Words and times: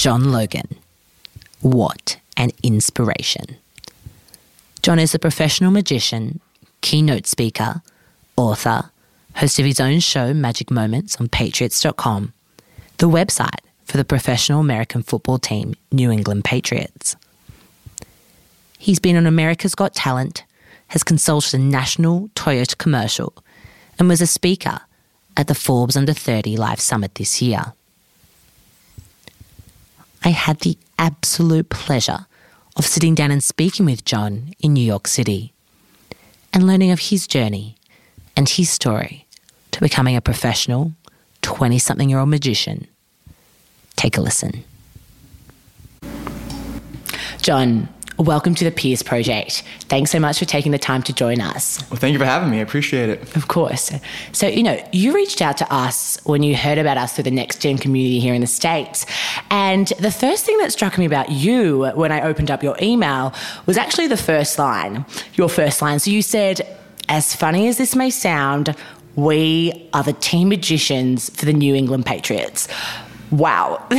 John 0.00 0.32
Logan. 0.32 0.76
What 1.60 2.18
an 2.34 2.52
inspiration. 2.62 3.58
John 4.80 4.98
is 4.98 5.14
a 5.14 5.18
professional 5.18 5.70
magician, 5.70 6.40
keynote 6.80 7.26
speaker, 7.26 7.82
author, 8.34 8.92
host 9.34 9.58
of 9.58 9.66
his 9.66 9.78
own 9.78 10.00
show, 10.00 10.32
Magic 10.32 10.70
Moments, 10.70 11.16
on 11.20 11.28
Patriots.com, 11.28 12.32
the 12.96 13.10
website 13.10 13.60
for 13.84 13.98
the 13.98 14.04
professional 14.06 14.60
American 14.60 15.02
football 15.02 15.38
team, 15.38 15.74
New 15.92 16.10
England 16.10 16.44
Patriots. 16.44 17.14
He's 18.78 19.00
been 19.00 19.16
on 19.16 19.26
America's 19.26 19.74
Got 19.74 19.94
Talent, 19.94 20.44
has 20.86 21.02
consulted 21.02 21.52
a 21.52 21.62
national 21.62 22.28
Toyota 22.28 22.78
commercial, 22.78 23.34
and 23.98 24.08
was 24.08 24.22
a 24.22 24.26
speaker 24.26 24.80
at 25.36 25.46
the 25.46 25.54
Forbes 25.54 25.94
Under 25.94 26.14
30 26.14 26.56
Live 26.56 26.80
Summit 26.80 27.16
this 27.16 27.42
year. 27.42 27.74
I 30.22 30.30
had 30.30 30.60
the 30.60 30.76
absolute 30.98 31.70
pleasure 31.70 32.26
of 32.76 32.86
sitting 32.86 33.14
down 33.14 33.30
and 33.30 33.42
speaking 33.42 33.86
with 33.86 34.04
John 34.04 34.52
in 34.60 34.74
New 34.74 34.84
York 34.84 35.08
City 35.08 35.52
and 36.52 36.66
learning 36.66 36.90
of 36.90 37.00
his 37.00 37.26
journey 37.26 37.76
and 38.36 38.48
his 38.48 38.70
story 38.70 39.26
to 39.70 39.80
becoming 39.80 40.16
a 40.16 40.20
professional 40.20 40.92
20 41.42 41.78
something 41.78 42.10
year 42.10 42.18
old 42.18 42.28
magician. 42.28 42.86
Take 43.96 44.16
a 44.16 44.20
listen. 44.20 44.64
John, 47.40 47.88
welcome 48.20 48.54
to 48.54 48.64
the 48.64 48.70
Peers 48.70 49.02
Project. 49.02 49.62
Thanks 49.88 50.10
so 50.10 50.20
much 50.20 50.38
for 50.38 50.44
taking 50.44 50.72
the 50.72 50.78
time 50.78 51.02
to 51.04 51.12
join 51.12 51.40
us. 51.40 51.80
Well, 51.90 51.98
thank 51.98 52.12
you 52.12 52.18
for 52.18 52.26
having 52.26 52.50
me. 52.50 52.58
I 52.58 52.60
appreciate 52.60 53.08
it. 53.08 53.36
Of 53.36 53.48
course. 53.48 53.90
So, 54.32 54.46
you 54.46 54.62
know, 54.62 54.82
you 54.92 55.14
reached 55.14 55.40
out 55.40 55.56
to 55.58 55.72
us 55.72 56.18
when 56.24 56.42
you 56.42 56.54
heard 56.56 56.78
about 56.78 56.98
us 56.98 57.14
through 57.14 57.24
the 57.24 57.30
Next 57.30 57.60
Gen 57.60 57.78
community 57.78 58.20
here 58.20 58.34
in 58.34 58.40
the 58.40 58.46
States. 58.46 59.06
And 59.50 59.88
the 59.98 60.10
first 60.10 60.44
thing 60.44 60.58
that 60.58 60.72
struck 60.72 60.98
me 60.98 61.06
about 61.06 61.30
you 61.30 61.86
when 61.94 62.12
I 62.12 62.20
opened 62.22 62.50
up 62.50 62.62
your 62.62 62.76
email 62.82 63.32
was 63.66 63.78
actually 63.78 64.08
the 64.08 64.16
first 64.16 64.58
line, 64.58 65.06
your 65.34 65.48
first 65.48 65.80
line. 65.80 65.98
So 65.98 66.10
you 66.10 66.22
said, 66.22 66.66
as 67.08 67.34
funny 67.34 67.68
as 67.68 67.78
this 67.78 67.96
may 67.96 68.10
sound, 68.10 68.76
we 69.16 69.88
are 69.92 70.02
the 70.02 70.12
team 70.12 70.50
magicians 70.50 71.30
for 71.30 71.46
the 71.46 71.52
New 71.52 71.74
England 71.74 72.06
Patriots 72.06 72.68
wow, 73.30 73.76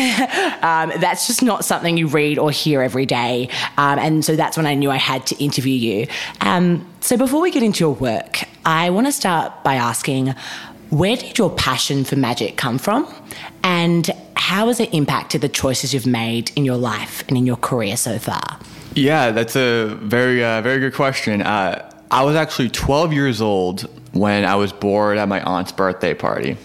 um, 0.62 0.92
that's 1.00 1.28
just 1.28 1.42
not 1.42 1.66
something 1.66 1.97
you 1.97 2.08
read 2.08 2.38
or 2.38 2.52
hear 2.52 2.81
every 2.81 3.06
day. 3.06 3.50
Um, 3.78 4.00
and 4.00 4.25
so 4.25 4.36
that's 4.36 4.58
when 4.58 4.66
I 4.66 4.75
knew 4.75 4.92
I 4.92 4.97
had 4.97 5.25
to 5.28 5.44
interview 5.44 5.74
you. 5.74 6.08
Um, 6.42 6.88
so 7.00 7.18
before 7.18 7.41
we 7.41 7.52
get 7.52 7.64
into 7.64 7.80
your 7.80 7.94
work, 7.94 8.44
I 8.66 8.90
want 8.90 9.08
to 9.08 9.12
start 9.12 9.64
by 9.64 9.75
asking 9.75 10.34
where 10.90 11.16
did 11.16 11.38
your 11.38 11.50
passion 11.50 12.03
for 12.03 12.18
magic 12.18 12.58
come 12.58 12.78
from? 12.78 13.12
And 13.64 14.09
how 14.36 14.68
has 14.68 14.80
it 14.80 14.94
impacted 14.94 15.41
the 15.41 15.50
choices 15.50 15.94
you've 15.94 16.06
made 16.06 16.52
in 16.58 16.66
your 16.66 16.75
life 16.75 17.24
and 17.28 17.38
in 17.38 17.46
your 17.46 17.56
career 17.56 17.96
so 17.96 18.20
far? 18.20 18.59
Yeah, 18.94 19.31
that's 19.31 19.56
a 19.56 19.86
very, 20.02 20.44
uh, 20.44 20.62
very 20.62 20.80
good 20.80 20.94
question. 20.94 21.41
Uh, 21.41 21.90
I 22.12 22.24
was 22.24 22.36
actually 22.36 22.70
12 22.70 23.14
years 23.14 23.41
old 23.41 23.90
when 24.12 24.44
I 24.44 24.56
was 24.56 24.74
bored 24.74 25.18
at 25.18 25.30
my 25.30 25.41
aunt's 25.44 25.72
birthday 25.72 26.14
party. 26.14 26.58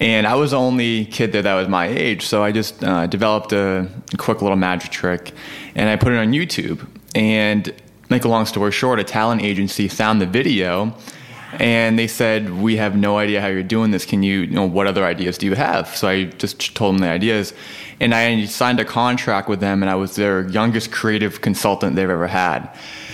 And 0.00 0.26
I 0.26 0.34
was 0.34 0.52
the 0.52 0.58
only 0.58 1.04
kid 1.04 1.32
there 1.32 1.42
that 1.42 1.54
was 1.54 1.68
my 1.68 1.86
age, 1.86 2.26
so 2.26 2.42
I 2.42 2.52
just 2.52 2.82
uh, 2.82 3.06
developed 3.06 3.52
a 3.52 3.86
quick 4.16 4.40
little 4.40 4.56
magic 4.56 4.90
trick, 4.90 5.32
and 5.74 5.90
I 5.90 5.96
put 5.96 6.12
it 6.12 6.16
on 6.16 6.32
YouTube. 6.32 6.86
And 7.14 7.72
make 8.08 8.24
a 8.24 8.28
long 8.28 8.46
story 8.46 8.72
short, 8.72 8.98
a 8.98 9.04
talent 9.04 9.42
agency 9.42 9.88
found 9.88 10.20
the 10.20 10.26
video, 10.26 10.94
and 11.58 11.98
they 11.98 12.06
said, 12.06 12.60
"We 12.60 12.76
have 12.76 12.96
no 12.96 13.18
idea 13.18 13.42
how 13.42 13.48
you're 13.48 13.62
doing 13.62 13.90
this. 13.90 14.06
Can 14.06 14.22
you, 14.22 14.40
you 14.40 14.54
know, 14.54 14.64
what 14.64 14.86
other 14.86 15.04
ideas 15.04 15.36
do 15.36 15.46
you 15.46 15.54
have?" 15.54 15.94
So 15.94 16.08
I 16.08 16.24
just 16.24 16.74
told 16.74 16.94
them 16.94 17.00
the 17.02 17.08
ideas, 17.08 17.52
and 18.00 18.14
I 18.14 18.44
signed 18.46 18.80
a 18.80 18.84
contract 18.84 19.48
with 19.48 19.60
them, 19.60 19.82
and 19.82 19.90
I 19.90 19.96
was 19.96 20.16
their 20.16 20.48
youngest 20.48 20.90
creative 20.92 21.40
consultant 21.40 21.96
they've 21.96 22.08
ever 22.08 22.26
had. 22.26 22.68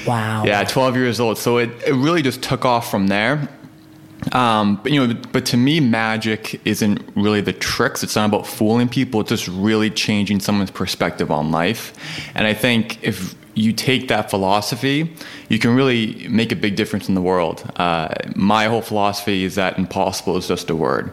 Wow. 0.06 0.44
Yeah, 0.44 0.62
12 0.62 0.96
years 0.96 1.18
old. 1.18 1.36
So 1.38 1.58
it, 1.58 1.70
it 1.84 1.94
really 1.94 2.22
just 2.22 2.42
took 2.42 2.64
off 2.64 2.90
from 2.90 3.08
there. 3.08 3.48
Um, 4.32 4.76
but 4.82 4.92
you 4.92 5.06
know, 5.06 5.14
but 5.32 5.46
to 5.46 5.56
me, 5.56 5.80
magic 5.80 6.60
isn't 6.64 7.00
really 7.14 7.40
the 7.40 7.52
tricks. 7.52 8.02
It's 8.02 8.16
not 8.16 8.26
about 8.26 8.46
fooling 8.46 8.88
people. 8.88 9.20
It's 9.20 9.30
just 9.30 9.48
really 9.48 9.90
changing 9.90 10.40
someone's 10.40 10.70
perspective 10.70 11.30
on 11.30 11.50
life. 11.50 11.92
And 12.34 12.46
I 12.46 12.54
think 12.54 13.02
if 13.02 13.34
you 13.54 13.72
take 13.72 14.08
that 14.08 14.30
philosophy, 14.30 15.14
you 15.48 15.58
can 15.58 15.74
really 15.74 16.28
make 16.28 16.52
a 16.52 16.56
big 16.56 16.76
difference 16.76 17.08
in 17.08 17.14
the 17.14 17.22
world. 17.22 17.68
Uh, 17.76 18.08
my 18.34 18.66
whole 18.66 18.82
philosophy 18.82 19.44
is 19.44 19.54
that 19.54 19.78
impossible 19.78 20.36
is 20.36 20.46
just 20.46 20.68
a 20.70 20.76
word. 20.76 21.12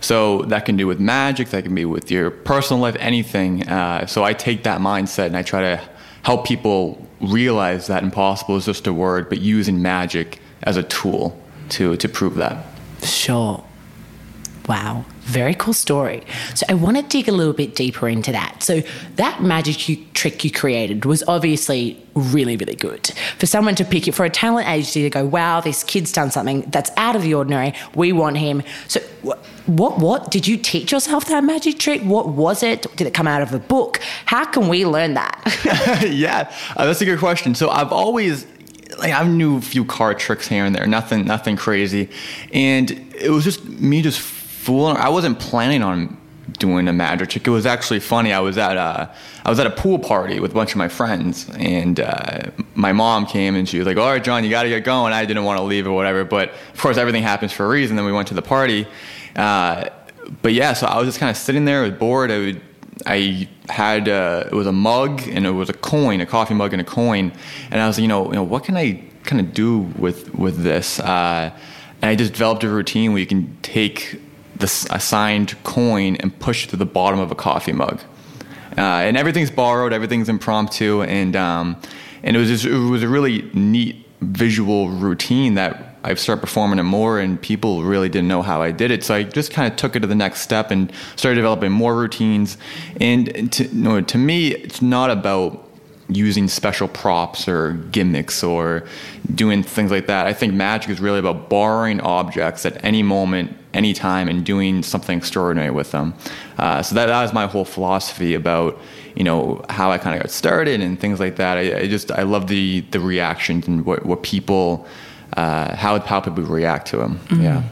So 0.00 0.42
that 0.42 0.64
can 0.64 0.76
do 0.76 0.86
with 0.86 1.00
magic, 1.00 1.48
that 1.48 1.64
can 1.64 1.74
be 1.74 1.84
with 1.84 2.10
your 2.10 2.30
personal 2.30 2.80
life, 2.80 2.96
anything. 3.00 3.68
Uh, 3.68 4.06
so 4.06 4.22
I 4.22 4.32
take 4.32 4.62
that 4.64 4.80
mindset 4.80 5.26
and 5.26 5.36
I 5.36 5.42
try 5.42 5.60
to 5.60 5.88
help 6.22 6.46
people 6.46 7.04
realize 7.20 7.86
that 7.88 8.02
impossible 8.02 8.56
is 8.56 8.66
just 8.66 8.86
a 8.86 8.92
word, 8.92 9.28
but 9.28 9.40
using 9.40 9.82
magic 9.82 10.40
as 10.62 10.76
a 10.76 10.82
tool 10.84 11.40
to 11.70 11.96
to 11.96 12.08
prove 12.08 12.34
that. 12.36 12.64
Sure. 13.02 13.64
Wow, 14.68 15.06
very 15.20 15.54
cool 15.54 15.72
story. 15.72 16.24
So 16.54 16.66
I 16.68 16.74
want 16.74 16.98
to 16.98 17.02
dig 17.02 17.26
a 17.26 17.32
little 17.32 17.54
bit 17.54 17.74
deeper 17.74 18.06
into 18.06 18.32
that. 18.32 18.62
So 18.62 18.82
that 19.16 19.42
magic 19.42 19.88
you, 19.88 20.04
trick 20.12 20.44
you 20.44 20.50
created 20.50 21.06
was 21.06 21.24
obviously 21.26 22.04
really, 22.14 22.54
really 22.54 22.74
good. 22.74 23.06
For 23.38 23.46
someone 23.46 23.76
to 23.76 23.84
pick 23.86 24.06
it, 24.06 24.12
for 24.12 24.26
a 24.26 24.30
talent 24.30 24.68
agency 24.68 25.02
to 25.04 25.10
go, 25.10 25.24
wow, 25.24 25.62
this 25.62 25.82
kid's 25.82 26.12
done 26.12 26.30
something 26.30 26.68
that's 26.68 26.90
out 26.98 27.16
of 27.16 27.22
the 27.22 27.32
ordinary. 27.32 27.72
We 27.94 28.12
want 28.12 28.36
him. 28.36 28.62
So 28.88 29.00
what, 29.22 29.38
what, 29.64 29.98
what 29.98 30.30
did 30.30 30.46
you 30.46 30.58
teach 30.58 30.92
yourself 30.92 31.24
that 31.28 31.44
magic 31.44 31.78
trick? 31.78 32.02
What 32.02 32.28
was 32.28 32.62
it? 32.62 32.86
Did 32.96 33.06
it 33.06 33.14
come 33.14 33.26
out 33.26 33.40
of 33.40 33.54
a 33.54 33.58
book? 33.58 34.00
How 34.26 34.44
can 34.44 34.68
we 34.68 34.84
learn 34.84 35.14
that? 35.14 36.04
yeah, 36.10 36.52
uh, 36.76 36.84
that's 36.84 37.00
a 37.00 37.06
good 37.06 37.20
question. 37.20 37.54
So 37.54 37.70
I've 37.70 37.92
always 37.92 38.46
like 38.96 39.12
I 39.12 39.26
knew 39.26 39.58
a 39.58 39.60
few 39.60 39.84
card 39.84 40.18
tricks 40.18 40.48
here 40.48 40.64
and 40.64 40.74
there, 40.74 40.86
nothing 40.86 41.24
nothing 41.26 41.56
crazy, 41.56 42.08
and 42.52 42.90
it 43.14 43.30
was 43.30 43.44
just 43.44 43.64
me 43.64 44.02
just 44.02 44.20
fooling. 44.20 44.96
I 44.96 45.08
wasn't 45.08 45.38
planning 45.38 45.82
on 45.82 46.16
doing 46.58 46.88
a 46.88 46.92
magic 46.92 47.28
trick. 47.30 47.46
It 47.46 47.50
was 47.50 47.66
actually 47.66 48.00
funny. 48.00 48.32
I 48.32 48.40
was 48.40 48.56
at 48.58 48.76
a 48.76 49.14
I 49.44 49.50
was 49.50 49.58
at 49.60 49.66
a 49.66 49.70
pool 49.70 49.98
party 49.98 50.40
with 50.40 50.52
a 50.52 50.54
bunch 50.54 50.72
of 50.72 50.76
my 50.76 50.88
friends, 50.88 51.48
and 51.56 52.00
uh, 52.00 52.50
my 52.74 52.92
mom 52.92 53.26
came 53.26 53.54
and 53.54 53.68
she 53.68 53.78
was 53.78 53.86
like, 53.86 53.96
"All 53.96 54.10
right, 54.10 54.22
John, 54.22 54.44
you 54.44 54.50
got 54.50 54.62
to 54.62 54.68
get 54.68 54.84
going." 54.84 55.12
I 55.12 55.24
didn't 55.24 55.44
want 55.44 55.58
to 55.58 55.64
leave 55.64 55.86
or 55.86 55.92
whatever, 55.92 56.24
but 56.24 56.50
of 56.50 56.80
course 56.80 56.96
everything 56.96 57.22
happens 57.22 57.52
for 57.52 57.64
a 57.64 57.68
reason. 57.68 57.96
Then 57.96 58.04
we 58.04 58.12
went 58.12 58.28
to 58.28 58.34
the 58.34 58.42
party. 58.42 58.86
Uh, 59.36 59.88
but 60.42 60.52
yeah, 60.52 60.72
so 60.72 60.86
I 60.86 60.98
was 60.98 61.08
just 61.08 61.18
kind 61.18 61.30
of 61.30 61.36
sitting 61.36 61.64
there, 61.64 61.90
bored. 61.90 62.30
I 62.30 62.38
would 62.38 62.67
I 63.06 63.48
had 63.68 64.08
uh, 64.08 64.44
it 64.46 64.54
was 64.54 64.66
a 64.66 64.72
mug 64.72 65.22
and 65.28 65.46
it 65.46 65.50
was 65.50 65.68
a 65.68 65.72
coin, 65.74 66.20
a 66.20 66.26
coffee 66.26 66.54
mug 66.54 66.72
and 66.72 66.80
a 66.80 66.84
coin, 66.84 67.32
and 67.70 67.80
I 67.80 67.86
was 67.86 67.98
you 67.98 68.08
know 68.08 68.26
you 68.26 68.34
know 68.34 68.42
what 68.42 68.64
can 68.64 68.76
I 68.76 69.02
kind 69.24 69.40
of 69.40 69.52
do 69.52 69.78
with 69.98 70.34
with 70.34 70.62
this? 70.62 71.00
Uh, 71.00 71.50
and 72.00 72.10
I 72.10 72.14
just 72.14 72.32
developed 72.32 72.64
a 72.64 72.68
routine 72.68 73.12
where 73.12 73.20
you 73.20 73.26
can 73.26 73.56
take 73.62 74.20
the 74.56 74.66
assigned 74.90 75.62
coin 75.64 76.16
and 76.16 76.36
push 76.38 76.66
it 76.66 76.70
to 76.70 76.76
the 76.76 76.86
bottom 76.86 77.20
of 77.20 77.30
a 77.30 77.34
coffee 77.34 77.72
mug, 77.72 78.00
uh, 78.76 78.80
and 78.80 79.16
everything's 79.16 79.50
borrowed, 79.50 79.92
everything's 79.92 80.28
impromptu, 80.28 81.02
and 81.02 81.36
um, 81.36 81.76
and 82.22 82.36
it 82.36 82.38
was 82.38 82.48
just, 82.48 82.64
it 82.64 82.76
was 82.76 83.02
a 83.02 83.08
really 83.08 83.50
neat 83.54 84.06
visual 84.20 84.90
routine 84.90 85.54
that 85.54 85.97
I 86.08 86.14
started 86.14 86.40
performing 86.40 86.78
it 86.78 86.84
more, 86.84 87.20
and 87.20 87.40
people 87.40 87.84
really 87.84 88.08
didn't 88.08 88.28
know 88.28 88.40
how 88.40 88.62
I 88.62 88.70
did 88.70 88.90
it. 88.90 89.04
So 89.04 89.14
I 89.14 89.24
just 89.24 89.52
kind 89.52 89.70
of 89.70 89.76
took 89.76 89.94
it 89.94 90.00
to 90.00 90.06
the 90.06 90.14
next 90.14 90.40
step 90.40 90.70
and 90.70 90.90
started 91.16 91.36
developing 91.36 91.70
more 91.70 91.94
routines. 91.94 92.56
And 92.98 93.52
to, 93.52 93.66
you 93.66 93.82
know, 93.82 94.00
to 94.00 94.18
me, 94.18 94.54
it's 94.54 94.80
not 94.80 95.10
about 95.10 95.68
using 96.08 96.48
special 96.48 96.88
props 96.88 97.46
or 97.46 97.72
gimmicks 97.90 98.42
or 98.42 98.84
doing 99.34 99.62
things 99.62 99.90
like 99.90 100.06
that. 100.06 100.26
I 100.26 100.32
think 100.32 100.54
magic 100.54 100.90
is 100.90 101.00
really 101.00 101.18
about 101.18 101.50
borrowing 101.50 102.00
objects 102.00 102.64
at 102.64 102.82
any 102.82 103.02
moment, 103.02 103.54
any 103.74 103.92
time, 103.92 104.28
and 104.28 104.44
doing 104.44 104.82
something 104.82 105.18
extraordinary 105.18 105.70
with 105.70 105.90
them. 105.90 106.14
Uh, 106.56 106.82
so 106.82 106.94
that, 106.94 107.06
that 107.06 107.22
was 107.22 107.34
my 107.34 107.46
whole 107.46 107.66
philosophy 107.66 108.34
about 108.34 108.80
you 109.14 109.24
know 109.24 109.64
how 109.68 109.90
I 109.90 109.98
kind 109.98 110.16
of 110.16 110.22
got 110.22 110.30
started 110.30 110.80
and 110.80 110.98
things 110.98 111.20
like 111.20 111.36
that. 111.36 111.58
I, 111.58 111.80
I, 111.80 111.88
just 111.88 112.10
I 112.12 112.22
love 112.22 112.46
the 112.46 112.80
the 112.92 113.00
reactions 113.00 113.66
and 113.66 113.84
what 113.84 114.06
what 114.06 114.22
people 114.22 114.86
uh, 115.38 115.76
how 115.76 115.92
would 115.92 116.04
people 116.04 116.42
react 116.44 116.88
to 116.88 116.96
them. 116.96 117.18
Mm-hmm. 117.28 117.42
Yeah. 117.42 117.62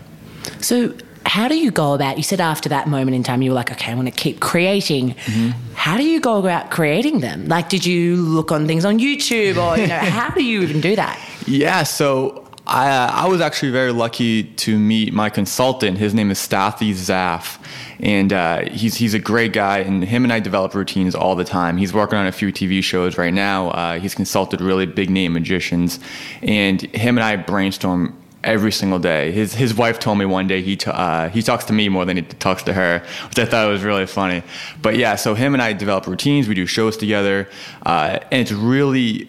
So 0.61 0.95
how 1.25 1.49
do 1.49 1.57
you 1.57 1.73
go 1.73 1.93
about 1.93 2.17
you 2.17 2.23
said 2.23 2.41
after 2.41 2.69
that 2.69 2.87
moment 2.87 3.17
in 3.17 3.23
time 3.25 3.43
you 3.43 3.51
were 3.51 3.57
like 3.57 3.73
okay 3.73 3.91
i 3.91 3.95
want 3.97 4.07
to 4.07 4.15
keep 4.15 4.39
creating 4.39 5.11
mm-hmm. 5.11 5.51
how 5.75 5.97
do 5.97 6.05
you 6.05 6.21
go 6.21 6.39
about 6.39 6.71
creating 6.71 7.19
them 7.19 7.49
like 7.49 7.69
did 7.69 7.85
you 7.85 8.15
look 8.15 8.53
on 8.53 8.69
things 8.69 8.85
on 8.85 9.01
youtube 9.01 9.57
or 9.57 9.77
you 9.77 9.89
know 9.89 9.99
how 10.19 10.31
do 10.31 10.45
you 10.45 10.63
even 10.63 10.81
do 10.81 10.95
that 10.95 11.19
yeah 11.47 11.83
so 11.83 12.46
I, 12.67 12.89
uh, 12.91 13.11
I 13.13 13.29
was 13.29 13.41
actually 13.41 13.71
very 13.71 13.93
lucky 13.93 14.43
to 14.43 14.77
meet 14.77 15.15
my 15.15 15.31
consultant. 15.31 15.99
His 15.99 16.15
name 16.15 16.33
is 16.33 16.39
Stathi 16.39 16.91
Zaff, 16.91 17.59
and 18.01 18.33
uh, 18.33 18.69
he's 18.71 18.97
he's 18.97 19.15
a 19.15 19.21
great 19.21 19.53
guy. 19.53 19.79
And 19.79 20.03
him 20.03 20.25
and 20.25 20.33
I 20.33 20.41
develop 20.41 20.75
routines 20.75 21.15
all 21.15 21.37
the 21.37 21.45
time. 21.45 21.77
He's 21.77 21.93
working 21.93 22.19
on 22.19 22.27
a 22.27 22.33
few 22.33 22.53
TV 22.53 22.83
shows 22.83 23.19
right 23.19 23.33
now. 23.33 23.71
Uh, 23.71 24.01
he's 24.01 24.17
consulted 24.17 24.61
really 24.61 24.85
big 24.85 25.11
name 25.11 25.35
magicians, 25.35 26.01
and 26.43 26.83
him 26.83 27.17
and 27.19 27.25
I 27.25 27.37
brainstorm 27.37 28.17
every 28.43 28.73
single 28.73 28.99
day. 28.99 29.31
His 29.31 29.55
his 29.55 29.73
wife 29.73 30.01
told 30.01 30.19
me 30.19 30.25
one 30.25 30.49
day 30.49 30.61
he 30.61 30.75
t- 30.75 30.91
uh, 30.91 31.29
he 31.29 31.43
talks 31.43 31.67
to 31.67 31.73
me 31.73 31.89
more 31.89 32.05
than 32.05 32.17
he 32.17 32.23
talks 32.25 32.65
to 32.65 32.73
her, 32.73 33.01
which 33.29 33.39
I 33.39 33.45
thought 33.45 33.69
was 33.69 33.85
really 33.85 34.07
funny. 34.07 34.43
But 34.83 34.97
yeah, 34.97 35.15
so 35.15 35.35
him 35.35 35.55
and 35.55 35.63
I 35.63 35.73
develop 35.73 36.09
routines. 36.09 36.49
We 36.49 36.57
do 36.57 36.67
shows 36.67 36.97
together, 36.97 37.49
uh, 37.85 38.19
and 38.33 38.41
it's 38.41 38.53
really 38.53 39.29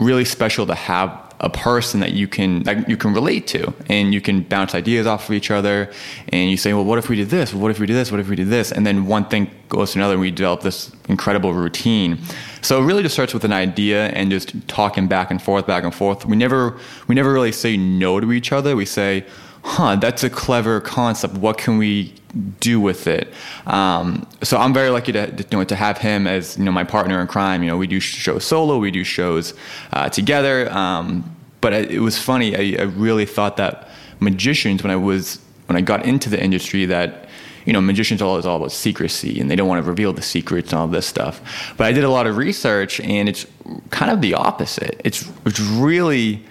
really 0.00 0.24
special 0.24 0.66
to 0.66 0.74
have 0.74 1.33
a 1.44 1.50
person 1.50 2.00
that 2.00 2.12
you 2.12 2.26
can 2.26 2.62
that 2.62 2.88
you 2.88 2.96
can 2.96 3.12
relate 3.12 3.46
to 3.46 3.72
and 3.90 4.14
you 4.14 4.20
can 4.20 4.40
bounce 4.42 4.74
ideas 4.74 5.06
off 5.06 5.28
of 5.28 5.34
each 5.34 5.50
other 5.50 5.92
and 6.30 6.50
you 6.50 6.56
say 6.56 6.72
well 6.72 6.86
what 6.86 6.98
if 6.98 7.10
we 7.10 7.16
did 7.16 7.28
this? 7.28 7.52
What 7.52 7.70
if 7.70 7.78
we 7.78 7.86
did 7.86 7.94
this? 7.94 8.10
What 8.10 8.18
if 8.18 8.30
we 8.30 8.34
did 8.34 8.48
this? 8.48 8.72
And 8.72 8.86
then 8.86 9.04
one 9.04 9.26
thing 9.26 9.50
goes 9.68 9.92
to 9.92 9.98
another 9.98 10.14
and 10.14 10.22
we 10.22 10.30
develop 10.30 10.62
this 10.62 10.90
incredible 11.10 11.52
routine. 11.52 12.18
So 12.62 12.82
it 12.82 12.86
really 12.86 13.02
just 13.02 13.14
starts 13.14 13.34
with 13.34 13.44
an 13.44 13.52
idea 13.52 14.06
and 14.08 14.30
just 14.30 14.66
talking 14.68 15.06
back 15.06 15.30
and 15.30 15.40
forth 15.40 15.66
back 15.66 15.84
and 15.84 15.94
forth. 15.94 16.24
We 16.24 16.34
never 16.34 16.78
we 17.08 17.14
never 17.14 17.30
really 17.30 17.52
say 17.52 17.76
no 17.76 18.20
to 18.20 18.32
each 18.32 18.50
other. 18.50 18.74
We 18.74 18.86
say 18.86 19.26
huh 19.64 19.96
that's 19.96 20.24
a 20.24 20.30
clever 20.30 20.80
concept. 20.80 21.34
What 21.34 21.58
can 21.58 21.76
we 21.76 22.14
do 22.60 22.80
with 22.80 23.06
it. 23.06 23.32
Um, 23.66 24.26
so 24.42 24.58
I'm 24.58 24.74
very 24.74 24.90
lucky 24.90 25.12
to, 25.12 25.32
you 25.50 25.58
know, 25.58 25.64
to 25.64 25.76
have 25.76 25.98
him 25.98 26.26
as 26.26 26.58
you 26.58 26.64
know 26.64 26.72
my 26.72 26.84
partner 26.84 27.20
in 27.20 27.26
crime. 27.26 27.62
You 27.62 27.70
know, 27.70 27.76
we 27.76 27.86
do 27.86 28.00
shows 28.00 28.44
solo, 28.44 28.78
we 28.78 28.90
do 28.90 29.04
shows 29.04 29.54
uh, 29.92 30.08
together. 30.08 30.70
Um, 30.72 31.34
but 31.60 31.72
it 31.72 32.00
was 32.00 32.18
funny. 32.18 32.54
I, 32.54 32.82
I, 32.82 32.84
really 32.84 33.24
thought 33.24 33.56
that 33.56 33.88
magicians, 34.20 34.82
when 34.82 34.90
I 34.90 34.96
was 34.96 35.40
when 35.66 35.76
I 35.76 35.80
got 35.80 36.04
into 36.04 36.28
the 36.28 36.42
industry, 36.42 36.84
that 36.86 37.26
you 37.64 37.72
know 37.72 37.80
magicians 37.80 38.20
are 38.20 38.26
always 38.26 38.44
all 38.44 38.58
about 38.58 38.72
secrecy 38.72 39.40
and 39.40 39.50
they 39.50 39.56
don't 39.56 39.66
want 39.66 39.82
to 39.82 39.88
reveal 39.88 40.12
the 40.12 40.20
secrets 40.20 40.72
and 40.72 40.80
all 40.80 40.88
this 40.88 41.06
stuff. 41.06 41.74
But 41.78 41.86
I 41.86 41.92
did 41.92 42.04
a 42.04 42.10
lot 42.10 42.26
of 42.26 42.36
research, 42.36 43.00
and 43.00 43.28
it's 43.28 43.46
kind 43.90 44.10
of 44.10 44.20
the 44.20 44.34
opposite. 44.34 45.00
It's 45.04 45.30
it's 45.46 45.60
really 45.60 46.44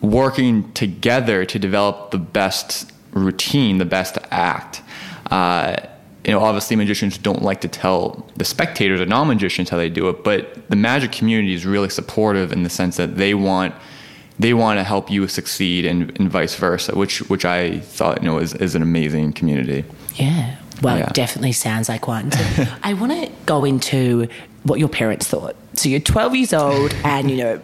working 0.00 0.72
together 0.72 1.44
to 1.44 1.58
develop 1.58 2.10
the 2.10 2.18
best 2.18 2.92
routine, 3.12 3.78
the 3.78 3.84
best 3.84 4.18
act. 4.30 4.82
Uh, 5.30 5.76
you 6.24 6.32
know, 6.32 6.40
obviously 6.40 6.76
magicians 6.76 7.16
don't 7.16 7.42
like 7.42 7.60
to 7.62 7.68
tell 7.68 8.26
the 8.36 8.44
spectators 8.44 9.00
or 9.00 9.06
non-magicians 9.06 9.70
how 9.70 9.76
they 9.76 9.88
do 9.88 10.08
it, 10.08 10.24
but 10.24 10.68
the 10.68 10.76
magic 10.76 11.12
community 11.12 11.54
is 11.54 11.64
really 11.64 11.88
supportive 11.88 12.52
in 12.52 12.64
the 12.64 12.70
sense 12.70 12.96
that 12.96 13.16
they 13.16 13.34
want 13.34 13.74
they 14.38 14.54
want 14.54 14.78
to 14.78 14.84
help 14.84 15.10
you 15.10 15.26
succeed 15.26 15.84
and, 15.84 16.16
and 16.20 16.30
vice 16.30 16.54
versa, 16.54 16.94
which 16.94 17.20
which 17.28 17.44
I 17.44 17.80
thought 17.80 18.22
you 18.22 18.28
know 18.28 18.38
is, 18.38 18.54
is 18.54 18.74
an 18.74 18.82
amazing 18.82 19.32
community. 19.32 19.84
Yeah. 20.14 20.56
Well, 20.80 20.98
yeah. 20.98 21.06
it 21.06 21.14
definitely 21.14 21.52
sounds 21.52 21.88
like 21.88 22.06
one. 22.06 22.30
So 22.30 22.66
I 22.82 22.94
want 22.94 23.12
to 23.12 23.32
go 23.46 23.64
into 23.64 24.28
what 24.62 24.78
your 24.78 24.88
parents 24.88 25.26
thought. 25.26 25.56
So 25.74 25.88
you're 25.88 26.00
12 26.00 26.34
years 26.36 26.52
old, 26.52 26.94
and 27.04 27.30
you 27.30 27.38
know 27.38 27.60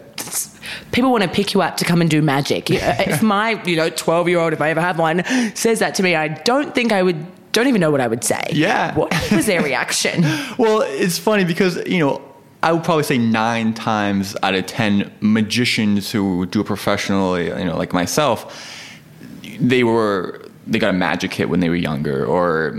people 0.91 1.11
want 1.11 1.23
to 1.23 1.29
pick 1.29 1.53
you 1.53 1.61
up 1.61 1.77
to 1.77 1.85
come 1.85 2.01
and 2.01 2.09
do 2.09 2.21
magic. 2.21 2.69
If 2.69 3.21
my 3.35 3.61
you 3.63 3.75
know 3.75 3.89
12 3.89 4.27
year 4.27 4.39
old, 4.39 4.53
if 4.53 4.61
I 4.61 4.69
ever 4.69 4.81
have 4.81 4.99
one, 4.99 5.23
says 5.55 5.79
that 5.79 5.95
to 5.95 6.03
me, 6.03 6.15
I 6.15 6.27
don't 6.27 6.75
think 6.75 6.91
I 6.91 7.03
would 7.03 7.25
don't 7.55 7.67
even 7.67 7.81
know 7.81 7.89
what 7.89 8.01
I 8.01 8.07
would 8.07 8.23
say. 8.23 8.43
Yeah. 8.51 8.93
What 8.95 9.11
was 9.31 9.45
their 9.45 9.63
reaction? 9.63 10.21
well, 10.57 10.81
it's 10.81 11.17
funny 11.17 11.45
because, 11.45 11.77
you 11.87 11.99
know, 11.99 12.21
I 12.61 12.71
would 12.71 12.83
probably 12.83 13.03
say 13.03 13.17
nine 13.17 13.73
times 13.73 14.35
out 14.43 14.55
of 14.55 14.65
10 14.65 15.11
magicians 15.21 16.11
who 16.11 16.45
do 16.47 16.61
it 16.61 16.65
professionally, 16.65 17.47
you 17.47 17.65
know, 17.65 17.77
like 17.77 17.93
myself, 17.93 18.71
they 19.59 19.83
were 19.83 20.41
they 20.67 20.79
got 20.79 20.89
a 20.89 20.97
magic 20.97 21.31
hit 21.31 21.47
when 21.47 21.59
they 21.59 21.69
were 21.69 21.75
younger 21.75 22.25
or 22.25 22.71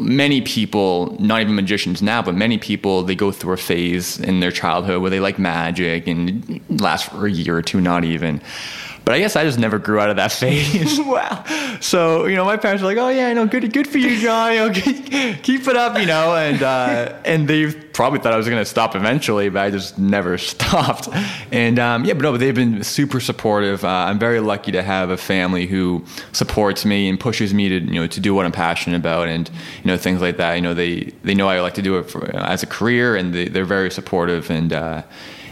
many 0.00 0.40
people 0.40 1.16
not 1.20 1.40
even 1.40 1.54
magicians 1.54 2.02
now 2.02 2.20
but 2.20 2.34
many 2.34 2.58
people 2.58 3.04
they 3.04 3.14
go 3.14 3.30
through 3.30 3.52
a 3.52 3.56
phase 3.56 4.18
in 4.18 4.40
their 4.40 4.50
childhood 4.50 5.00
where 5.00 5.10
they 5.10 5.20
like 5.20 5.38
magic 5.38 6.08
and 6.08 6.60
last 6.80 7.08
for 7.08 7.26
a 7.26 7.30
year 7.30 7.56
or 7.56 7.62
two 7.62 7.80
not 7.80 8.04
even 8.04 8.42
but 9.10 9.16
I 9.16 9.18
guess 9.18 9.34
I 9.34 9.42
just 9.42 9.58
never 9.58 9.80
grew 9.80 9.98
out 9.98 10.08
of 10.08 10.14
that 10.18 10.30
phase. 10.40 11.00
wow. 11.04 11.44
So, 11.80 12.26
you 12.26 12.36
know, 12.36 12.44
my 12.44 12.56
parents 12.56 12.80
were 12.80 12.86
like, 12.86 12.96
oh, 12.96 13.08
yeah, 13.08 13.30
you 13.30 13.34
know, 13.34 13.44
good, 13.44 13.72
good 13.72 13.88
for 13.88 13.98
you, 13.98 14.16
John. 14.20 14.52
You 14.52 14.68
know, 14.68 14.72
keep 15.42 15.66
it 15.66 15.74
up, 15.74 15.98
you 15.98 16.06
know. 16.06 16.36
And, 16.36 16.62
uh, 16.62 17.18
and 17.24 17.48
they 17.48 17.72
probably 17.72 18.20
thought 18.20 18.32
I 18.32 18.36
was 18.36 18.46
going 18.46 18.60
to 18.60 18.64
stop 18.64 18.94
eventually, 18.94 19.48
but 19.48 19.64
I 19.64 19.70
just 19.72 19.98
never 19.98 20.38
stopped. 20.38 21.08
And, 21.50 21.80
um, 21.80 22.04
yeah, 22.04 22.12
but 22.12 22.22
no, 22.22 22.30
but 22.30 22.38
they've 22.38 22.54
been 22.54 22.84
super 22.84 23.18
supportive. 23.18 23.84
Uh, 23.84 23.88
I'm 23.88 24.20
very 24.20 24.38
lucky 24.38 24.70
to 24.70 24.82
have 24.84 25.10
a 25.10 25.16
family 25.16 25.66
who 25.66 26.04
supports 26.30 26.84
me 26.84 27.08
and 27.08 27.18
pushes 27.18 27.52
me 27.52 27.68
to, 27.68 27.80
you 27.80 28.00
know, 28.00 28.06
to 28.06 28.20
do 28.20 28.32
what 28.32 28.46
I'm 28.46 28.52
passionate 28.52 28.98
about 28.98 29.26
and, 29.26 29.48
you 29.82 29.88
know, 29.88 29.96
things 29.96 30.20
like 30.20 30.36
that. 30.36 30.54
You 30.54 30.62
know, 30.62 30.74
they, 30.74 31.12
they 31.24 31.34
know 31.34 31.48
I 31.48 31.58
like 31.62 31.74
to 31.74 31.82
do 31.82 31.98
it 31.98 32.04
for, 32.04 32.30
as 32.36 32.62
a 32.62 32.66
career 32.66 33.16
and 33.16 33.34
they, 33.34 33.58
are 33.58 33.64
very 33.64 33.90
supportive 33.90 34.52
and, 34.52 34.72
uh, 34.72 35.02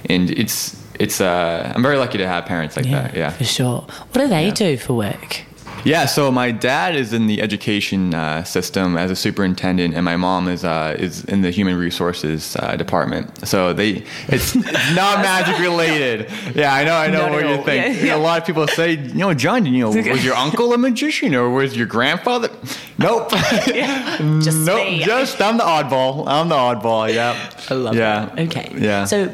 and 0.09 0.31
it's, 0.31 0.81
it's 0.99 1.21
uh, 1.21 1.73
I'm 1.75 1.83
very 1.83 1.97
lucky 1.97 2.19
to 2.19 2.27
have 2.27 2.47
parents 2.47 2.77
like 2.77 2.87
yeah, 2.87 3.03
that. 3.03 3.15
Yeah, 3.15 3.31
for 3.31 3.45
sure. 3.45 3.81
What 3.81 4.15
do 4.15 4.29
they 4.29 4.47
yeah. 4.47 4.55
do 4.55 4.77
for 4.77 4.95
work? 4.95 5.45
Yeah, 5.85 6.07
so 6.07 6.31
my 6.31 6.51
dad 6.51 6.97
is 6.97 7.13
in 7.13 7.27
the 7.29 7.41
education 7.41 8.15
uh, 8.15 8.43
system 8.45 8.97
as 8.97 9.11
a 9.11 9.17
superintendent, 9.17 9.95
and 9.95 10.05
my 10.05 10.17
mom 10.17 10.49
is 10.49 10.65
uh, 10.65 10.97
is 10.99 11.25
in 11.25 11.43
the 11.43 11.51
human 11.51 11.77
resources 11.77 12.57
uh, 12.57 12.77
department. 12.77 13.47
So 13.47 13.73
they 13.73 14.05
it's 14.27 14.55
not 14.95 15.21
magic 15.23 15.59
related. 15.59 16.31
Yeah, 16.55 16.75
I 16.75 16.85
know, 16.85 16.97
I 16.97 17.09
know 17.09 17.29
what 17.29 17.47
you 17.47 17.65
think. 17.65 17.97
Yeah, 17.97 18.07
yeah. 18.07 18.17
a 18.17 18.19
lot 18.19 18.41
of 18.41 18.47
people 18.47 18.67
say, 18.67 18.93
you 18.93 19.15
know, 19.15 19.35
John, 19.35 19.67
you 19.67 19.81
know, 19.85 19.91
was 19.91 20.25
your 20.25 20.35
uncle 20.35 20.73
a 20.73 20.79
magician 20.79 21.35
or 21.35 21.51
was 21.51 21.77
your 21.77 21.87
grandfather? 21.87 22.51
Nope. 22.99 23.31
just 23.31 24.59
nope. 24.67 24.87
Me. 24.87 25.05
Just 25.05 25.41
I'm 25.41 25.59
the 25.59 25.65
oddball. 25.65 26.27
I'm 26.27 26.49
the 26.49 26.57
oddball. 26.57 27.13
Yeah. 27.13 27.51
I 27.71 27.75
love 27.75 27.95
yeah. 27.95 28.35
Okay. 28.37 28.75
Yeah. 28.77 29.05
So 29.05 29.29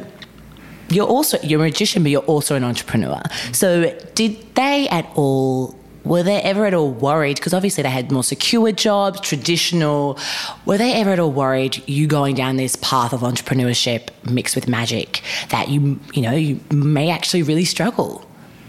you're 0.94 1.06
also 1.06 1.38
you're 1.42 1.60
a 1.60 1.64
magician, 1.64 2.02
but 2.02 2.10
you're 2.10 2.22
also 2.22 2.54
an 2.54 2.64
entrepreneur. 2.64 3.20
So 3.52 3.92
did 4.14 4.54
they 4.54 4.88
at 4.88 5.10
all? 5.14 5.78
Were 6.04 6.22
they 6.22 6.42
ever 6.42 6.66
at 6.66 6.74
all 6.74 6.90
worried? 6.90 7.36
Because 7.36 7.54
obviously 7.54 7.82
they 7.82 7.88
had 7.88 8.12
more 8.12 8.22
secure 8.22 8.72
jobs, 8.72 9.20
traditional. 9.20 10.18
Were 10.66 10.76
they 10.76 10.92
ever 10.92 11.10
at 11.10 11.18
all 11.18 11.32
worried 11.32 11.82
you 11.88 12.06
going 12.06 12.34
down 12.34 12.56
this 12.56 12.76
path 12.76 13.14
of 13.14 13.20
entrepreneurship 13.20 14.10
mixed 14.30 14.54
with 14.54 14.68
magic 14.68 15.22
that 15.48 15.68
you 15.68 15.98
you 16.12 16.22
know 16.22 16.32
you 16.32 16.60
may 16.70 17.10
actually 17.10 17.42
really 17.42 17.64
struggle? 17.64 18.24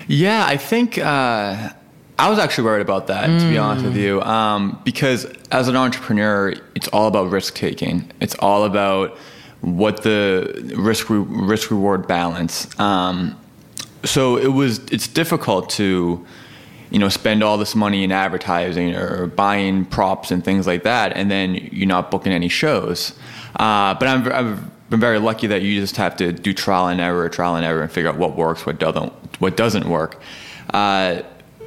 Yeah, 0.08 0.46
I 0.46 0.58
think. 0.58 0.98
Uh 0.98 1.72
I 2.18 2.30
was 2.30 2.40
actually 2.40 2.64
worried 2.64 2.82
about 2.82 3.08
that, 3.08 3.30
mm. 3.30 3.40
to 3.40 3.50
be 3.50 3.58
honest 3.58 3.84
with 3.84 3.98
you, 3.98 4.22
um, 4.22 4.80
because 4.86 5.26
as 5.52 5.68
an 5.68 5.76
entrepreneur, 5.76 6.54
it's 6.74 6.88
all 6.90 7.08
about 7.08 7.30
risk 7.30 7.56
taking. 7.56 8.10
It's 8.22 8.36
all 8.36 8.64
about 8.64 9.18
what 9.62 10.04
the 10.04 10.74
risk 10.76 11.10
re- 11.10 11.18
risk 11.18 11.72
reward 11.72 12.08
balance. 12.08 12.78
Um, 12.80 13.40
so 14.04 14.38
it 14.38 14.48
was 14.48 14.80
it's 14.92 15.08
difficult 15.08 15.70
to 15.72 16.26
you 16.92 17.00
know 17.00 17.10
spend 17.10 17.44
all 17.44 17.58
this 17.58 17.76
money 17.76 18.04
in 18.04 18.12
advertising 18.12 18.96
or 18.96 19.28
buying 19.28 19.86
props 19.86 20.32
and 20.32 20.44
things 20.44 20.68
like 20.68 20.84
that, 20.84 21.14
and 21.14 21.30
then 21.32 21.56
you're 21.72 21.88
not 21.88 22.12
booking 22.12 22.32
any 22.32 22.50
shows. 22.50 23.14
Uh, 23.56 23.94
but 23.96 24.08
I'm, 24.08 24.32
I've 24.32 24.90
been 24.90 25.00
very 25.00 25.20
lucky 25.20 25.48
that 25.48 25.62
you 25.62 25.80
just 25.80 25.98
have 25.98 26.16
to 26.18 26.32
do 26.32 26.54
trial 26.54 26.88
and 26.88 27.02
error, 27.02 27.28
trial 27.30 27.56
and 27.56 27.66
error, 27.66 27.82
and 27.82 27.92
figure 27.92 28.10
out 28.10 28.18
what 28.18 28.36
works, 28.36 28.66
what 28.66 28.80
doesn't, 28.80 29.12
what 29.40 29.58
doesn't 29.58 29.88
work. 29.90 30.22
Uh, 30.74 31.22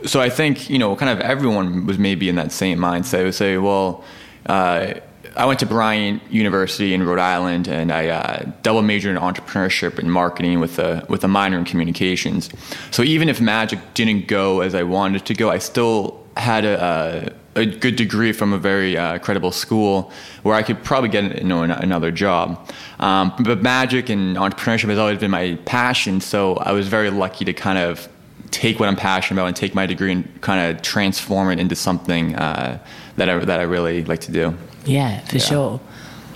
so 0.04 0.21
I 0.21 0.30
think 0.30 0.71
you 0.71 0.78
know, 0.78 0.95
kind 0.95 1.11
of 1.11 1.21
everyone 1.21 1.87
was 1.87 1.99
maybe 1.99 2.28
in 2.28 2.37
that 2.37 2.52
same 2.52 2.78
mindset. 2.78 3.25
Would 3.25 3.35
say, 3.35 3.59
well, 3.59 4.04
uh, 4.47 4.95
I 5.38 5.47
went 5.47 5.61
to 5.61 5.66
Bryant 5.66 6.21
University 6.33 6.95
in 6.95 7.04
Rhode 7.04 7.21
Island, 7.21 7.68
and 7.68 7.92
I 7.92 8.09
uh, 8.09 8.50
double 8.62 8.83
majored 8.83 9.16
in 9.16 9.23
entrepreneurship 9.23 9.97
and 9.97 10.12
marketing 10.12 10.59
with 10.59 10.80
a 10.80 11.07
with 11.09 11.23
a 11.23 11.28
minor 11.28 11.57
in 11.57 11.64
communications. 11.64 12.50
So 12.90 13.04
even 13.04 13.28
if 13.28 13.40
magic 13.40 13.78
didn't 13.95 14.26
go 14.26 14.62
as 14.62 14.75
I 14.75 14.83
wanted 14.83 15.23
it 15.23 15.26
to 15.26 15.35
go, 15.35 15.49
I 15.49 15.59
still 15.59 16.26
had 16.37 16.64
a, 16.64 17.33
a, 17.54 17.61
a 17.61 17.66
good 17.66 17.95
degree 17.95 18.33
from 18.33 18.52
a 18.52 18.59
very 18.59 18.99
uh, 18.99 19.18
credible 19.18 19.52
school 19.52 20.11
where 20.42 20.57
I 20.57 20.64
could 20.64 20.83
probably 20.83 21.09
get 21.09 21.38
you 21.38 21.45
know 21.45 21.62
another 21.62 22.11
job. 22.11 22.68
Um, 22.99 23.33
but 23.38 23.62
magic 23.62 24.09
and 24.09 24.37
entrepreneurship 24.37 24.88
has 24.88 24.99
always 24.99 25.18
been 25.18 25.30
my 25.30 25.57
passion, 25.66 26.21
so 26.21 26.57
I 26.57 26.73
was 26.73 26.88
very 26.88 27.11
lucky 27.11 27.45
to 27.45 27.52
kind 27.52 27.78
of 27.78 28.09
take 28.50 28.80
what 28.80 28.88
I'm 28.88 28.97
passionate 28.97 29.40
about 29.40 29.47
and 29.47 29.54
take 29.54 29.73
my 29.73 29.87
degree 29.87 30.11
and 30.11 30.40
kind 30.40 30.68
of 30.68 30.83
transform 30.83 31.52
it 31.52 31.61
into 31.61 31.76
something 31.76 32.35
uh, 32.35 32.85
that 33.14 33.28
I 33.28 33.38
that 33.38 33.61
I 33.61 33.62
really 33.62 34.02
like 34.02 34.23
to 34.23 34.33
do. 34.33 34.59
Yeah, 34.88 35.21
for 35.26 35.37
yeah. 35.37 35.42
sure. 35.42 35.80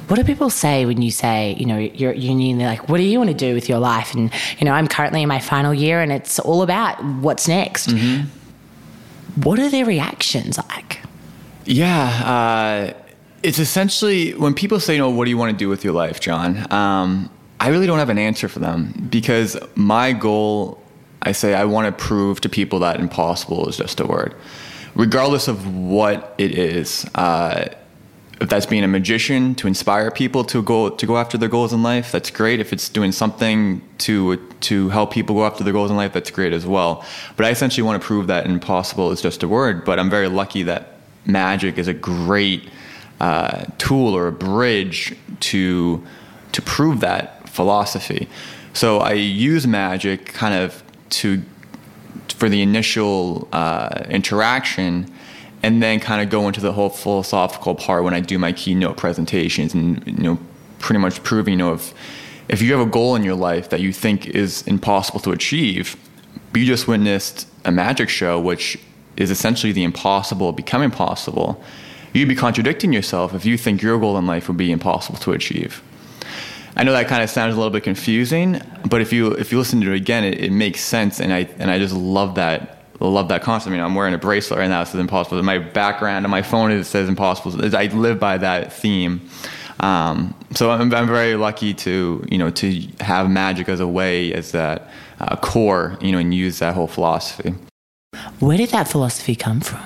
What 0.09 0.17
do 0.17 0.25
people 0.25 0.51
say 0.51 0.85
when 0.85 1.01
you 1.01 1.11
say, 1.11 1.55
you 1.59 1.65
know, 1.65 1.79
you're 1.79 2.11
at 2.11 2.19
uni 2.19 2.51
and 2.51 2.61
they're 2.61 2.69
like, 2.69 2.89
what 2.89 2.99
do 2.99 3.05
you 3.05 3.19
want 3.19 3.31
to 3.31 3.37
do 3.37 3.55
with 3.55 3.69
your 3.69 3.79
life? 3.79 4.15
And, 4.15 4.31
you 4.59 4.65
know, 4.67 4.73
I'm 4.73 4.87
currently 4.87 5.23
in 5.23 5.29
my 5.29 5.39
final 5.39 5.73
year 5.73 6.01
and 6.01 6.13
it's 6.13 6.39
all 6.39 6.63
about 6.63 7.03
what's 7.03 7.49
next. 7.49 7.89
Mm-hmm. 7.89 8.29
What 9.41 9.59
are 9.59 9.71
their 9.71 9.87
reactions 9.87 10.59
like? 10.59 11.01
Yeah, 11.65 12.93
uh, 12.95 13.03
it's 13.43 13.59
essentially 13.59 14.35
when 14.35 14.53
people 14.53 14.81
say, 14.81 14.95
you 14.95 14.99
know, 14.99 15.09
what 15.09 15.25
do 15.25 15.31
you 15.31 15.39
want 15.39 15.53
to 15.53 15.57
do 15.57 15.69
with 15.69 15.85
your 15.85 15.95
life, 15.95 16.21
John? 16.21 16.71
Um, 16.71 17.31
I 17.61 17.69
really 17.69 17.87
don't 17.87 18.01
have 18.01 18.11
an 18.11 18.19
answer 18.19 18.49
for 18.49 18.59
them 18.59 19.09
because 19.11 19.57
my 19.77 20.13
goal, 20.13 20.83
I 21.23 21.33
say, 21.33 21.55
I 21.55 21.65
want 21.65 21.87
to 21.87 22.05
prove 22.05 22.41
to 22.43 22.49
people 22.49 22.81
that 22.81 22.99
impossible 23.01 23.69
is 23.69 23.77
just 23.77 24.01
a 24.01 24.07
word. 24.07 24.35
Regardless 24.95 25.49
of 25.49 25.75
what 25.75 26.35
it 26.37 26.59
is, 26.59 27.09
uh, 27.15 27.69
if 28.43 28.49
that's 28.49 28.67
being 28.67 28.83
a 28.83 28.89
magician 28.89 29.55
to 29.55 29.69
inspire 29.69 30.11
people 30.11 30.43
to 30.43 30.63
go 30.65 30.91
to 30.91 31.07
go 31.07 31.17
after 31.17 31.39
their 31.39 31.49
goals 31.49 31.73
in 31.73 31.83
life, 31.85 32.11
that's 32.11 32.31
great. 32.31 32.59
If 32.59 32.73
it's 32.73 32.89
doing 32.89 33.13
something 33.13 33.81
to 33.99 34.37
to 34.63 34.89
help 34.89 35.13
people 35.13 35.37
go 35.37 35.47
after 35.47 35.63
their 35.63 35.73
goals 35.73 35.93
in 35.93 35.97
life, 35.97 36.13
that's 36.13 36.33
great 36.33 36.53
as 36.53 36.67
well. 36.67 37.05
But 37.37 37.47
I 37.47 37.51
essentially 37.51 37.85
want 37.85 38.03
to 38.03 38.07
prove 38.07 38.27
that 38.27 38.47
impossible 38.47 39.13
is 39.13 39.23
just 39.23 39.45
a 39.45 39.49
word. 39.49 39.85
But 39.85 40.01
I'm 40.01 40.11
very 40.11 40.29
lucky 40.29 40.65
that 40.65 40.97
magic 41.25 41.79
is 41.79 41.87
a 41.87 41.95
great 41.95 42.69
uh, 43.21 43.65
tool 43.79 44.13
or 44.17 44.27
a 44.27 44.33
bridge 44.33 45.15
to 45.53 46.05
to 46.51 46.63
prove 46.63 46.99
that 46.99 47.49
philosophy. 47.49 48.29
So 48.73 48.99
I 48.99 49.13
use 49.13 49.69
magic 49.69 50.27
kind 50.27 50.55
of 50.55 50.83
to 51.11 51.43
for 52.29 52.49
the 52.49 52.61
initial 52.61 53.47
uh, 53.53 54.03
interaction 54.09 55.13
and 55.63 55.83
then 55.83 56.01
kind 56.01 56.21
of 56.23 56.29
go 56.29 56.47
into 56.47 56.61
the 56.61 56.73
whole 56.73 56.91
philosophical 56.91 57.75
part 57.75 58.05
when 58.05 58.15
I 58.15 58.21
do 58.21 58.39
my 58.39 58.53
keynote 58.53 58.97
presentations 58.97 59.75
and 59.75 60.05
you 60.07 60.23
know 60.23 60.39
pretty 60.79 60.99
much 60.99 61.23
proving 61.23 61.53
you 61.53 61.59
know 61.59 61.75
if 61.75 61.95
if 62.49 62.61
you 62.61 62.73
have 62.73 62.87
a 62.87 62.91
goal 62.91 63.15
in 63.15 63.23
your 63.25 63.37
life 63.37 63.71
that 63.71 63.81
you 63.81 63.93
think 63.93 64.27
is 64.27 64.63
impossible 64.63 65.21
to 65.21 65.31
achieve, 65.31 65.97
you 66.55 66.67
just 66.67 66.89
witnessed 66.89 67.49
a 67.65 67.73
magic 67.73 68.09
show 68.09 68.39
which 68.41 68.79
is 69.17 69.31
essentially 69.31 69.73
the 69.73 69.85
impossible 69.85 70.53
becoming 70.53 70.91
possible. 70.91 71.63
You'd 72.13 72.29
be 72.29 72.35
contradicting 72.35 72.93
yourself 72.93 73.33
if 73.35 73.47
you 73.47 73.57
think 73.57 73.81
your 73.81 73.99
goal 73.99 74.19
in 74.19 74.27
life 74.27 74.49
would 74.49 74.57
be 74.57 74.73
impossible 74.73 75.19
to 75.21 75.33
achieve. 75.33 75.83
I 76.77 76.85
know 76.85 76.93
that 76.93 77.09
kind 77.09 77.23
of 77.23 77.31
sounds 77.31 77.55
a 77.55 77.57
little 77.57 77.71
bit 77.71 77.85
confusing, 77.85 78.61
but 78.89 79.01
if 79.01 79.13
you 79.13 79.33
if 79.33 79.53
you 79.53 79.59
listen 79.59 79.81
to 79.83 79.93
it 79.93 79.97
again, 79.97 80.25
it, 80.25 80.41
it 80.41 80.53
makes 80.53 80.81
sense, 80.81 81.21
and 81.21 81.33
I 81.33 81.49
and 81.59 81.71
I 81.71 81.79
just 81.79 81.95
love 81.95 82.35
that 82.37 82.82
love 83.09 83.29
that 83.29 83.43
concept. 83.43 83.69
I 83.69 83.73
mean, 83.73 83.81
I'm 83.81 83.95
wearing 83.95 84.15
a 84.15 84.19
bracelet 84.19 84.59
right 84.59 84.69
now, 84.69 84.85
so 84.85 84.99
it's 84.99 85.01
impossible. 85.01 85.43
My 85.43 85.59
background 85.59 86.25
on 86.25 86.31
my 86.31 86.43
phone 86.43 86.71
it 86.71 86.85
says 86.85 87.09
impossible. 87.09 87.75
I 87.75 87.87
live 87.87 88.19
by 88.19 88.39
that 88.39 88.73
theme. 88.73 89.29
Um, 89.81 90.35
so 90.53 90.71
I'm, 90.71 90.95
I'm, 90.95 91.09
very 91.09 91.35
lucky 91.35 91.75
to 91.75 92.25
you 92.31 92.39
know 92.39 92.51
to 92.51 92.87
have 93.01 93.29
magic 93.29 93.69
as 93.69 93.81
a 93.81 93.87
way 93.87 94.33
as 94.33 94.53
that 94.53 94.91
uh, 95.19 95.35
core 95.37 95.99
you 96.01 96.13
know 96.13 96.19
and 96.19 96.33
use 96.33 96.61
that 96.61 96.75
whole 96.75 96.87
philosophy. 96.87 97.55
Where 98.39 98.57
did 98.57 98.71
that 98.71 98.87
philosophy 98.87 99.35
come 99.35 99.61
from? 99.61 99.83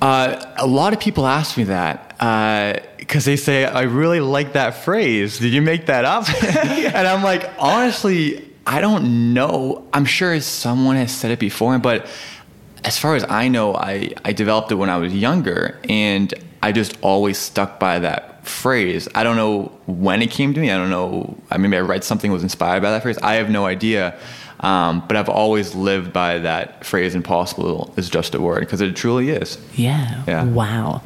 Uh, 0.00 0.54
a 0.56 0.66
lot 0.66 0.92
of 0.92 1.00
people 1.00 1.26
ask 1.26 1.56
me 1.56 1.64
that 1.64 2.08
because 2.98 3.26
uh, 3.26 3.30
they 3.30 3.36
say 3.36 3.64
I 3.64 3.82
really 3.82 4.20
like 4.20 4.54
that 4.54 4.76
phrase. 4.76 5.38
Did 5.38 5.52
you 5.52 5.62
make 5.62 5.86
that 5.86 6.04
up? 6.04 6.26
and 6.44 7.06
I'm 7.06 7.22
like, 7.22 7.50
honestly, 7.58 8.51
I 8.66 8.80
don't 8.80 9.34
know. 9.34 9.84
I'm 9.92 10.04
sure 10.04 10.40
someone 10.40 10.96
has 10.96 11.12
said 11.12 11.30
it 11.30 11.38
before, 11.38 11.78
but 11.78 12.06
as 12.84 12.98
far 12.98 13.14
as 13.14 13.24
I 13.28 13.48
know, 13.48 13.74
I, 13.74 14.12
I 14.24 14.32
developed 14.32 14.72
it 14.72 14.76
when 14.76 14.90
I 14.90 14.96
was 14.98 15.14
younger, 15.14 15.78
and 15.88 16.32
I 16.62 16.72
just 16.72 16.96
always 17.00 17.38
stuck 17.38 17.78
by 17.78 17.98
that 18.00 18.46
phrase. 18.46 19.08
I 19.14 19.22
don't 19.22 19.36
know 19.36 19.72
when 19.86 20.22
it 20.22 20.30
came 20.30 20.54
to 20.54 20.60
me. 20.60 20.70
I 20.70 20.76
don't 20.76 20.90
know. 20.90 21.36
I 21.50 21.58
maybe 21.58 21.76
I 21.76 21.80
read 21.80 22.04
something 22.04 22.30
was 22.32 22.42
inspired 22.42 22.82
by 22.82 22.90
that 22.90 23.02
phrase. 23.02 23.18
I 23.18 23.34
have 23.34 23.50
no 23.50 23.66
idea. 23.66 24.18
Um, 24.60 25.02
but 25.08 25.16
I've 25.16 25.28
always 25.28 25.74
lived 25.74 26.12
by 26.12 26.38
that 26.38 26.84
phrase. 26.84 27.16
Impossible 27.16 27.92
is 27.96 28.08
just 28.08 28.34
a 28.34 28.40
word 28.40 28.60
because 28.60 28.80
it 28.80 28.94
truly 28.94 29.30
is. 29.30 29.58
Yeah. 29.74 30.22
Yeah. 30.26 30.44
Wow. 30.44 31.02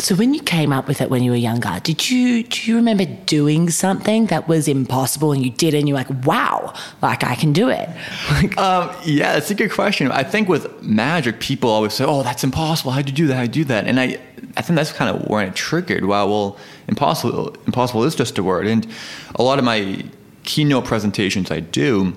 So 0.00 0.14
when 0.14 0.32
you 0.32 0.40
came 0.40 0.72
up 0.72 0.88
with 0.88 1.02
it 1.02 1.10
when 1.10 1.22
you 1.22 1.30
were 1.30 1.36
younger, 1.36 1.78
did 1.82 2.08
you 2.08 2.42
do 2.42 2.70
you 2.70 2.76
remember 2.76 3.04
doing 3.04 3.68
something 3.68 4.26
that 4.26 4.48
was 4.48 4.66
impossible 4.66 5.32
and 5.32 5.44
you 5.44 5.50
did 5.50 5.74
it 5.74 5.78
and 5.78 5.88
you're 5.88 5.96
like, 5.96 6.08
wow, 6.24 6.72
like 7.02 7.22
I 7.22 7.34
can 7.34 7.52
do 7.52 7.68
it? 7.68 7.86
um, 8.58 8.90
yeah, 9.04 9.34
that's 9.34 9.50
a 9.50 9.54
good 9.54 9.70
question. 9.70 10.10
I 10.10 10.22
think 10.22 10.48
with 10.48 10.82
magic, 10.82 11.38
people 11.38 11.68
always 11.68 11.92
say, 11.92 12.04
oh, 12.06 12.22
that's 12.22 12.42
impossible. 12.42 12.92
How'd 12.92 13.08
you 13.08 13.14
do 13.14 13.26
that? 13.26 13.34
How'd 13.34 13.54
you 13.54 13.64
do 13.64 13.68
that? 13.68 13.86
And 13.86 14.00
I, 14.00 14.18
I 14.56 14.62
think 14.62 14.76
that's 14.76 14.92
kind 14.92 15.14
of 15.14 15.28
where 15.28 15.46
it 15.46 15.54
triggered. 15.54 16.06
Wow, 16.06 16.28
well, 16.28 16.58
impossible, 16.88 17.54
impossible 17.66 18.02
is 18.04 18.14
just 18.14 18.38
a 18.38 18.42
word. 18.42 18.66
And 18.66 18.86
a 19.34 19.42
lot 19.42 19.58
of 19.58 19.66
my 19.66 20.02
keynote 20.44 20.86
presentations 20.86 21.50
I 21.50 21.60
do, 21.60 22.14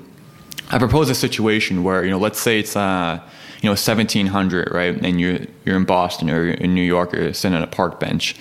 I 0.72 0.78
propose 0.78 1.10
a 1.10 1.16
situation 1.16 1.84
where, 1.84 2.06
you 2.06 2.12
know, 2.12 2.18
let's 2.18 2.40
say 2.40 2.60
it's, 2.60 2.78
uh, 2.78 3.20
you 3.64 3.68
know 3.68 3.72
1700 3.72 4.72
right? 4.72 4.94
And 5.04 5.22
you're 5.22 5.40
you're 5.64 5.78
in 5.78 5.86
boston 5.86 6.30
or 6.30 6.50
in 6.50 6.76
new 6.76 6.84
york 6.84 7.14
or 7.14 7.32
sitting 7.34 7.56
on 7.56 7.64
a 7.64 7.68
park 7.68 8.00
bench. 8.00 8.36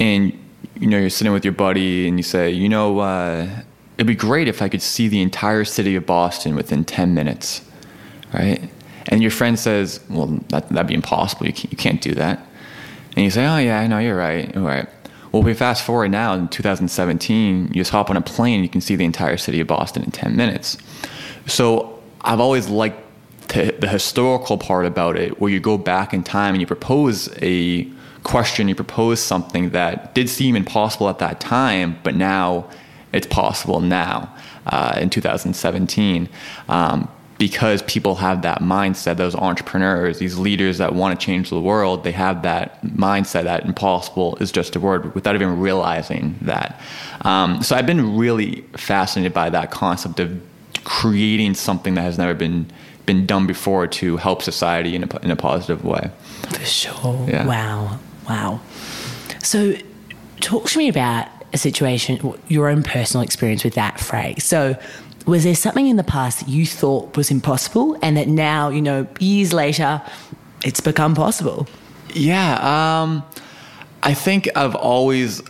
And 0.00 0.36
you 0.78 0.88
know 0.88 0.98
you're 0.98 1.10
sitting 1.10 1.32
with 1.32 1.44
your 1.44 1.54
buddy 1.54 2.08
and 2.08 2.18
you 2.18 2.24
say 2.24 2.50
you 2.50 2.68
know 2.68 2.98
uh, 2.98 3.48
it'd 3.96 4.06
be 4.06 4.16
great 4.16 4.48
if 4.48 4.60
i 4.60 4.68
could 4.68 4.82
see 4.82 5.08
the 5.08 5.22
entire 5.22 5.64
city 5.64 5.94
of 5.94 6.04
boston 6.04 6.54
within 6.54 6.84
10 6.84 7.14
minutes 7.14 7.62
right? 8.34 8.68
And 9.06 9.22
your 9.22 9.30
friend 9.30 9.56
says 9.56 10.00
well 10.10 10.26
that, 10.48 10.68
that'd 10.70 10.88
be 10.88 10.94
impossible. 10.94 11.46
You 11.46 11.52
can't, 11.52 11.72
you 11.72 11.78
can't 11.78 12.02
do 12.02 12.12
that. 12.14 12.44
And 13.14 13.24
you 13.24 13.30
say 13.30 13.46
oh 13.46 13.58
yeah 13.58 13.78
i 13.78 13.86
know 13.86 14.00
you're 14.00 14.16
right 14.16 14.52
you're 14.52 14.64
right. 14.64 14.88
Well 15.30 15.44
we 15.44 15.54
fast 15.54 15.84
forward 15.84 16.10
now 16.10 16.34
in 16.34 16.48
2017 16.48 17.68
you 17.68 17.74
just 17.74 17.92
hop 17.92 18.10
on 18.10 18.16
a 18.16 18.20
plane 18.20 18.62
you 18.64 18.68
can 18.68 18.80
see 18.80 18.96
the 18.96 19.04
entire 19.04 19.36
city 19.36 19.60
of 19.60 19.68
boston 19.68 20.02
in 20.02 20.10
10 20.10 20.34
minutes. 20.34 20.76
So 21.46 22.02
i've 22.22 22.40
always 22.40 22.68
liked 22.68 23.05
the 23.48 23.88
historical 23.88 24.58
part 24.58 24.86
about 24.86 25.16
it, 25.16 25.40
where 25.40 25.50
you 25.50 25.60
go 25.60 25.78
back 25.78 26.12
in 26.12 26.22
time 26.22 26.54
and 26.54 26.60
you 26.60 26.66
propose 26.66 27.28
a 27.42 27.84
question, 28.22 28.68
you 28.68 28.74
propose 28.74 29.20
something 29.20 29.70
that 29.70 30.14
did 30.14 30.28
seem 30.28 30.56
impossible 30.56 31.08
at 31.08 31.18
that 31.18 31.40
time, 31.40 31.98
but 32.02 32.14
now 32.14 32.68
it's 33.12 33.26
possible 33.26 33.80
now 33.80 34.34
uh, 34.66 34.98
in 35.00 35.10
2017. 35.10 36.28
Um, 36.68 37.08
because 37.38 37.82
people 37.82 38.14
have 38.14 38.42
that 38.42 38.60
mindset, 38.60 39.18
those 39.18 39.34
entrepreneurs, 39.34 40.18
these 40.18 40.38
leaders 40.38 40.78
that 40.78 40.94
want 40.94 41.18
to 41.18 41.24
change 41.24 41.50
the 41.50 41.60
world, 41.60 42.02
they 42.02 42.12
have 42.12 42.42
that 42.42 42.82
mindset 42.82 43.44
that 43.44 43.64
impossible 43.66 44.36
is 44.36 44.50
just 44.50 44.74
a 44.74 44.80
word 44.80 45.14
without 45.14 45.34
even 45.34 45.60
realizing 45.60 46.34
that. 46.40 46.80
Um, 47.22 47.62
so 47.62 47.76
I've 47.76 47.86
been 47.86 48.16
really 48.16 48.62
fascinated 48.76 49.34
by 49.34 49.50
that 49.50 49.70
concept 49.70 50.18
of 50.18 50.40
creating 50.84 51.54
something 51.54 51.94
that 51.94 52.02
has 52.02 52.16
never 52.16 52.32
been 52.32 52.70
been 53.06 53.24
done 53.24 53.46
before 53.46 53.86
to 53.86 54.16
help 54.16 54.42
society 54.42 54.94
in 54.94 55.04
a, 55.04 55.18
in 55.22 55.30
a 55.30 55.36
positive 55.36 55.84
way. 55.84 56.10
For 56.50 56.64
sure. 56.64 57.26
Yeah. 57.28 57.46
Wow. 57.46 57.98
Wow. 58.28 58.60
So, 59.42 59.74
talk 60.40 60.68
to 60.70 60.78
me 60.78 60.88
about 60.88 61.28
a 61.52 61.58
situation, 61.58 62.34
your 62.48 62.68
own 62.68 62.82
personal 62.82 63.22
experience 63.22 63.62
with 63.64 63.74
that 63.74 64.00
phrase. 64.00 64.44
So, 64.44 64.76
was 65.26 65.44
there 65.44 65.54
something 65.54 65.86
in 65.86 65.96
the 65.96 66.04
past 66.04 66.40
that 66.40 66.48
you 66.48 66.66
thought 66.66 67.16
was 67.16 67.30
impossible 67.30 67.98
and 68.02 68.16
that 68.16 68.28
now, 68.28 68.68
you 68.68 68.82
know, 68.82 69.06
years 69.18 69.52
later, 69.52 70.02
it's 70.64 70.80
become 70.80 71.14
possible? 71.14 71.66
Yeah. 72.12 72.54
Um, 73.02 73.24
I 74.02 74.14
think 74.14 74.48
I've 74.56 74.76
always 74.76 75.42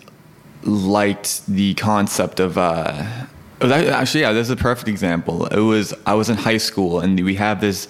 liked 0.62 1.46
the 1.46 1.74
concept 1.74 2.40
of 2.40 2.56
uh, 2.56 3.06
Actually, 3.60 4.20
yeah, 4.20 4.32
this 4.32 4.46
is 4.46 4.50
a 4.50 4.56
perfect 4.56 4.88
example. 4.88 5.46
It 5.46 5.60
was 5.60 5.94
I 6.04 6.14
was 6.14 6.28
in 6.28 6.36
high 6.36 6.58
school, 6.58 7.00
and 7.00 7.18
we 7.24 7.36
have 7.36 7.60
this 7.60 7.88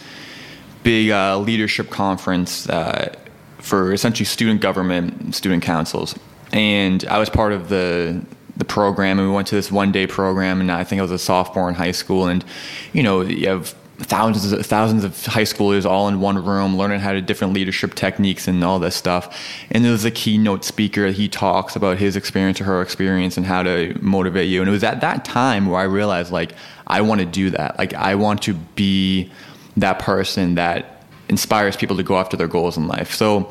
big 0.85 1.11
uh, 1.11 1.39
leadership 1.39 1.91
conference 1.91 2.69
uh, 2.69 3.15
for 3.59 3.93
essentially 3.93 4.27
student 4.27 4.61
government, 4.61 5.35
student 5.35 5.65
councils, 5.65 6.15
and 6.53 7.05
I 7.07 7.19
was 7.19 7.29
part 7.29 7.53
of 7.53 7.69
the 7.69 8.25
the 8.57 8.65
program. 8.65 9.19
And 9.19 9.29
we 9.29 9.35
went 9.35 9.49
to 9.49 9.57
this 9.57 9.73
one 9.73 9.91
day 9.91 10.07
program, 10.07 10.61
and 10.61 10.71
I 10.71 10.85
think 10.85 11.01
I 11.01 11.03
was 11.03 11.11
a 11.11 11.19
sophomore 11.19 11.69
in 11.69 11.75
high 11.75 11.93
school, 11.93 12.29
and 12.29 12.45
you 12.93 13.03
know 13.03 13.23
you 13.23 13.49
have 13.49 13.75
thousands 13.99 14.53
of, 14.53 14.67
thousands 14.67 15.05
of 15.05 15.25
high 15.27 15.43
schoolers 15.43 15.87
all 15.87 16.09
in 16.09 16.21
one 16.21 16.43
room 16.45 16.77
learning 16.77 17.01
how 17.01 17.13
to 17.13 17.23
different 17.23 17.55
leadership 17.55 17.95
techniques 17.95 18.47
and 18.47 18.63
all 18.63 18.79
this 18.79 18.95
stuff. 18.95 19.39
And 19.71 19.85
there's 19.85 20.05
a 20.05 20.11
keynote 20.11 20.65
speaker. 20.65 21.09
He 21.09 21.29
talks 21.29 21.77
about 21.77 21.99
his 21.99 22.17
experience 22.17 22.61
or 22.61 22.65
her 22.65 22.83
experience 22.83 23.37
and 23.37 23.47
how 23.47 23.63
to 23.63 23.97
motivate 24.01 24.49
you. 24.49 24.61
And 24.61 24.69
it 24.69 24.73
was 24.73 24.85
at 24.85 25.01
that 25.01 25.25
time 25.25 25.67
where 25.67 25.81
i 25.81 25.85
realized 25.85 26.31
like 26.31 26.53
i 26.87 27.01
want 27.01 27.21
to 27.21 27.27
do 27.27 27.51
that. 27.51 27.79
Like 27.79 27.95
i 27.95 28.15
want 28.15 28.43
to 28.43 28.55
be 28.55 29.31
that 29.77 29.99
person 29.99 30.55
that 30.57 31.05
inspires 31.29 31.77
people 31.77 31.97
to 31.97 32.03
go 32.03 32.19
after 32.19 32.37
their 32.37 32.49
goals 32.49 32.77
in 32.77 32.87
life. 32.87 33.13
So 33.13 33.51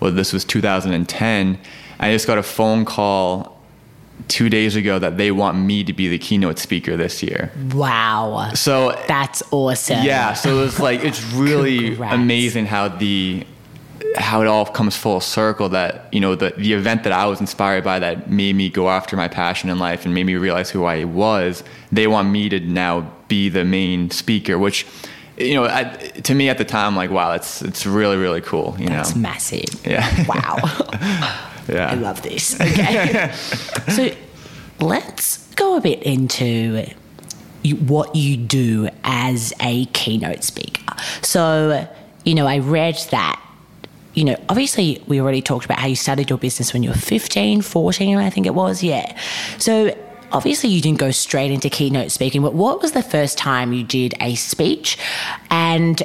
well 0.00 0.12
this 0.12 0.32
was 0.32 0.44
2010 0.44 1.58
i 2.00 2.12
just 2.12 2.26
got 2.26 2.36
a 2.36 2.42
phone 2.42 2.84
call 2.84 3.53
two 4.28 4.48
days 4.48 4.76
ago 4.76 4.98
that 4.98 5.16
they 5.16 5.30
want 5.30 5.58
me 5.58 5.84
to 5.84 5.92
be 5.92 6.08
the 6.08 6.18
keynote 6.18 6.58
speaker 6.58 6.96
this 6.96 7.22
year. 7.22 7.50
Wow. 7.72 8.50
So 8.54 8.98
that's 9.06 9.42
awesome. 9.50 10.04
Yeah. 10.04 10.34
So 10.34 10.64
it's 10.64 10.80
like 10.80 11.04
it's 11.04 11.22
really 11.32 11.96
amazing 11.96 12.66
how 12.66 12.88
the 12.88 13.46
how 14.16 14.42
it 14.42 14.46
all 14.46 14.64
comes 14.64 14.96
full 14.96 15.20
circle 15.20 15.68
that 15.70 16.08
you 16.12 16.20
know 16.20 16.34
the 16.34 16.54
the 16.56 16.72
event 16.72 17.02
that 17.04 17.12
I 17.12 17.26
was 17.26 17.40
inspired 17.40 17.84
by 17.84 17.98
that 17.98 18.30
made 18.30 18.54
me 18.54 18.68
go 18.68 18.88
after 18.88 19.16
my 19.16 19.28
passion 19.28 19.70
in 19.70 19.78
life 19.78 20.04
and 20.04 20.14
made 20.14 20.24
me 20.24 20.36
realize 20.36 20.70
who 20.70 20.84
I 20.84 21.04
was. 21.04 21.64
They 21.90 22.06
want 22.06 22.30
me 22.30 22.48
to 22.48 22.60
now 22.60 23.12
be 23.28 23.48
the 23.48 23.64
main 23.64 24.10
speaker, 24.10 24.58
which 24.58 24.86
you 25.36 25.54
know, 25.54 25.64
I, 25.64 25.84
to 25.84 26.34
me 26.34 26.48
at 26.48 26.58
the 26.58 26.64
time, 26.64 26.94
like, 26.94 27.10
wow, 27.10 27.32
it's 27.32 27.60
it's 27.62 27.86
really 27.86 28.16
really 28.16 28.40
cool. 28.40 28.76
You 28.78 28.88
That's 28.88 29.14
know, 29.14 29.22
massive. 29.22 29.84
Yeah. 29.84 30.24
Wow. 30.28 31.50
yeah. 31.68 31.90
I 31.90 31.94
love 31.94 32.22
this. 32.22 32.60
Okay. 32.60 33.32
so 33.88 34.10
let's 34.80 35.46
go 35.54 35.76
a 35.76 35.80
bit 35.80 36.02
into 36.02 36.86
what 37.86 38.14
you 38.14 38.36
do 38.36 38.88
as 39.04 39.52
a 39.60 39.86
keynote 39.86 40.44
speaker. 40.44 40.82
So, 41.22 41.88
you 42.24 42.34
know, 42.34 42.46
I 42.46 42.58
read 42.58 42.96
that, 43.10 43.40
you 44.12 44.24
know, 44.24 44.36
obviously 44.48 45.02
we 45.06 45.20
already 45.20 45.42
talked 45.42 45.64
about 45.64 45.78
how 45.78 45.86
you 45.86 45.96
started 45.96 46.28
your 46.28 46.38
business 46.38 46.72
when 46.72 46.82
you 46.82 46.90
were 46.90 46.96
15, 46.96 47.62
14, 47.62 48.16
I 48.18 48.30
think 48.30 48.46
it 48.46 48.54
was. 48.54 48.82
Yeah. 48.82 49.18
So, 49.58 49.96
obviously 50.32 50.68
you 50.68 50.80
didn't 50.80 50.98
go 50.98 51.10
straight 51.12 51.50
into 51.50 51.70
keynote 51.70 52.10
speaking, 52.10 52.42
but 52.42 52.54
what 52.54 52.82
was 52.82 52.92
the 52.92 53.02
first 53.02 53.38
time 53.38 53.72
you 53.72 53.84
did 53.84 54.14
a 54.20 54.34
speech 54.34 54.98
and 55.48 56.02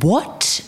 what 0.00 0.66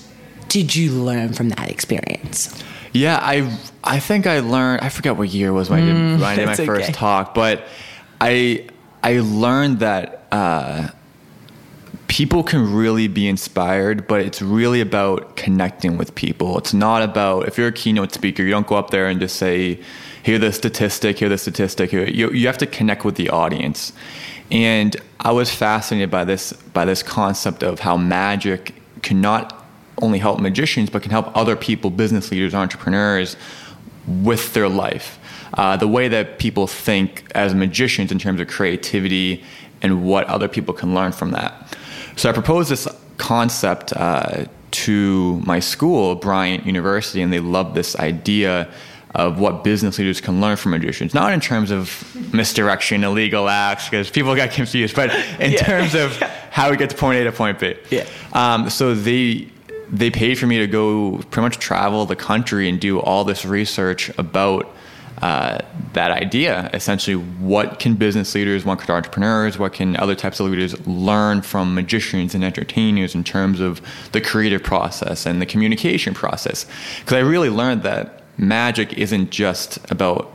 did 0.49 0.77
you 0.77 0.93
learn 0.93 1.33
from 1.33 1.49
that 1.49 1.71
experience? 1.71 2.63
Yeah, 2.97 3.19
I 3.23 3.57
I 3.85 4.01
think 4.01 4.27
I 4.27 4.41
learned. 4.41 4.81
I 4.83 4.89
forget 4.89 5.17
what 5.17 5.29
year 5.29 5.49
it 5.49 5.53
was 5.53 5.71
when 5.71 5.83
I 5.83 5.85
did, 5.87 6.21
when 6.21 6.23
I 6.23 6.37
did 6.37 6.47
my 6.47 6.53
Mm, 6.53 6.57
that's 6.57 6.67
first 6.67 6.95
talk, 6.95 7.35
but 7.35 7.67
I 8.21 8.67
I 9.03 9.21
learned 9.21 9.81
that 9.81 10.27
uh, 10.33 10.89
people 12.09 12.43
can 12.43 12.75
really 12.75 13.09
be 13.09 13.29
inspired, 13.29 14.07
but 14.07 14.21
it's 14.21 14.41
really 14.41 14.81
about 14.81 15.37
connecting 15.37 15.99
with 15.99 16.15
people. 16.15 16.59
It's 16.59 16.75
not 16.75 17.03
about 17.03 17.47
if 17.47 17.59
you're 17.59 17.69
a 17.69 17.73
keynote 17.73 18.13
speaker, 18.13 18.43
you 18.43 18.51
don't 18.51 18.67
go 18.67 18.77
up 18.77 18.91
there 18.91 19.07
and 19.07 19.21
just 19.21 19.37
say, 19.37 19.81
"Here 20.23 20.39
the 20.39 20.53
statistic, 20.53 21.19
here 21.19 21.29
the 21.29 21.39
statistic." 21.39 21.91
Here. 21.91 22.07
You 22.07 22.31
you 22.31 22.47
have 22.47 22.59
to 22.59 22.67
connect 22.67 23.05
with 23.05 23.17
the 23.17 23.29
audience, 23.31 23.93
and 24.51 24.97
I 25.21 25.33
was 25.33 25.51
fascinated 25.55 26.11
by 26.11 26.25
this 26.25 26.53
by 26.53 26.85
this 26.85 27.03
concept 27.03 27.63
of 27.63 27.81
how 27.81 27.97
magic 27.97 28.75
cannot 29.03 29.66
only 30.03 30.19
help 30.19 30.41
magicians, 30.41 30.91
but 30.91 31.03
can 31.03 31.11
help 31.11 31.35
other 31.37 31.57
people, 31.57 31.91
business 31.91 32.31
leaders, 32.31 32.55
entrepreneurs, 32.55 33.37
with 34.07 34.53
their 34.55 34.69
life. 34.69 35.19
Uh, 35.55 35.77
the 35.77 35.89
way 35.89 36.09
that 36.09 36.39
people 36.39 36.67
think 36.67 37.25
as 37.35 37.55
magicians 37.55 38.13
in 38.13 38.19
terms 38.19 38.41
of 38.41 38.49
creativity 38.49 39.43
and 39.83 40.05
what 40.05 40.27
other 40.27 40.49
people 40.49 40.75
can 40.75 40.95
learn 40.95 41.13
from 41.13 41.31
that. 41.31 41.77
So 42.17 42.29
I 42.29 42.33
proposed 42.33 42.71
this 42.71 42.87
concept 43.17 43.93
uh, 43.95 44.47
to 44.73 45.41
my 45.47 45.61
school, 45.61 46.15
Bryant 46.15 46.67
University, 46.67 47.23
and 47.23 47.33
they 47.33 47.41
loved 47.41 47.75
this 47.75 47.97
idea 47.97 48.69
of 49.15 49.39
what 49.41 49.65
business 49.65 49.99
leaders 49.99 50.21
can 50.21 50.41
learn 50.43 50.57
from 50.57 50.73
magicians. 50.73 51.15
Not 51.15 51.33
in 51.33 51.41
terms 51.41 51.71
of 51.71 52.05
misdirection, 52.35 53.03
illegal 53.03 53.49
acts, 53.49 53.87
because 53.89 54.11
people 54.11 54.35
got 54.37 54.51
confused, 54.61 54.95
but 54.95 55.11
in 55.41 55.53
Yeah. 55.53 55.63
terms 55.63 55.95
of 55.95 56.13
how 56.51 56.71
we 56.71 56.77
get 56.77 56.91
to 56.91 56.97
point 56.97 57.19
A 57.21 57.25
to 57.25 57.33
point 57.33 57.59
B. 57.59 57.77
Yeah. 57.91 58.07
Um, 58.35 58.69
so 58.69 58.95
they 58.95 59.49
they 59.91 60.11
paid 60.11 60.39
for 60.39 60.47
me 60.47 60.59
to 60.59 60.67
go 60.67 61.19
pretty 61.31 61.43
much 61.43 61.59
travel 61.59 62.07
the 62.07 62.17
country 62.17 62.69
and 62.69 62.81
do 62.81 63.01
all 63.01 63.25
this 63.25 63.45
research 63.45 64.11
about 64.19 64.69
uh, 65.23 65.59
that 65.95 66.11
idea. 66.11 66.69
Essentially, 66.75 67.17
what 67.17 67.79
can 67.79 67.95
business 67.95 68.35
leaders, 68.35 68.65
what 68.65 68.81
can 68.81 68.95
entrepreneurs, 68.95 69.59
what 69.59 69.73
can 69.73 69.97
other 69.97 70.15
types 70.15 70.41
of 70.41 70.51
leaders 70.51 70.87
learn 70.87 71.41
from 71.41 71.75
magicians 71.75 72.35
and 72.35 72.45
entertainers 72.45 73.15
in 73.15 73.25
terms 73.25 73.61
of 73.61 73.81
the 74.13 74.21
creative 74.21 74.63
process 74.63 75.25
and 75.25 75.41
the 75.41 75.47
communication 75.47 76.13
process? 76.13 76.67
Because 77.01 77.15
I 77.15 77.21
really 77.21 77.49
learned 77.49 77.83
that 77.85 78.25
magic 78.37 78.93
isn't 78.95 79.31
just 79.31 79.79
about 79.91 80.31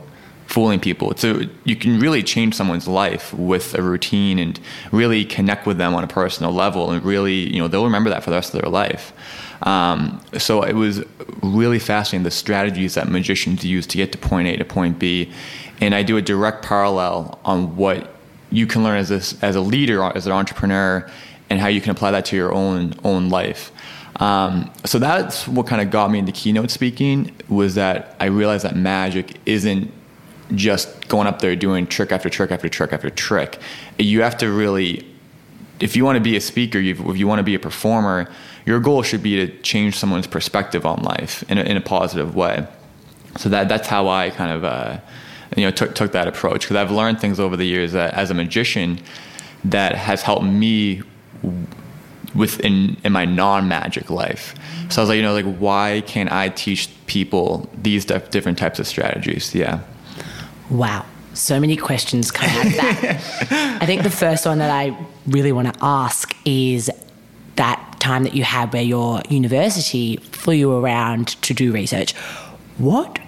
fooling 0.46 0.80
people. 0.80 1.12
A, 1.22 1.48
you 1.64 1.76
can 1.76 2.00
really 2.00 2.22
change 2.22 2.54
someone's 2.54 2.88
life 2.88 3.32
with 3.32 3.74
a 3.74 3.82
routine 3.82 4.38
and 4.38 4.58
really 4.90 5.24
connect 5.24 5.66
with 5.66 5.78
them 5.78 5.94
on 5.94 6.04
a 6.04 6.08
personal 6.08 6.52
level, 6.52 6.90
and 6.90 7.04
really, 7.04 7.52
you 7.54 7.60
know, 7.60 7.68
they'll 7.68 7.84
remember 7.84 8.10
that 8.10 8.22
for 8.22 8.30
the 8.30 8.36
rest 8.36 8.52
of 8.52 8.60
their 8.60 8.70
life. 8.70 9.12
Um, 9.62 10.20
so 10.38 10.62
it 10.62 10.74
was 10.74 11.04
really 11.42 11.78
fascinating 11.78 12.24
the 12.24 12.30
strategies 12.30 12.94
that 12.94 13.08
magicians 13.08 13.64
use 13.64 13.86
to 13.88 13.96
get 13.96 14.12
to 14.12 14.18
point 14.18 14.48
A 14.48 14.56
to 14.56 14.64
point 14.64 14.98
B, 14.98 15.32
and 15.80 15.94
I 15.94 16.02
do 16.02 16.16
a 16.16 16.22
direct 16.22 16.64
parallel 16.64 17.38
on 17.44 17.76
what 17.76 18.14
you 18.50 18.66
can 18.66 18.82
learn 18.82 18.98
as 18.98 19.10
a, 19.10 19.44
as 19.44 19.56
a 19.56 19.60
leader, 19.60 20.02
as 20.02 20.26
an 20.26 20.32
entrepreneur, 20.32 21.08
and 21.48 21.60
how 21.60 21.68
you 21.68 21.80
can 21.80 21.90
apply 21.90 22.10
that 22.10 22.24
to 22.26 22.36
your 22.36 22.52
own 22.52 22.94
own 23.04 23.28
life. 23.28 23.72
Um, 24.16 24.70
so 24.84 24.98
that's 24.98 25.48
what 25.48 25.66
kind 25.66 25.80
of 25.80 25.90
got 25.90 26.10
me 26.10 26.18
into 26.18 26.32
keynote 26.32 26.70
speaking 26.70 27.34
was 27.48 27.74
that 27.76 28.14
I 28.20 28.26
realized 28.26 28.64
that 28.64 28.76
magic 28.76 29.36
isn't 29.46 29.90
just 30.54 31.08
going 31.08 31.26
up 31.26 31.40
there 31.40 31.56
doing 31.56 31.86
trick 31.86 32.12
after 32.12 32.28
trick 32.28 32.50
after 32.50 32.68
trick 32.68 32.92
after 32.92 33.10
trick. 33.10 33.58
You 33.98 34.22
have 34.22 34.36
to 34.38 34.50
really, 34.50 35.06
if 35.80 35.96
you 35.96 36.04
want 36.04 36.16
to 36.16 36.20
be 36.20 36.36
a 36.36 36.40
speaker, 36.40 36.78
if 36.78 37.16
you 37.16 37.26
want 37.26 37.38
to 37.38 37.42
be 37.42 37.54
a 37.54 37.58
performer, 37.58 38.30
your 38.66 38.80
goal 38.80 39.02
should 39.02 39.22
be 39.22 39.46
to 39.46 39.58
change 39.62 39.96
someone's 39.96 40.26
perspective 40.26 40.86
on 40.86 41.02
life 41.02 41.42
in 41.50 41.58
a, 41.58 41.62
in 41.62 41.76
a 41.76 41.80
positive 41.80 42.34
way. 42.34 42.66
So 43.36 43.48
that 43.48 43.68
that's 43.68 43.88
how 43.88 44.08
I 44.08 44.30
kind 44.30 44.52
of 44.52 44.64
uh, 44.64 44.98
you 45.56 45.64
know 45.64 45.70
took 45.70 45.94
took 45.94 46.12
that 46.12 46.28
approach 46.28 46.62
because 46.62 46.76
I've 46.76 46.90
learned 46.90 47.20
things 47.20 47.40
over 47.40 47.56
the 47.56 47.66
years 47.66 47.92
that 47.92 48.14
as 48.14 48.30
a 48.30 48.34
magician 48.34 49.00
that 49.64 49.94
has 49.94 50.22
helped 50.22 50.44
me 50.44 51.02
within 52.34 52.96
in 53.04 53.12
my 53.12 53.24
non-magic 53.24 54.10
life. 54.10 54.54
So 54.90 55.00
I 55.00 55.02
was 55.02 55.08
like, 55.08 55.16
you 55.16 55.22
know, 55.22 55.32
like 55.32 55.56
why 55.56 56.02
can't 56.06 56.30
I 56.30 56.48
teach 56.50 56.90
people 57.06 57.68
these 57.76 58.04
dif- 58.04 58.30
different 58.30 58.58
types 58.58 58.78
of 58.78 58.86
strategies? 58.86 59.54
Yeah. 59.54 59.80
Wow. 60.70 61.06
So 61.34 61.58
many 61.58 61.76
questions 61.76 62.30
come 62.30 62.48
out 62.50 62.66
of 62.66 62.72
that. 62.74 63.78
I 63.82 63.86
think 63.86 64.02
the 64.02 64.10
first 64.10 64.44
one 64.44 64.58
that 64.58 64.70
I 64.70 64.96
really 65.26 65.52
want 65.52 65.72
to 65.72 65.78
ask 65.82 66.36
is 66.44 66.90
that 67.56 67.91
time 68.02 68.24
that 68.24 68.34
you 68.34 68.44
had 68.44 68.72
where 68.72 68.82
your 68.82 69.22
university 69.28 70.16
flew 70.16 70.54
you 70.54 70.72
around 70.72 71.28
to 71.42 71.54
do 71.54 71.72
research. 71.72 72.12
What 72.78 73.18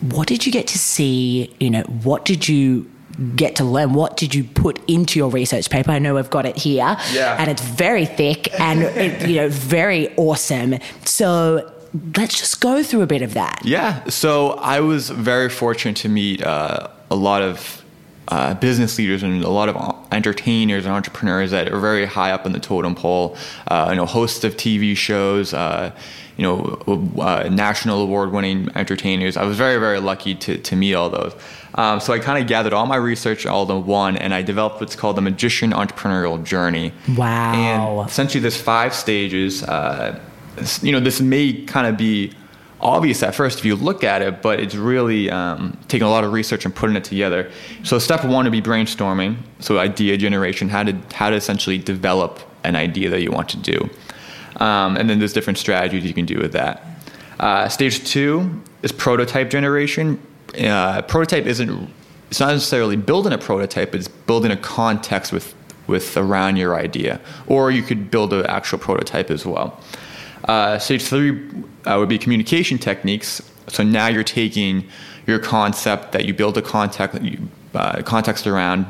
what 0.00 0.28
did 0.28 0.44
you 0.44 0.52
get 0.52 0.66
to 0.68 0.78
see? 0.78 1.54
You 1.60 1.70
know, 1.70 1.82
what 1.82 2.24
did 2.24 2.48
you 2.48 2.90
get 3.36 3.56
to 3.56 3.64
learn? 3.64 3.94
What 3.94 4.16
did 4.16 4.34
you 4.34 4.44
put 4.44 4.78
into 4.88 5.18
your 5.18 5.30
research 5.30 5.70
paper? 5.70 5.92
I 5.92 5.98
know 5.98 6.14
we've 6.16 6.30
got 6.30 6.46
it 6.46 6.56
here. 6.56 6.96
Yeah. 7.12 7.36
And 7.38 7.50
it's 7.50 7.62
very 7.62 8.06
thick 8.06 8.58
and 8.60 8.82
it, 9.04 9.28
you 9.28 9.36
know, 9.36 9.48
very 9.48 10.14
awesome. 10.16 10.76
So 11.04 11.72
let's 12.16 12.38
just 12.38 12.60
go 12.60 12.82
through 12.82 13.02
a 13.02 13.06
bit 13.06 13.22
of 13.22 13.34
that. 13.34 13.60
Yeah. 13.64 14.04
So 14.08 14.52
I 14.52 14.80
was 14.80 15.10
very 15.10 15.48
fortunate 15.48 15.96
to 15.98 16.08
meet 16.08 16.42
uh, 16.42 16.88
a 17.10 17.16
lot 17.16 17.42
of 17.42 17.84
uh, 18.28 18.54
business 18.54 18.98
leaders 18.98 19.22
and 19.22 19.44
a 19.44 19.50
lot 19.50 19.68
of 19.68 19.76
entertainers 20.14 20.86
and 20.86 20.94
entrepreneurs 20.94 21.50
that 21.50 21.72
are 21.72 21.80
very 21.80 22.06
high 22.06 22.30
up 22.30 22.46
in 22.46 22.52
the 22.52 22.60
totem 22.60 22.94
pole. 22.94 23.36
Uh, 23.68 23.88
you 23.90 23.96
know, 23.96 24.06
hosts 24.06 24.44
of 24.44 24.56
TV 24.56 24.96
shows. 24.96 25.52
Uh, 25.52 25.90
you 26.36 26.42
know, 26.42 27.12
uh, 27.20 27.48
national 27.48 28.02
award-winning 28.02 28.68
entertainers. 28.74 29.36
I 29.36 29.44
was 29.44 29.56
very, 29.56 29.78
very 29.78 30.00
lucky 30.00 30.34
to 30.34 30.58
to 30.58 30.76
meet 30.76 30.94
all 30.94 31.08
those. 31.08 31.32
Um, 31.76 32.00
so 32.00 32.12
I 32.12 32.18
kind 32.18 32.42
of 32.42 32.48
gathered 32.48 32.72
all 32.72 32.86
my 32.86 32.96
research 32.96 33.46
all 33.46 33.70
in 33.70 33.86
one, 33.86 34.16
and 34.16 34.34
I 34.34 34.42
developed 34.42 34.80
what's 34.80 34.96
called 34.96 35.16
the 35.16 35.22
Magician 35.22 35.70
Entrepreneurial 35.70 36.42
Journey. 36.42 36.92
Wow. 37.16 37.52
And 37.54 38.10
essentially, 38.10 38.40
there's 38.40 38.60
five 38.60 38.94
stages. 38.94 39.62
Uh, 39.62 40.18
you 40.82 40.92
know, 40.92 41.00
this 41.00 41.20
may 41.20 41.64
kind 41.64 41.86
of 41.86 41.96
be 41.96 42.32
obvious 42.84 43.22
at 43.22 43.34
first 43.34 43.58
if 43.58 43.64
you 43.64 43.74
look 43.74 44.04
at 44.04 44.22
it, 44.22 44.42
but 44.42 44.60
it's 44.60 44.74
really 44.74 45.30
um, 45.30 45.76
taking 45.88 46.06
a 46.06 46.10
lot 46.10 46.22
of 46.22 46.32
research 46.32 46.64
and 46.64 46.74
putting 46.74 46.94
it 46.94 47.04
together. 47.04 47.50
So 47.82 47.98
step 47.98 48.24
one 48.24 48.44
would 48.44 48.52
be 48.52 48.62
brainstorming, 48.62 49.38
so 49.58 49.78
idea 49.78 50.16
generation, 50.18 50.68
how 50.68 50.84
to 50.84 50.96
how 51.14 51.30
to 51.30 51.36
essentially 51.36 51.78
develop 51.78 52.40
an 52.62 52.76
idea 52.76 53.10
that 53.10 53.22
you 53.22 53.32
want 53.32 53.48
to 53.50 53.56
do, 53.56 53.90
um, 54.56 54.96
and 54.96 55.08
then 55.08 55.18
there's 55.18 55.32
different 55.32 55.58
strategies 55.58 56.04
you 56.04 56.14
can 56.14 56.26
do 56.26 56.38
with 56.38 56.52
that. 56.52 56.84
Uh, 57.40 57.68
stage 57.68 58.04
two 58.04 58.62
is 58.82 58.92
prototype 58.92 59.50
generation. 59.50 60.20
Uh, 60.60 61.02
prototype 61.02 61.46
isn't 61.46 61.90
it's 62.30 62.40
not 62.40 62.52
necessarily 62.52 62.96
building 62.96 63.32
a 63.32 63.38
prototype, 63.38 63.94
it's 63.94 64.08
building 64.08 64.50
a 64.50 64.56
context 64.56 65.32
with 65.32 65.54
with 65.86 66.16
around 66.16 66.56
your 66.56 66.76
idea, 66.76 67.20
or 67.46 67.70
you 67.70 67.82
could 67.82 68.10
build 68.10 68.32
an 68.32 68.46
actual 68.46 68.78
prototype 68.78 69.30
as 69.30 69.44
well. 69.44 69.80
Uh, 70.44 70.78
stage 70.78 71.02
three 71.04 71.48
uh, 71.86 71.96
would 71.98 72.08
be 72.08 72.18
communication 72.18 72.78
techniques. 72.78 73.42
So 73.68 73.82
now 73.82 74.08
you're 74.08 74.24
taking 74.24 74.86
your 75.26 75.38
concept 75.38 76.12
that 76.12 76.26
you 76.26 76.34
build 76.34 76.58
a 76.58 76.62
context, 76.62 77.18
uh, 77.74 78.02
context 78.02 78.46
around, 78.46 78.86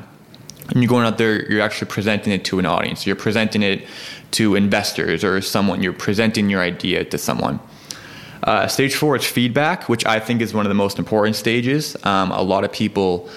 and 0.71 0.83
you're 0.83 0.89
going 0.89 1.07
out 1.07 1.19
there, 1.19 1.51
you're 1.51 1.61
actually 1.61 1.91
presenting 1.91 2.33
it 2.33 2.45
to 2.47 2.59
an 2.59 2.67
audience. 2.67 3.07
You're 3.07 3.17
presenting 3.17 3.63
it 3.63 3.87
to 4.33 4.57
investors 4.57 5.23
or 5.23 5.41
someone. 5.41 5.83
You're 5.83 5.93
presenting 5.93 6.51
your 6.51 6.61
idea 6.61 7.05
to 7.05 7.19
someone. 7.19 7.61
Uh, 8.43 8.67
stage 8.67 8.95
four 8.95 9.17
is 9.17 9.25
feedback, 9.25 9.89
which 9.89 10.05
I 10.05 10.21
think 10.21 10.43
is 10.43 10.53
one 10.53 10.67
of 10.67 10.71
the 10.71 10.75
most 10.75 10.99
important 10.99 11.37
stages. 11.37 11.97
Um, 12.05 12.31
a 12.33 12.43
lot 12.43 12.65
of 12.65 12.73
people, 12.73 13.29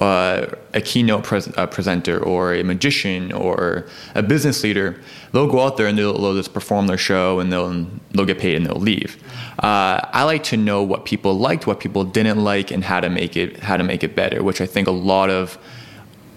uh, 0.00 0.46
a 0.74 0.80
keynote 0.80 1.24
pres- 1.24 1.48
presenter 1.70 2.22
or 2.22 2.54
a 2.54 2.62
magician 2.62 3.32
or 3.32 3.86
a 4.14 4.22
business 4.22 4.62
leader, 4.62 5.00
they'll 5.32 5.46
go 5.46 5.60
out 5.60 5.76
there 5.76 5.86
and 5.86 5.96
they'll, 5.96 6.18
they'll 6.18 6.34
just 6.34 6.52
perform 6.52 6.86
their 6.86 6.98
show 6.98 7.40
and 7.40 7.52
they'll 7.52 7.86
they'll 8.12 8.26
get 8.26 8.38
paid 8.38 8.56
and 8.56 8.66
they'll 8.66 8.80
leave. 8.80 9.22
Uh, 9.58 10.00
I 10.12 10.24
like 10.24 10.44
to 10.44 10.56
know 10.56 10.82
what 10.82 11.04
people 11.04 11.38
liked, 11.38 11.66
what 11.66 11.80
people 11.80 12.04
didn't 12.04 12.42
like, 12.42 12.70
and 12.70 12.84
how 12.84 13.00
to 13.00 13.08
make 13.08 13.36
it 13.36 13.60
how 13.60 13.76
to 13.76 13.84
make 13.84 14.04
it 14.04 14.14
better. 14.14 14.42
Which 14.42 14.60
I 14.60 14.66
think 14.66 14.86
a 14.86 14.92
lot 14.92 15.30
of 15.30 15.58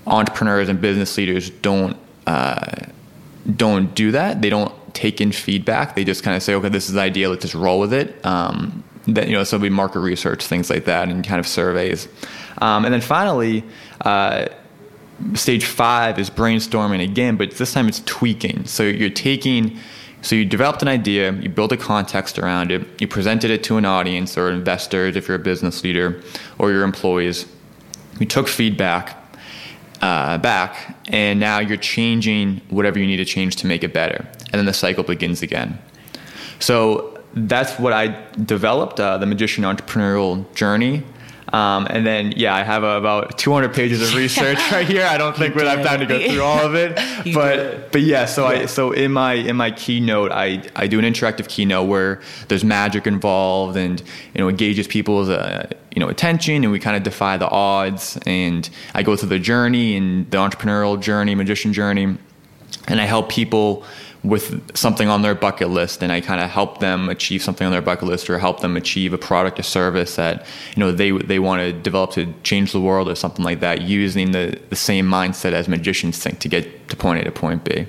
entrepreneurs 0.07 0.69
and 0.69 0.79
business 0.79 1.17
leaders 1.17 1.49
don't 1.49 1.97
uh, 2.27 2.85
don't 3.55 3.93
do 3.93 4.11
that. 4.11 4.41
They 4.41 4.49
don't 4.49 4.73
take 4.93 5.21
in 5.21 5.31
feedback. 5.31 5.95
They 5.95 6.03
just 6.03 6.23
kind 6.23 6.35
of 6.35 6.43
say, 6.43 6.53
okay, 6.55 6.69
this 6.69 6.87
is 6.87 6.95
the 6.95 7.01
idea. 7.01 7.29
Let's 7.29 7.41
just 7.41 7.55
roll 7.55 7.79
with 7.79 7.93
it. 7.93 8.25
Um, 8.25 8.83
that 9.07 9.27
you 9.27 9.33
know, 9.33 9.43
so 9.43 9.55
it'll 9.55 9.63
be 9.63 9.69
market 9.69 9.99
research, 9.99 10.45
things 10.45 10.69
like 10.69 10.85
that, 10.85 11.09
and 11.09 11.25
kind 11.25 11.39
of 11.39 11.47
surveys. 11.47 12.07
Um, 12.61 12.85
and 12.85 12.93
then 12.93 13.01
finally, 13.01 13.63
uh, 14.01 14.47
stage 15.33 15.65
five 15.65 16.19
is 16.19 16.29
brainstorming 16.29 17.03
again, 17.03 17.35
but 17.37 17.51
this 17.51 17.73
time 17.73 17.87
it's 17.87 18.01
tweaking. 18.05 18.65
So 18.65 18.83
you're 18.83 19.09
taking. 19.09 19.77
So 20.21 20.35
you 20.35 20.43
developed 20.43 20.81
an 20.81 20.89
idea, 20.89 21.31
you 21.31 21.47
built 21.47 21.71
a 21.71 21.77
context 21.77 22.37
around 22.37 22.71
it, 22.71 22.85
you 22.99 23.07
presented 23.07 23.51
it 23.51 23.63
to 23.63 23.77
an 23.77 23.85
audience 23.85 24.37
or 24.37 24.49
investors 24.49 25.15
if 25.15 25.29
you're 25.29 25.37
a 25.37 25.39
business 25.39 25.81
leader 25.81 26.21
or 26.57 26.71
your 26.71 26.83
employees. 26.83 27.45
You 28.19 28.25
took 28.25 28.49
feedback, 28.49 29.15
uh, 30.01 30.37
back, 30.39 30.97
and 31.07 31.39
now 31.39 31.59
you're 31.59 31.77
changing 31.77 32.61
whatever 32.69 32.99
you 32.99 33.07
need 33.07 33.17
to 33.17 33.25
change 33.25 33.55
to 33.57 33.67
make 33.67 33.81
it 33.81 33.93
better. 33.93 34.27
And 34.51 34.59
then 34.59 34.65
the 34.65 34.73
cycle 34.73 35.05
begins 35.05 35.41
again. 35.41 35.79
So 36.59 37.17
that's 37.33 37.79
what 37.79 37.93
I 37.93 38.07
developed 38.43 38.99
uh, 38.99 39.17
the 39.19 39.25
Magician 39.25 39.63
Entrepreneurial 39.63 40.53
Journey. 40.53 41.03
Um, 41.51 41.87
and 41.89 42.05
then, 42.05 42.33
yeah, 42.35 42.55
I 42.55 42.63
have 42.63 42.83
about 42.83 43.37
200 43.37 43.73
pages 43.73 44.01
of 44.01 44.15
research 44.15 44.57
right 44.71 44.87
here. 44.87 45.05
I 45.05 45.17
don't 45.17 45.35
think 45.35 45.55
we'll 45.55 45.67
have 45.67 45.83
time 45.83 45.99
to 45.99 46.05
go 46.05 46.19
through 46.19 46.43
all 46.43 46.65
of 46.65 46.75
it, 46.75 46.95
but 47.33 47.91
but 47.91 48.01
yeah. 48.01 48.25
So 48.25 48.49
yeah. 48.49 48.61
I 48.61 48.65
so 48.65 48.91
in 48.91 49.11
my 49.11 49.33
in 49.33 49.55
my 49.55 49.71
keynote, 49.71 50.31
I 50.31 50.63
I 50.75 50.87
do 50.87 50.99
an 50.99 51.05
interactive 51.05 51.47
keynote 51.47 51.87
where 51.87 52.21
there's 52.47 52.63
magic 52.63 53.07
involved 53.07 53.77
and 53.77 53.99
you 54.33 54.41
know 54.41 54.49
engages 54.49 54.87
people's 54.87 55.29
uh, 55.29 55.69
you 55.95 55.99
know 55.99 56.09
attention, 56.09 56.63
and 56.63 56.71
we 56.71 56.79
kind 56.79 56.95
of 56.95 57.03
defy 57.03 57.37
the 57.37 57.49
odds. 57.49 58.17
And 58.25 58.69
I 58.93 59.03
go 59.03 59.15
through 59.15 59.29
the 59.29 59.39
journey 59.39 59.97
and 59.97 60.29
the 60.29 60.37
entrepreneurial 60.37 60.99
journey, 60.99 61.35
magician 61.35 61.73
journey, 61.73 62.15
and 62.87 63.01
I 63.01 63.05
help 63.05 63.29
people 63.29 63.83
with 64.23 64.75
something 64.75 65.07
on 65.07 65.21
their 65.21 65.33
bucket 65.33 65.69
list 65.69 66.03
and 66.03 66.11
I 66.11 66.19
kind 66.19 66.41
of 66.41 66.49
help 66.49 66.79
them 66.79 67.07
achieve 67.07 67.41
something 67.41 67.65
on 67.65 67.71
their 67.71 67.81
bucket 67.81 68.07
list 68.07 68.29
or 68.29 68.37
help 68.37 68.59
them 68.59 68.75
achieve 68.75 69.13
a 69.13 69.17
product 69.17 69.59
or 69.59 69.63
service 69.63 70.17
that 70.17 70.45
you 70.75 70.79
know 70.81 70.91
they 70.91 71.11
they 71.11 71.39
want 71.39 71.61
to 71.61 71.71
develop 71.71 72.11
to 72.11 72.33
change 72.43 72.73
the 72.73 72.81
world 72.81 73.07
or 73.07 73.15
something 73.15 73.45
like 73.45 73.61
that 73.61 73.81
using 73.81 74.31
the, 74.31 74.59
the 74.69 74.75
same 74.75 75.05
mindset 75.05 75.53
as 75.53 75.69
magicians 75.69 76.17
think 76.21 76.39
to 76.39 76.49
get 76.49 76.89
to 76.89 76.95
point 76.95 77.21
A 77.21 77.23
to 77.23 77.31
point 77.31 77.63
B. 77.63 77.85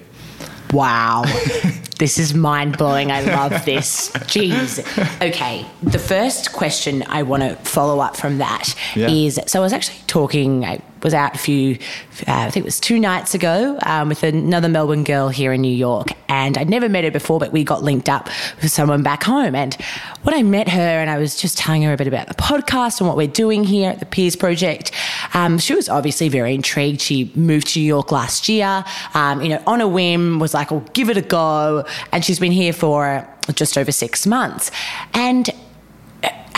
Wow. 0.73 1.25
this 1.99 2.17
is 2.19 2.33
mind 2.33 2.79
blowing. 2.79 3.11
I 3.11 3.23
love 3.23 3.65
this. 3.65 4.11
Jeez. 4.11 4.79
Okay. 5.21 5.67
The 5.83 5.99
first 5.99 6.53
question 6.53 7.03
I 7.09 7.25
want 7.25 7.43
to 7.43 7.57
follow 7.57 8.01
up 8.01 8.17
from 8.17 8.39
that 8.39 8.75
yeah. 8.95 9.09
is 9.09 9.41
so 9.47 9.61
I 9.61 9.63
was 9.63 9.73
actually 9.73 9.99
talking, 10.07 10.65
I 10.65 10.81
was 11.03 11.15
out 11.15 11.35
a 11.35 11.39
few, 11.39 11.79
uh, 12.27 12.47
I 12.47 12.51
think 12.51 12.65
it 12.65 12.67
was 12.67 12.81
two 12.81 12.99
nights 12.99 13.35
ago 13.35 13.79
um, 13.85 14.09
with 14.09 14.23
another 14.23 14.69
Melbourne 14.69 15.05
girl 15.05 15.29
here 15.29 15.53
in 15.53 15.61
New 15.61 15.75
York. 15.75 16.09
And 16.29 16.57
I'd 16.57 16.69
never 16.71 16.89
met 16.89 17.05
her 17.05 17.11
before, 17.11 17.39
but 17.39 17.53
we 17.53 17.65
got 17.65 17.83
linked 17.83 18.09
up 18.09 18.29
with 18.63 18.71
someone 18.71 19.03
back 19.03 19.23
home. 19.25 19.55
And 19.55 19.75
when 20.23 20.35
I 20.35 20.43
met 20.43 20.69
her 20.69 20.81
and 20.81 21.11
I 21.11 21.19
was 21.19 21.37
just 21.37 21.59
telling 21.59 21.83
her 21.83 21.93
a 21.93 21.97
bit 21.97 22.07
about 22.07 22.29
the 22.29 22.35
podcast 22.35 23.01
and 23.01 23.09
what 23.09 23.17
we're 23.17 23.27
doing 23.27 23.65
here 23.65 23.91
at 23.91 24.01
the 24.01 24.07
Peers 24.07 24.37
Project, 24.37 24.93
um, 25.35 25.59
she 25.59 25.75
was 25.75 25.89
obviously 25.89 26.29
very 26.29 26.55
intrigued. 26.55 27.01
She 27.01 27.33
moved 27.35 27.69
to 27.69 27.81
New 27.81 27.87
York 27.87 28.13
last 28.13 28.49
year, 28.49 28.85
um, 29.15 29.43
you 29.43 29.49
know, 29.49 29.63
on 29.67 29.81
a 29.81 29.89
whim, 29.89 30.39
was 30.39 30.55
like, 30.55 30.71
well, 30.71 30.85
give 30.93 31.11
it 31.11 31.17
a 31.17 31.23
go. 31.23 31.85
And 32.13 32.25
she's 32.25 32.39
been 32.39 32.53
here 32.53 32.73
for 32.73 33.27
just 33.55 33.77
over 33.77 33.91
six 33.93 34.27
months. 34.27 34.71
And 35.15 35.51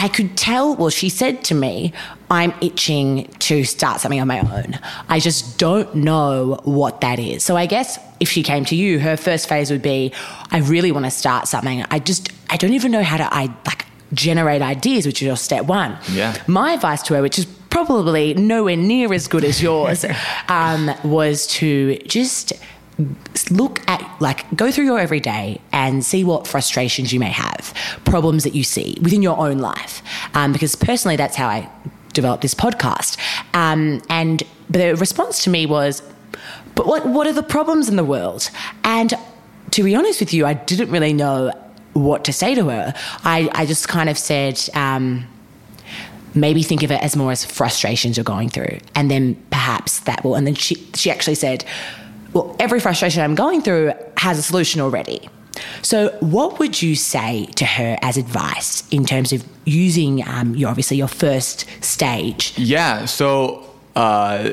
I 0.02 0.09
could 0.09 0.37
tell, 0.37 0.74
well, 0.74 0.90
she 0.90 1.09
said 1.09 1.44
to 1.44 1.55
me, 1.55 1.92
I'm 2.33 2.55
itching 2.62 3.27
to 3.40 3.62
start 3.62 4.01
something 4.01 4.18
on 4.18 4.27
my 4.27 4.40
own. 4.40 4.79
I 5.11 5.21
just 5.21 5.59
don't 5.59 5.95
know 5.95 6.59
what 6.64 7.03
that 7.03 7.18
is. 7.18 7.45
So 7.45 7.59
I 7.59 7.66
guess 7.66 7.99
if 8.21 8.31
she 8.31 8.42
came 8.42 8.64
to 8.64 8.75
you, 8.75 8.99
her 9.01 9.18
first 9.18 9.51
phase 9.51 9.71
would 9.71 9.83
be, 9.83 10.14
I 10.51 10.61
really 10.61 10.92
want 10.92 11.05
to 11.05 11.11
start 11.11 11.47
something. 11.47 11.85
I 11.90 11.99
just, 11.99 12.33
I 12.49 12.57
don't 12.57 12.73
even 12.73 12.90
know 12.90 13.03
how 13.03 13.18
to, 13.18 13.35
I 13.35 13.55
like 13.66 13.85
generate 14.14 14.62
ideas, 14.62 15.05
which 15.05 15.21
is 15.21 15.27
your 15.27 15.37
step 15.37 15.66
one. 15.66 15.99
Yeah. 16.11 16.35
My 16.47 16.73
advice 16.73 17.03
to 17.03 17.14
her, 17.14 17.21
which 17.21 17.38
is 17.38 17.45
probably 17.68 18.33
nowhere 18.33 18.77
near 18.77 19.12
as 19.12 19.29
good 19.29 19.45
as 19.45 19.62
yours, 19.62 20.07
um, 20.49 20.90
was 21.05 21.47
to 21.49 21.99
just 22.07 22.55
look 23.51 23.87
at 23.90 24.01
like 24.21 24.47
go 24.57 24.71
through 24.71 24.87
your 24.87 24.99
everyday 24.99 25.61
and 25.73 26.03
see 26.03 26.25
what 26.25 26.47
frustrations 26.47 27.12
you 27.12 27.21
may 27.21 27.31
have 27.31 27.75
problems 28.05 28.45
that 28.45 28.55
you 28.55 28.62
see 28.62 28.97
within 29.03 29.23
your 29.23 29.37
own 29.38 29.59
life 29.59 30.03
um, 30.35 30.53
because 30.53 30.77
personally 30.77 31.16
that's 31.16 31.35
how 31.35 31.49
i 31.49 31.68
developed 32.12 32.42
this 32.42 32.55
podcast. 32.55 33.18
Um, 33.55 34.03
and 34.09 34.42
the 34.70 34.94
response 34.96 35.44
to 35.44 35.51
me 35.51 35.66
was 35.66 36.03
but 36.75 36.87
what, 36.87 37.07
what 37.07 37.27
are 37.27 37.33
the 37.33 37.42
problems 37.42 37.88
in 37.88 37.96
the 37.96 38.05
world? 38.05 38.51
And 38.85 39.12
to 39.72 39.83
be 39.83 39.94
honest 39.94 40.20
with 40.20 40.35
you 40.35 40.44
i 40.44 40.53
didn't 40.53 40.90
really 40.90 41.14
know 41.14 41.51
what 41.94 42.25
to 42.25 42.33
say 42.33 42.55
to 42.55 42.68
her. 42.70 42.94
I, 43.22 43.51
I 43.53 43.66
just 43.66 43.87
kind 43.87 44.09
of 44.09 44.16
said 44.16 44.59
um, 44.75 45.27
maybe 46.35 46.62
think 46.62 46.83
of 46.83 46.90
it 46.90 47.03
as 47.03 47.16
more 47.16 47.33
as 47.33 47.44
frustrations 47.44 48.16
you're 48.16 48.25
going 48.25 48.48
through. 48.48 48.79
And 48.94 49.11
then 49.11 49.35
perhaps 49.51 50.01
that 50.01 50.25
will 50.25 50.35
and 50.35 50.46
then 50.46 50.55
she, 50.55 50.77
she 50.94 51.11
actually 51.11 51.35
said 51.35 51.64
well, 52.33 52.57
every 52.59 52.81
frustration 52.81 53.22
I'm 53.22 53.35
going 53.35 53.61
through 53.61 53.92
has 54.16 54.38
a 54.38 54.42
solution 54.42 54.81
already. 54.81 55.29
So, 55.83 56.11
what 56.21 56.59
would 56.59 56.81
you 56.83 56.95
say 56.95 57.47
to 57.57 57.65
her 57.65 57.99
as 58.03 58.17
advice 58.17 58.88
in 58.91 59.05
terms 59.05 59.33
of 59.33 59.45
using 59.65 60.27
um, 60.27 60.55
your 60.55 60.71
obviously 60.71 60.97
your 60.97 61.09
first 61.09 61.67
stage? 61.83 62.55
Yeah. 62.59 63.05
So, 63.05 63.69
uh, 63.95 64.51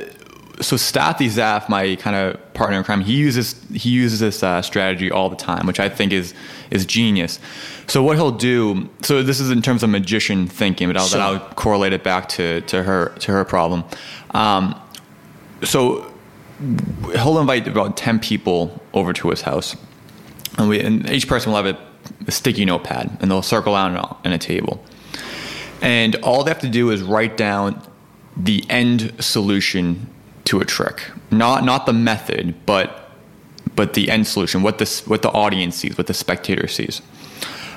so 0.61 0.75
Stathi 0.75 1.27
Zaf, 1.27 1.69
my 1.69 1.95
kind 1.95 2.15
of 2.15 2.53
partner 2.53 2.77
in 2.77 2.83
crime, 2.83 3.01
he 3.01 3.15
uses 3.15 3.55
he 3.73 3.89
uses 3.89 4.19
this 4.19 4.43
uh, 4.43 4.61
strategy 4.61 5.09
all 5.09 5.29
the 5.29 5.35
time, 5.35 5.65
which 5.65 5.79
I 5.79 5.89
think 5.89 6.11
is 6.11 6.33
is 6.71 6.85
genius. 6.85 7.39
So 7.87 8.03
what 8.03 8.17
he'll 8.17 8.31
do, 8.31 8.89
so 9.01 9.23
this 9.23 9.39
is 9.39 9.49
in 9.51 9.61
terms 9.61 9.83
of 9.83 9.89
magician 9.89 10.47
thinking, 10.47 10.87
but 10.89 10.97
I'll, 10.97 11.07
sure. 11.07 11.21
I'll 11.21 11.39
correlate 11.55 11.93
it 11.93 12.03
back 12.03 12.29
to 12.29 12.61
to 12.61 12.83
her 12.83 13.09
to 13.19 13.31
her 13.31 13.45
problem. 13.45 13.83
Um, 14.31 14.79
so 15.63 16.11
he'll 17.13 17.39
invite 17.39 17.67
about 17.67 17.95
10 17.95 18.19
people 18.19 18.81
over 18.93 19.13
to 19.13 19.29
his 19.29 19.41
house. 19.41 19.75
And, 20.59 20.69
we, 20.69 20.79
and 20.81 21.09
each 21.09 21.27
person 21.27 21.51
will 21.51 21.63
have 21.63 21.75
a, 21.75 21.79
a 22.27 22.31
sticky 22.31 22.65
notepad 22.65 23.17
and 23.21 23.31
they'll 23.31 23.41
circle 23.41 23.73
out 23.73 23.95
on 24.25 24.31
a 24.31 24.37
table. 24.37 24.83
And 25.81 26.15
all 26.17 26.43
they 26.43 26.51
have 26.51 26.59
to 26.59 26.69
do 26.69 26.91
is 26.91 27.01
write 27.01 27.37
down 27.37 27.81
the 28.35 28.63
end 28.69 29.13
solution 29.23 30.07
to 30.45 30.59
a 30.59 30.65
trick. 30.65 31.09
Not, 31.31 31.63
not 31.63 31.85
the 31.85 31.93
method, 31.93 32.53
but, 32.65 33.09
but 33.75 33.93
the 33.93 34.11
end 34.11 34.27
solution, 34.27 34.61
what 34.61 34.77
the, 34.77 35.03
what 35.07 35.21
the 35.21 35.29
audience 35.29 35.77
sees, 35.77 35.97
what 35.97 36.07
the 36.07 36.13
spectator 36.13 36.67
sees. 36.67 37.01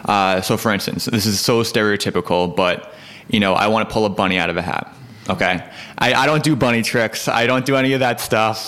Uh, 0.04 0.40
so, 0.40 0.56
for 0.56 0.72
instance, 0.72 1.04
this 1.04 1.26
is 1.26 1.38
so 1.38 1.62
stereotypical, 1.62 2.54
but 2.54 2.92
you 3.28 3.38
know, 3.38 3.54
I 3.54 3.68
want 3.68 3.88
to 3.88 3.92
pull 3.92 4.04
a 4.04 4.10
bunny 4.10 4.36
out 4.36 4.50
of 4.50 4.56
a 4.56 4.62
hat. 4.62 4.92
Okay. 5.28 5.64
I, 5.98 6.14
I 6.14 6.26
don't 6.26 6.42
do 6.42 6.56
bunny 6.56 6.82
tricks. 6.82 7.28
I 7.28 7.46
don't 7.46 7.64
do 7.64 7.76
any 7.76 7.92
of 7.92 8.00
that 8.00 8.20
stuff. 8.20 8.58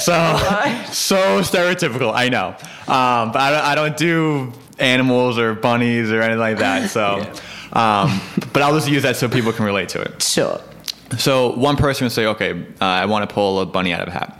So, 0.00 0.12
so 0.92 1.40
stereotypical. 1.42 2.12
I 2.14 2.28
know. 2.28 2.48
Um, 2.92 3.32
but 3.32 3.36
I 3.36 3.50
don't, 3.50 3.64
I 3.64 3.74
don't 3.74 3.96
do 3.96 4.52
animals 4.78 5.38
or 5.38 5.54
bunnies 5.54 6.10
or 6.10 6.22
anything 6.22 6.40
like 6.40 6.58
that. 6.58 6.90
So, 6.90 7.18
yeah. 7.72 8.02
um, 8.02 8.20
but 8.52 8.62
I'll 8.62 8.74
just 8.74 8.88
use 8.88 9.02
that 9.02 9.16
so 9.16 9.28
people 9.28 9.52
can 9.52 9.64
relate 9.64 9.90
to 9.90 10.00
it. 10.00 10.22
Sure. 10.22 10.60
So 11.18 11.54
one 11.54 11.76
person 11.76 12.04
would 12.04 12.12
say, 12.12 12.26
okay, 12.26 12.52
uh, 12.80 12.84
I 12.84 13.06
want 13.06 13.28
to 13.28 13.34
pull 13.34 13.60
a 13.60 13.66
bunny 13.66 13.92
out 13.92 14.00
of 14.00 14.08
a 14.08 14.10
hat. 14.10 14.34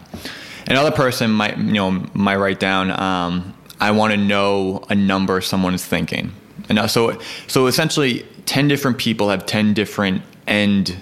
Another 0.67 0.91
person 0.91 1.31
might, 1.31 1.57
you 1.57 1.73
know, 1.73 2.07
might 2.13 2.37
write 2.37 2.61
down, 2.61 2.91
um, 2.91 3.55
I 3.81 3.91
want 3.93 4.13
to 4.13 4.17
know 4.19 4.85
a 4.91 4.95
number 4.95 5.41
someone 5.41 5.73
is 5.73 5.85
thinking. 5.85 6.33
And 6.69 6.91
so, 6.91 7.19
so 7.47 7.67
essentially, 7.67 8.27
ten 8.45 8.69
different 8.69 8.99
people 8.99 9.31
have 9.31 9.47
ten 9.47 9.73
different 9.73 10.23
end 10.47 10.97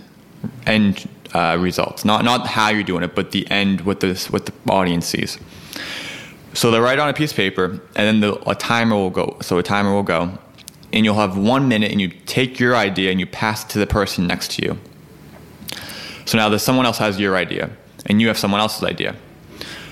end 0.66 1.08
uh, 1.34 1.56
results. 1.58 2.04
Not 2.04 2.24
not 2.24 2.46
how 2.46 2.70
you're 2.70 2.82
doing 2.82 3.02
it, 3.02 3.14
but 3.14 3.30
the 3.30 3.50
end 3.50 3.82
what 3.82 4.00
the 4.00 4.14
what 4.30 4.46
the 4.46 4.52
audience 4.68 5.06
sees. 5.06 5.38
So 6.54 6.70
they 6.70 6.80
write 6.80 6.98
on 6.98 7.08
a 7.08 7.12
piece 7.12 7.32
of 7.32 7.36
paper, 7.36 7.64
and 7.64 7.80
then 7.94 8.20
the, 8.20 8.50
a 8.50 8.54
timer 8.54 8.96
will 8.96 9.10
go. 9.10 9.36
So 9.42 9.58
a 9.58 9.62
timer 9.62 9.92
will 9.92 10.02
go, 10.02 10.38
and 10.92 11.04
you'll 11.04 11.16
have 11.16 11.36
one 11.36 11.68
minute, 11.68 11.92
and 11.92 12.00
you 12.00 12.08
take 12.08 12.58
your 12.58 12.74
idea 12.74 13.10
and 13.10 13.20
you 13.20 13.26
pass 13.26 13.64
it 13.64 13.68
to 13.72 13.78
the 13.78 13.86
person 13.86 14.26
next 14.26 14.52
to 14.52 14.62
you. 14.64 14.78
So 16.24 16.38
now 16.38 16.48
that 16.48 16.60
someone 16.60 16.86
else 16.86 16.98
has 16.98 17.20
your 17.20 17.36
idea, 17.36 17.70
and 18.06 18.20
you 18.20 18.28
have 18.28 18.38
someone 18.38 18.60
else's 18.60 18.82
idea. 18.84 19.14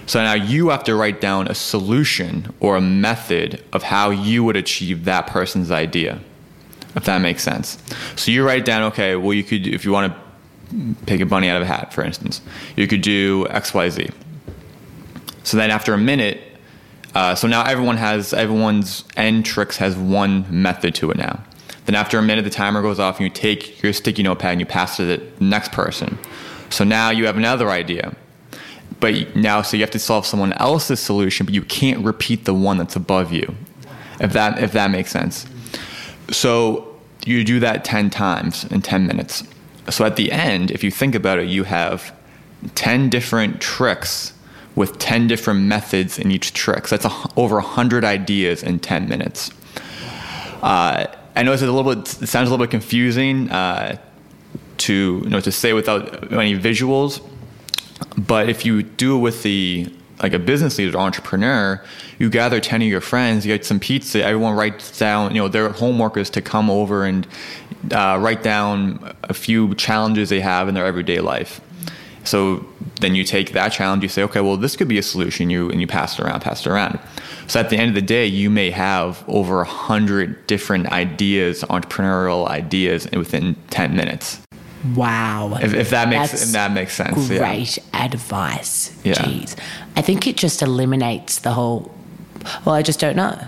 So 0.07 0.23
now 0.23 0.35
you 0.35 0.69
have 0.69 0.85
to 0.85 0.95
write 0.95 1.21
down 1.21 1.49
a 1.49 1.55
solution 1.55 2.53
or 2.61 2.77
a 2.77 2.81
method 2.81 3.63
of 3.73 3.83
how 3.83 4.11
you 4.11 4.45
would 4.45 4.57
achieve 4.57 5.05
that 5.05 5.27
person's 5.27 5.71
idea, 5.71 6.19
if 6.95 7.05
that 7.05 7.21
makes 7.21 7.43
sense. 7.43 7.79
So 8.17 8.31
you 8.31 8.45
write 8.45 8.65
down, 8.65 8.83
okay, 8.85 9.17
well, 9.17 9.33
you 9.33 9.45
could, 9.45 9.67
if 9.67 9.85
you 9.85 9.93
want 9.93 10.13
to 10.13 10.24
pick 11.07 11.21
a 11.21 11.27
bunny 11.27 11.49
out 11.49 11.57
of 11.57 11.63
a 11.63 11.67
hat, 11.67 11.93
for 11.93 12.03
instance, 12.03 12.41
you 12.77 12.87
could 12.87 13.03
do 13.03 13.47
X, 13.51 13.75
Y, 13.75 13.89
Z. 13.91 14.11
So 15.43 15.57
then 15.57 15.71
after 15.71 15.93
a 15.95 15.99
minute, 15.99 16.41
uh, 17.15 17.35
so 17.35 17.47
now 17.47 17.65
everyone 17.65 17.97
has 17.97 18.33
everyone's 18.33 19.05
end 19.17 19.47
tricks 19.47 19.77
has 19.77 19.97
one 19.97 20.47
method 20.51 20.95
to 20.97 21.11
it 21.11 21.17
now. 21.17 21.43
Then 21.87 21.95
after 21.95 22.19
a 22.19 22.23
minute, 22.23 22.43
the 22.43 22.51
timer 22.51 22.83
goes 22.83 22.99
off, 22.99 23.19
and 23.19 23.25
you 23.25 23.31
take 23.31 23.83
your 23.83 23.93
sticky 23.93 24.23
notepad 24.23 24.53
and 24.53 24.61
you 24.61 24.67
pass 24.67 24.99
it 24.99 25.19
to 25.19 25.37
the 25.39 25.45
next 25.45 25.71
person. 25.71 26.19
So 26.71 26.83
now 26.83 27.11
you 27.11 27.27
have 27.27 27.37
another 27.37 27.71
idea, 27.71 28.17
but 29.01 29.37
now 29.37 29.63
so 29.63 29.77
you 29.77 29.83
have 29.83 29.91
to 29.93 29.99
solve 29.99 30.27
someone 30.27 30.55
else's 30.55 30.99
solution, 30.99 31.47
but 31.47 31.55
you 31.55 31.63
can't 31.63 32.05
repeat 32.05 32.47
the 32.47 32.55
one 32.55 32.79
that's 32.79 32.97
above 32.97 33.33
you. 33.33 33.55
If 34.19 34.33
that 34.33 34.63
if 34.63 34.73
that 34.73 34.91
makes 34.91 35.11
sense. 35.11 35.47
So 36.31 36.97
you 37.27 37.45
do 37.45 37.61
that 37.61 37.85
ten 37.85 38.11
times 38.11 38.65
in 38.65 38.81
ten 38.81 39.07
minutes. 39.07 39.45
So 39.91 40.05
at 40.05 40.17
the 40.17 40.33
end, 40.33 40.71
if 40.71 40.83
you 40.83 40.91
think 40.91 41.15
about 41.15 41.39
it, 41.39 41.49
you 41.49 41.65
have 41.65 42.15
ten 42.75 43.11
different 43.11 43.61
tricks 43.61 44.35
with 44.75 44.99
10 44.99 45.27
different 45.27 45.61
methods 45.61 46.19
in 46.19 46.31
each 46.31 46.53
trick. 46.53 46.89
So 46.89 46.97
that's 46.97 47.07
a, 47.07 47.41
over 47.41 47.57
100 47.57 48.05
ideas 48.05 48.63
in 48.63 48.81
10 48.81 49.09
minutes. 49.09 49.51
Uh, 50.63 51.07
I 51.37 51.43
know 51.43 51.53
it's 51.53 51.63
a 51.63 51.71
little 51.71 51.95
bit, 51.95 52.23
it 52.23 52.27
sounds 52.27 52.49
a 52.49 52.51
little 52.51 52.65
bit 52.65 52.71
confusing 52.71 53.51
uh, 53.51 53.99
to, 54.79 55.21
you 55.23 55.31
know, 55.31 55.41
to 55.41 55.53
say 55.53 55.73
without 55.73 56.33
any 56.33 56.59
visuals, 56.59 57.25
but 58.17 58.49
if 58.49 58.65
you 58.65 58.83
do 58.83 59.17
it 59.17 59.21
with 59.21 59.43
the, 59.43 59.93
like 60.23 60.33
a 60.33 60.39
business 60.39 60.79
leader 60.79 60.97
or 60.97 61.01
entrepreneur, 61.01 61.83
you 62.19 62.31
gather 62.31 62.61
10 62.61 62.83
of 62.83 62.89
your 62.89 63.01
friends, 63.01 63.45
you 63.45 63.53
get 63.53 63.65
some 63.65 63.79
pizza, 63.79 64.25
everyone 64.25 64.57
writes 64.57 64.97
down, 64.99 65.35
you 65.35 65.41
know, 65.41 65.49
their 65.49 65.69
homework 65.69 66.17
is 66.17 66.31
to 66.31 66.41
come 66.41 66.71
over 66.71 67.05
and 67.05 67.27
uh, 67.93 68.19
write 68.21 68.43
down 68.43 69.15
a 69.25 69.35
few 69.35 69.75
challenges 69.75 70.29
they 70.29 70.41
have 70.41 70.69
in 70.69 70.75
their 70.75 70.87
everyday 70.87 71.21
life. 71.21 71.61
So 72.25 72.65
then 73.01 73.15
you 73.15 73.23
take 73.23 73.53
that 73.53 73.71
challenge, 73.71 74.03
you 74.03 74.09
say, 74.09 74.23
okay, 74.23 74.41
well, 74.41 74.57
this 74.57 74.77
could 74.77 74.89
be 74.89 74.97
a 74.97 75.03
solution. 75.03 75.51
You 75.51 75.71
and 75.71 75.81
you 75.81 75.87
pass 75.87 76.19
it 76.19 76.25
around, 76.25 76.41
pass 76.41 76.65
it 76.65 76.71
around. 76.71 76.99
So 77.49 77.61
at 77.61 77.69
the 77.69 77.77
end 77.77 77.91
of 77.91 77.95
the 77.95 78.03
day, 78.03 78.27
you 78.27 78.49
may 78.49 78.71
have 78.71 79.23
over 79.29 79.61
a 79.61 79.67
hundred 79.67 80.47
different 80.47 80.87
ideas, 80.91 81.63
entrepreneurial 81.65 82.49
ideas, 82.49 83.07
within 83.13 83.57
ten 83.69 83.95
minutes. 83.95 84.41
Wow. 84.95 85.59
If, 85.61 85.75
if 85.75 85.91
that 85.91 86.09
makes 86.09 86.33
if 86.43 86.53
that 86.53 86.73
makes 86.73 86.95
sense. 86.95 87.29
Great 87.29 87.77
yeah. 87.77 88.05
advice. 88.05 88.99
Yeah. 89.05 89.15
Jeez. 89.15 89.57
I 89.97 90.03
think 90.03 90.27
it 90.27 90.37
just 90.37 90.63
eliminates 90.63 91.41
the 91.41 91.53
whole. 91.53 91.95
Well, 92.65 92.75
I 92.75 92.83
just 92.83 93.01
don't 93.01 93.17
know. 93.17 93.39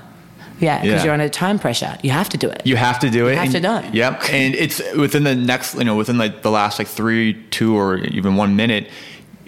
Yeah, 0.58 0.80
because 0.80 1.00
yeah. 1.00 1.04
you're 1.04 1.12
under 1.12 1.28
time 1.28 1.58
pressure. 1.58 1.98
You 2.02 2.10
have 2.10 2.28
to 2.30 2.38
do 2.38 2.48
it. 2.48 2.62
You 2.64 2.76
have 2.76 2.98
to 3.00 3.10
do 3.10 3.26
it. 3.28 3.32
You 3.32 3.36
have 3.36 3.44
and, 3.44 3.52
to 3.54 3.60
know. 3.60 3.90
Yep. 3.92 4.30
And 4.30 4.54
it's 4.54 4.80
within 4.94 5.24
the 5.24 5.34
next, 5.34 5.74
you 5.74 5.84
know, 5.84 5.96
within 5.96 6.18
like 6.18 6.42
the 6.42 6.50
last 6.50 6.78
like 6.78 6.88
three, 6.88 7.34
two, 7.50 7.76
or 7.76 7.98
even 7.98 8.36
one 8.36 8.56
minute, 8.56 8.88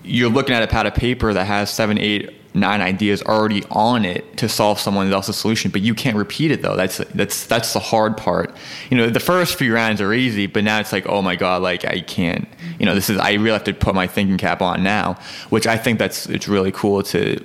you're 0.05 0.31
looking 0.31 0.55
at 0.55 0.63
a 0.63 0.67
pad 0.67 0.87
of 0.87 0.95
paper 0.95 1.33
that 1.33 1.47
has 1.47 1.71
seven, 1.71 1.99
eight, 1.99 2.35
nine 2.55 2.81
ideas 2.81 3.23
already 3.23 3.63
on 3.71 4.05
it 4.05 4.37
to 4.39 4.49
solve 4.49 4.79
someone 4.81 5.13
else's 5.13 5.37
solution, 5.37 5.71
but 5.71 5.81
you 5.81 5.95
can't 5.95 6.17
repeat 6.17 6.51
it 6.51 6.63
though. 6.63 6.77
That's 6.77 6.99
that's 6.99 7.47
that's 7.47 7.73
the 7.73 7.79
hard 7.79 8.17
part. 8.17 8.55
You 8.91 8.97
know, 8.97 9.11
the 9.11 9.21
first 9.21 9.57
few 9.57 9.75
rounds 9.75 10.01
are 10.01 10.13
easy, 10.13 10.47
but 10.47 10.65
now 10.65 10.81
it's 10.81 10.93
like, 10.93 11.07
oh 11.07 11.23
my 11.23 11.37
god, 11.37 11.63
like 11.63 11.85
I 11.85 12.01
can't. 12.01 12.49
You 12.79 12.87
know, 12.87 12.95
this 12.95 13.11
is 13.11 13.19
I 13.19 13.33
really 13.33 13.53
have 13.53 13.65
to 13.65 13.75
put 13.75 13.95
my 13.95 14.07
thinking 14.07 14.39
cap 14.39 14.63
on 14.63 14.83
now, 14.83 15.19
which 15.51 15.67
I 15.67 15.77
think 15.77 15.99
that's 15.99 16.27
it's 16.27 16.49
really 16.49 16.73
cool 16.73 17.03
to 17.05 17.45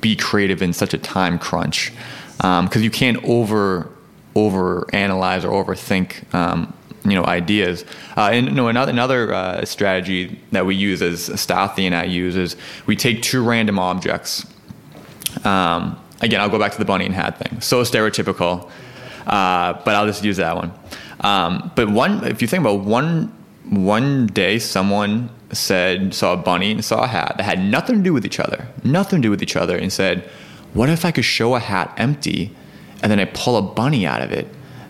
be 0.00 0.16
creative 0.16 0.62
in 0.62 0.72
such 0.72 0.94
a 0.94 0.98
time 0.98 1.38
crunch 1.38 1.92
because 2.36 2.76
um, 2.76 2.82
you 2.82 2.90
can't 2.90 3.22
over 3.24 3.90
over 4.34 4.86
analyze 4.92 5.44
or 5.44 5.64
overthink 5.64 6.32
um, 6.34 6.72
you 7.04 7.14
know 7.14 7.24
ideas. 7.24 7.84
Uh, 8.16 8.30
and 8.32 8.46
you 8.46 8.52
know, 8.52 8.68
another 8.68 8.90
another 8.90 9.32
uh, 9.32 9.64
strategy 9.64 10.40
that 10.52 10.66
we 10.66 10.74
use 10.74 11.02
as 11.02 11.28
Stathi 11.28 11.84
and 11.84 11.94
I 11.94 12.04
use 12.04 12.36
is 12.36 12.56
we 12.86 12.96
take 12.96 13.22
two 13.22 13.44
random 13.44 13.78
objects. 13.78 14.46
Um, 15.44 15.98
again, 16.20 16.40
I'll 16.40 16.48
go 16.48 16.58
back 16.58 16.72
to 16.72 16.78
the 16.78 16.84
bunny 16.84 17.06
and 17.06 17.14
hat 17.14 17.38
thing. 17.38 17.60
So 17.60 17.82
stereotypical, 17.82 18.70
uh, 19.26 19.74
but 19.84 19.94
I'll 19.94 20.06
just 20.06 20.24
use 20.24 20.38
that 20.38 20.56
one. 20.56 20.72
Um, 21.20 21.70
but 21.74 21.90
one, 21.90 22.24
if 22.24 22.42
you 22.42 22.48
think 22.48 22.62
about 22.62 22.80
one 22.80 23.32
one 23.68 24.26
day, 24.26 24.58
someone 24.58 25.30
said 25.52 26.12
saw 26.14 26.32
a 26.32 26.36
bunny 26.36 26.72
and 26.72 26.84
saw 26.84 27.04
a 27.04 27.06
hat 27.06 27.34
that 27.36 27.44
had 27.44 27.62
nothing 27.62 27.98
to 27.98 28.02
do 28.02 28.12
with 28.12 28.26
each 28.26 28.40
other, 28.40 28.66
nothing 28.82 29.20
to 29.20 29.26
do 29.26 29.30
with 29.30 29.42
each 29.42 29.56
other, 29.56 29.76
and 29.76 29.92
said 29.92 30.28
what 30.74 30.90
if 30.90 31.04
I 31.04 31.10
could 31.10 31.24
show 31.24 31.54
a 31.54 31.60
hat 31.60 31.94
empty 31.96 32.54
and 33.02 33.10
then 33.10 33.18
I 33.18 33.24
pull 33.26 33.56
a 33.56 33.62
bunny 33.62 34.06
out 34.06 34.22
of 34.22 34.32
it? 34.32 34.46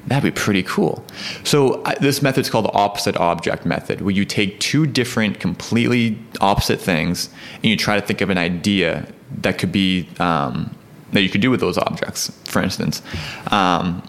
That'd 0.07 0.35
be 0.35 0.38
pretty 0.38 0.62
cool. 0.64 1.03
So 1.44 1.83
uh, 1.83 1.94
this 2.01 2.20
method 2.20 2.42
is 2.42 2.51
called 2.51 2.66
the 2.66 2.73
opposite 2.73 3.16
object 3.16 3.64
method, 3.64 4.03
where 4.03 4.12
you 4.12 4.27
take 4.27 4.61
two 4.61 4.87
different, 4.87 5.40
completely 5.40 6.18
opposite 6.40 6.81
things, 6.81 7.31
and 7.57 7.66
you 7.66 7.77
try 7.77 7.99
to 7.99 8.07
think 8.07 8.20
of 8.20 8.29
an 8.29 8.37
idea 8.37 9.07
that 9.40 9.59
could 9.59 9.73
be 9.73 10.09
um, 10.18 10.75
that 11.12 11.23
you 11.23 11.31
could 11.31 11.40
do 11.40 11.51
with 11.51 11.61
those 11.61 11.79
objects. 11.79 12.31
For 12.44 12.61
instance, 12.62 13.01
um, 13.51 14.03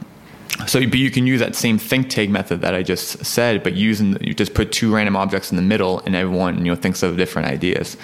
so 0.68 0.80
but 0.86 1.00
you 1.00 1.12
can 1.12 1.28
use 1.28 1.40
that 1.40 1.56
same 1.56 1.78
think 1.78 2.10
tank 2.10 2.30
method 2.30 2.62
that 2.62 2.74
I 2.74 2.84
just 2.84 3.24
said, 3.26 3.64
but 3.64 3.74
using 3.74 4.18
you 4.22 4.34
just 4.34 4.54
put 4.54 4.74
two 4.74 4.94
random 4.94 5.16
objects 5.16 5.50
in 5.50 5.56
the 5.56 5.62
middle, 5.64 6.00
and 6.00 6.14
everyone 6.14 6.58
you 6.66 6.72
know 6.72 6.76
thinks 6.76 7.04
of 7.04 7.16
different 7.16 7.48
ideas. 7.48 7.96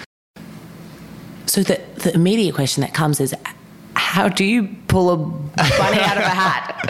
So 1.46 1.62
the 1.62 1.78
the 1.96 2.14
immediate 2.14 2.54
question 2.54 2.80
that 2.80 2.94
comes 2.94 3.20
is 3.20 3.34
how 4.12 4.28
do 4.28 4.44
you 4.44 4.68
pull 4.88 5.10
a 5.10 5.16
bunny 5.16 6.00
out 6.00 6.18
of 6.18 6.22
a 6.22 6.36
hat? 6.44 6.84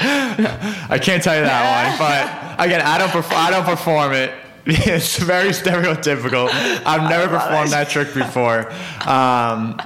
I 0.90 0.98
can't 0.98 1.22
tell 1.22 1.36
you 1.36 1.44
that 1.44 1.62
one, 1.70 1.96
but 2.58 2.66
again, 2.66 2.80
I 2.80 2.98
don't 2.98 3.10
perf- 3.10 3.32
I 3.32 3.48
don't 3.48 3.64
perform 3.64 4.12
it. 4.12 4.32
It's 4.66 5.18
very 5.18 5.50
stereotypical. 5.50 6.48
I've 6.84 7.08
never 7.08 7.28
performed 7.28 7.68
it. 7.68 7.70
that 7.70 7.90
trick 7.90 8.12
before. 8.12 8.72
Um, 9.08 9.80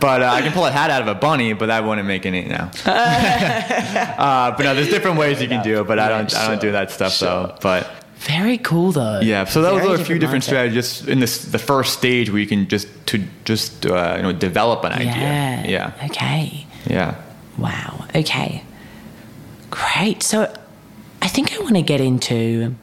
but 0.00 0.20
uh, 0.20 0.26
I 0.26 0.42
can 0.42 0.52
pull 0.52 0.66
a 0.66 0.70
hat 0.70 0.90
out 0.90 1.00
of 1.00 1.08
a 1.08 1.14
bunny, 1.14 1.54
but 1.54 1.66
that 1.66 1.82
wouldn't 1.82 2.06
make 2.06 2.26
any 2.26 2.44
now. 2.44 2.70
uh, 2.84 4.54
but 4.54 4.62
no, 4.62 4.74
there's 4.74 4.90
different 4.90 5.18
ways 5.18 5.40
you 5.40 5.48
can 5.48 5.62
do 5.62 5.80
it, 5.80 5.86
but 5.86 5.98
I 5.98 6.08
don't 6.10 6.34
I 6.36 6.48
don't 6.48 6.60
do 6.60 6.72
that 6.72 6.90
stuff 6.90 7.14
sure. 7.14 7.28
though. 7.28 7.56
But 7.62 7.90
very 8.16 8.58
cool 8.58 8.92
though. 8.92 9.20
Yeah, 9.20 9.44
so 9.44 9.62
that 9.62 9.72
was 9.72 9.98
a 9.98 10.04
few 10.04 10.18
different 10.18 10.44
strategies 10.44 11.08
in 11.08 11.20
this 11.20 11.46
the 11.46 11.58
first 11.58 11.94
stage 11.94 12.30
where 12.30 12.40
you 12.40 12.46
can 12.46 12.68
just 12.68 12.86
to 13.06 13.24
just 13.44 13.86
uh, 13.86 14.14
you 14.18 14.22
know 14.24 14.32
develop 14.32 14.84
an 14.84 14.92
idea. 14.92 15.06
Yeah. 15.06 15.66
Yeah. 15.66 16.06
Okay. 16.10 16.66
Yeah. 16.92 17.20
Wow. 17.58 18.06
Okay. 18.14 18.62
Great. 19.70 20.22
So 20.22 20.54
I 21.22 21.28
think 21.28 21.52
I 21.52 21.60
want 21.60 21.76
to 21.76 21.82
get 21.82 22.00
into 22.00 22.74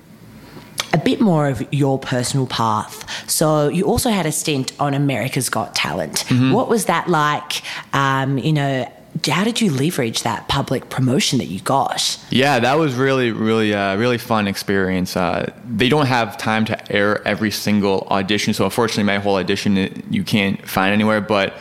a 0.93 0.97
bit 0.97 1.21
more 1.21 1.47
of 1.47 1.61
your 1.71 1.99
personal 1.99 2.47
path. 2.47 3.29
So 3.29 3.67
you 3.67 3.85
also 3.85 4.09
had 4.09 4.25
a 4.25 4.31
stint 4.31 4.71
on 4.79 4.93
America's 4.93 5.49
Got 5.49 5.75
Talent. 5.75 6.25
Mm-hmm. 6.27 6.51
What 6.51 6.67
was 6.67 6.85
that 6.85 7.07
like? 7.07 7.61
Um, 7.93 8.37
you 8.39 8.53
know, 8.53 8.91
how 9.27 9.43
did 9.43 9.59
you 9.59 9.71
leverage 9.71 10.23
that 10.23 10.47
public 10.47 10.89
promotion 10.89 11.39
that 11.39 11.47
you 11.47 11.59
got? 11.59 12.17
Yeah, 12.29 12.59
that 12.59 12.77
was 12.77 12.95
really, 12.95 13.31
really, 13.31 13.73
uh, 13.73 13.97
really 13.97 14.17
fun 14.17 14.47
experience. 14.47 15.17
Uh, 15.17 15.51
they 15.67 15.89
don't 15.89 16.05
have 16.05 16.37
time 16.37 16.65
to 16.65 16.91
air 16.91 17.27
every 17.27 17.51
single 17.51 18.07
audition, 18.09 18.53
so 18.53 18.65
unfortunately, 18.65 19.03
my 19.03 19.17
whole 19.17 19.35
audition 19.35 20.03
you 20.09 20.23
can't 20.23 20.65
find 20.67 20.93
anywhere. 20.93 21.21
But 21.21 21.53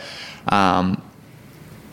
um, 0.47 1.01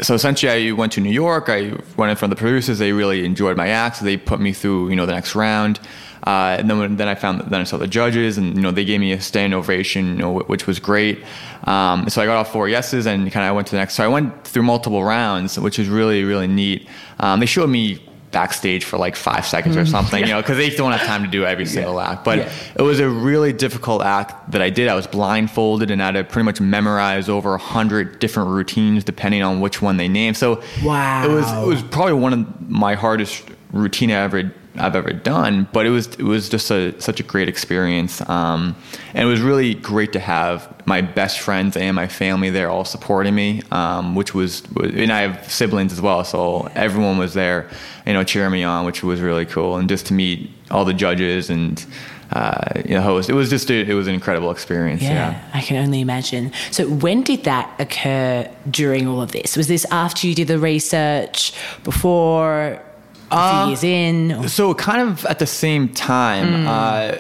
so 0.01 0.15
essentially, 0.15 0.71
I 0.71 0.73
went 0.73 0.93
to 0.93 1.01
New 1.01 1.13
York. 1.13 1.49
I 1.49 1.73
went 1.97 2.11
in 2.11 2.17
front 2.17 2.25
of 2.25 2.31
the 2.31 2.37
producers. 2.37 2.79
They 2.79 2.93
really 2.93 3.25
enjoyed 3.25 3.57
my 3.57 3.69
act. 3.69 3.97
So 3.97 4.05
they 4.05 4.17
put 4.17 4.41
me 4.41 4.53
through, 4.53 4.91
you 4.91 4.97
know, 4.97 5.07
the 5.07 5.15
next 5.15 5.35
round. 5.35 5.81
Uh, 6.27 6.57
and 6.59 6.69
then 6.69 6.79
when, 6.79 6.97
then 6.97 7.09
I 7.09 7.15
found 7.15 7.41
then 7.41 7.61
I 7.61 7.65
saw 7.65 7.77
the 7.77 7.87
judges, 7.87 8.37
and 8.37 8.57
you 8.57 8.63
know 8.63 8.73
they 8.73 8.85
gave 8.85 8.99
me 8.99 9.13
a 9.13 9.21
standing 9.21 9.57
ovation, 9.57 10.17
you 10.17 10.23
know, 10.23 10.41
which 10.41 10.67
was 10.67 10.81
great. 10.81 11.25
Um, 11.65 12.09
so 12.09 12.21
I 12.21 12.27
got 12.27 12.37
all 12.37 12.45
four 12.45 12.69
yeses, 12.69 13.07
and 13.07 13.31
kind 13.31 13.49
of 13.49 13.55
went 13.55 13.69
to 13.69 13.73
the 13.73 13.79
next. 13.79 13.95
So 13.95 14.05
I 14.05 14.09
went 14.09 14.45
through 14.45 14.65
multiple 14.65 15.05
rounds, 15.05 15.59
which 15.59 15.79
was 15.79 15.89
really 15.89 16.25
really 16.25 16.49
neat. 16.49 16.89
Um, 17.21 17.39
they 17.39 17.47
showed 17.47 17.71
me 17.71 18.01
backstage 18.37 18.85
for 18.85 18.99
like 18.99 19.17
five 19.17 19.47
seconds 19.47 19.79
or 19.79 19.81
mm-hmm. 19.81 19.91
something, 19.91 20.21
yeah. 20.21 20.27
you 20.27 20.33
know, 20.35 20.43
because 20.43 20.59
they 20.59 20.69
don't 20.69 20.93
have 20.93 21.07
time 21.07 21.23
to 21.25 21.31
do 21.31 21.47
every 21.47 21.65
single 21.65 21.95
yeah. 21.95 22.11
act. 22.11 22.23
But 22.23 22.39
yeah. 22.41 22.53
it 22.75 22.83
was 22.83 23.01
a 23.01 23.09
really 23.09 23.55
difficult 23.55 24.03
act 24.03 24.51
that 24.51 24.61
I 24.61 24.69
did. 24.69 24.89
I 24.89 24.95
was 24.95 25.07
blindfolded 25.07 25.91
and 25.91 26.03
I 26.03 26.07
had 26.07 26.13
to 26.13 26.25
pretty 26.25 26.45
much 26.45 26.61
memorize 26.61 27.31
over 27.31 27.55
a 27.55 27.59
hundred 27.59 28.19
different 28.19 28.51
routines 28.51 29.05
depending 29.05 29.43
on 29.43 29.61
which 29.61 29.81
one 29.81 29.97
they 29.97 30.09
named. 30.09 30.37
So 30.37 30.63
wow, 30.85 31.25
it 31.25 31.33
was 31.33 31.51
it 31.51 31.67
was 31.67 31.83
probably 31.85 32.13
one 32.13 32.35
of 32.35 32.71
my 32.71 32.95
hardest 32.95 33.43
routine 33.73 34.11
I 34.11 34.17
ever 34.17 34.53
I've 34.79 34.97
ever 34.97 35.13
done. 35.13 35.69
But 35.73 35.87
it 35.87 35.91
was 35.91 36.07
it 36.09 36.23
was 36.23 36.49
just 36.49 36.71
a, 36.71 36.99
such 37.01 37.21
a 37.21 37.23
great 37.23 37.49
experience, 37.49 38.21
um, 38.29 38.77
and 39.15 39.27
it 39.27 39.31
was 39.31 39.41
really 39.41 39.75
great 39.75 40.13
to 40.13 40.21
have 40.21 40.73
my 40.87 41.01
best 41.01 41.41
friends 41.41 41.77
and 41.77 41.95
my 41.97 42.09
family 42.09 42.51
there 42.51 42.71
all 42.71 42.85
supporting 42.85 43.35
me, 43.35 43.63
um, 43.71 44.15
which 44.15 44.35
was 44.35 44.63
and 44.81 45.13
I 45.13 45.23
have 45.23 45.51
siblings 45.51 45.93
as 45.93 46.01
well, 46.01 46.25
so 46.25 46.69
everyone 46.75 47.19
was 47.19 47.35
there, 47.35 47.69
you 48.07 48.13
know, 48.13 48.25
cheering 48.25 48.53
me 48.53 48.63
on, 48.65 48.85
which 48.85 49.03
was 49.03 49.21
really 49.21 49.47
cool, 49.47 49.77
and 49.77 49.89
just 49.89 50.07
to 50.07 50.15
meet 50.15 50.51
all 50.71 50.85
the 50.85 50.95
judges 50.95 51.51
and. 51.51 51.85
Uh, 52.33 52.83
you 52.85 52.93
know, 52.93 53.01
host. 53.03 53.31
It 53.31 53.35
was 53.35 53.49
just 53.49 53.71
a, 53.71 53.89
it 53.89 53.95
was 53.95 54.09
an 54.09 54.15
incredible 54.15 54.51
experience. 54.51 55.01
Yeah, 55.01 55.31
yeah, 55.31 55.51
I 55.55 55.61
can 55.61 55.77
only 55.77 56.01
imagine. 56.01 56.51
So, 56.73 56.89
when 56.89 57.23
did 57.23 57.45
that 57.45 57.73
occur 57.79 58.51
during 58.69 59.07
all 59.07 59.23
of 59.23 59.31
this? 59.31 59.57
Was 59.57 59.69
this 59.69 59.85
after 59.93 60.27
you 60.27 60.35
did 60.35 60.49
the 60.49 60.59
research, 60.59 61.53
before, 61.85 62.83
Uh, 63.31 63.67
years 63.69 63.83
in? 63.85 64.33
or- 64.33 64.49
So 64.49 64.73
kind 64.75 65.09
of 65.09 65.25
at 65.27 65.39
the 65.39 65.47
same 65.47 65.89
time. 65.89 66.67
Uh, 66.67 67.17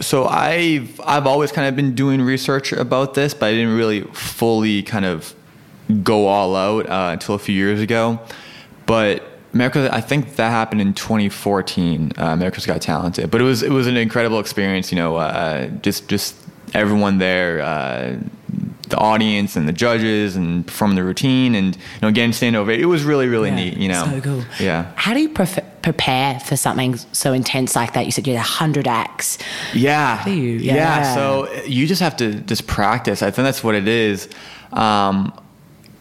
so 0.00 0.26
I've 0.26 0.98
I've 1.04 1.26
always 1.26 1.52
kind 1.52 1.68
of 1.68 1.76
been 1.76 1.94
doing 1.94 2.22
research 2.22 2.72
about 2.72 3.14
this, 3.14 3.34
but 3.34 3.46
I 3.46 3.50
didn't 3.52 3.76
really 3.76 4.00
fully 4.12 4.82
kind 4.82 5.04
of 5.04 5.34
go 6.02 6.26
all 6.26 6.56
out 6.56 6.88
uh, 6.88 7.10
until 7.12 7.34
a 7.34 7.38
few 7.38 7.54
years 7.54 7.80
ago. 7.80 8.18
But 8.86 9.22
America, 9.52 9.90
I 9.92 10.00
think 10.00 10.36
that 10.36 10.50
happened 10.50 10.80
in 10.80 10.94
2014. 10.94 12.12
Uh, 12.16 12.24
America's 12.26 12.64
Got 12.64 12.80
Talented, 12.80 13.30
but 13.30 13.40
it 13.40 13.44
was 13.44 13.62
it 13.62 13.70
was 13.72 13.86
an 13.86 13.96
incredible 13.96 14.40
experience. 14.40 14.90
You 14.90 14.96
know, 14.96 15.16
uh, 15.16 15.66
just 15.82 16.08
just 16.08 16.34
everyone 16.72 17.18
there. 17.18 17.60
The 18.90 18.98
audience 18.98 19.56
and 19.56 19.68
the 19.68 19.72
judges 19.72 20.36
and 20.36 20.66
performing 20.66 20.96
the 20.96 21.04
routine 21.04 21.54
and 21.54 21.76
you 21.76 21.82
know 22.02 22.10
getting 22.10 22.32
stand 22.32 22.56
over 22.56 22.70
it 22.70 22.86
was 22.86 23.02
really 23.04 23.28
really 23.28 23.48
Yeah, 23.50 23.54
neat 23.54 23.76
you 23.78 23.88
know 23.88 24.04
so 24.04 24.20
cool. 24.20 24.44
yeah 24.58 24.90
How 24.96 25.14
do 25.14 25.20
you 25.20 25.28
prepare 25.30 26.40
for 26.40 26.56
something 26.56 26.96
so 27.12 27.32
intense 27.32 27.74
like 27.76 27.92
that? 27.94 28.04
You 28.04 28.12
said 28.12 28.26
you 28.26 28.34
had 28.34 28.40
a 28.40 28.42
hundred 28.42 28.86
acts. 28.86 29.38
Yeah. 29.72 30.22
do 30.24 30.30
you? 30.32 30.56
Yeah. 30.58 30.74
Yeah. 30.74 31.14
So 31.14 31.52
you 31.64 31.86
just 31.86 32.02
have 32.02 32.16
to 32.18 32.34
just 32.34 32.66
practice. 32.66 33.22
I 33.22 33.30
think 33.30 33.44
that's 33.46 33.62
what 33.64 33.74
it 33.74 33.88
is. 33.88 34.28
Um, 34.72 35.32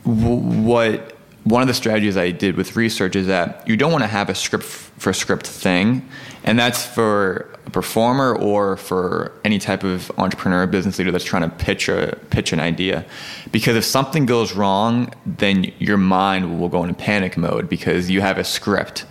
w- 0.04 0.36
what 0.64 1.16
one 1.46 1.62
of 1.62 1.68
the 1.68 1.74
strategies 1.74 2.18
I 2.18 2.32
did 2.32 2.58
with 2.58 2.76
research 2.76 3.16
is 3.16 3.28
that 3.28 3.68
you 3.68 3.78
don't 3.78 3.92
want 3.92 4.04
to 4.04 4.08
have 4.08 4.30
a 4.30 4.36
script 4.36 4.66
f- 4.66 4.92
for 4.98 5.14
script 5.14 5.48
thing, 5.48 6.08
and 6.44 6.60
that's 6.60 6.86
for 6.86 7.48
a 7.70 7.72
performer 7.72 8.36
or 8.36 8.76
for 8.76 9.32
any 9.46 9.60
type 9.60 9.84
of 9.84 10.12
entrepreneur, 10.18 10.68
business 10.68 10.98
leader 10.98 11.12
that's 11.12 11.24
trying 11.24 11.50
to 11.50 11.56
pitch 11.56 11.88
a 11.88 12.18
pitch 12.30 12.52
an 12.52 12.60
idea. 12.60 13.06
Because 13.52 13.76
if 13.76 13.86
something 13.86 14.26
goes 14.26 14.54
wrong, 14.54 15.14
then 15.26 15.72
your 15.78 15.98
mind 15.98 16.60
will 16.60 16.70
go 16.70 16.84
into 16.84 16.96
panic 16.96 17.38
mode 17.38 17.70
because 17.70 18.10
you 18.10 18.22
have 18.22 18.38
a 18.38 18.44
script. 18.44 19.06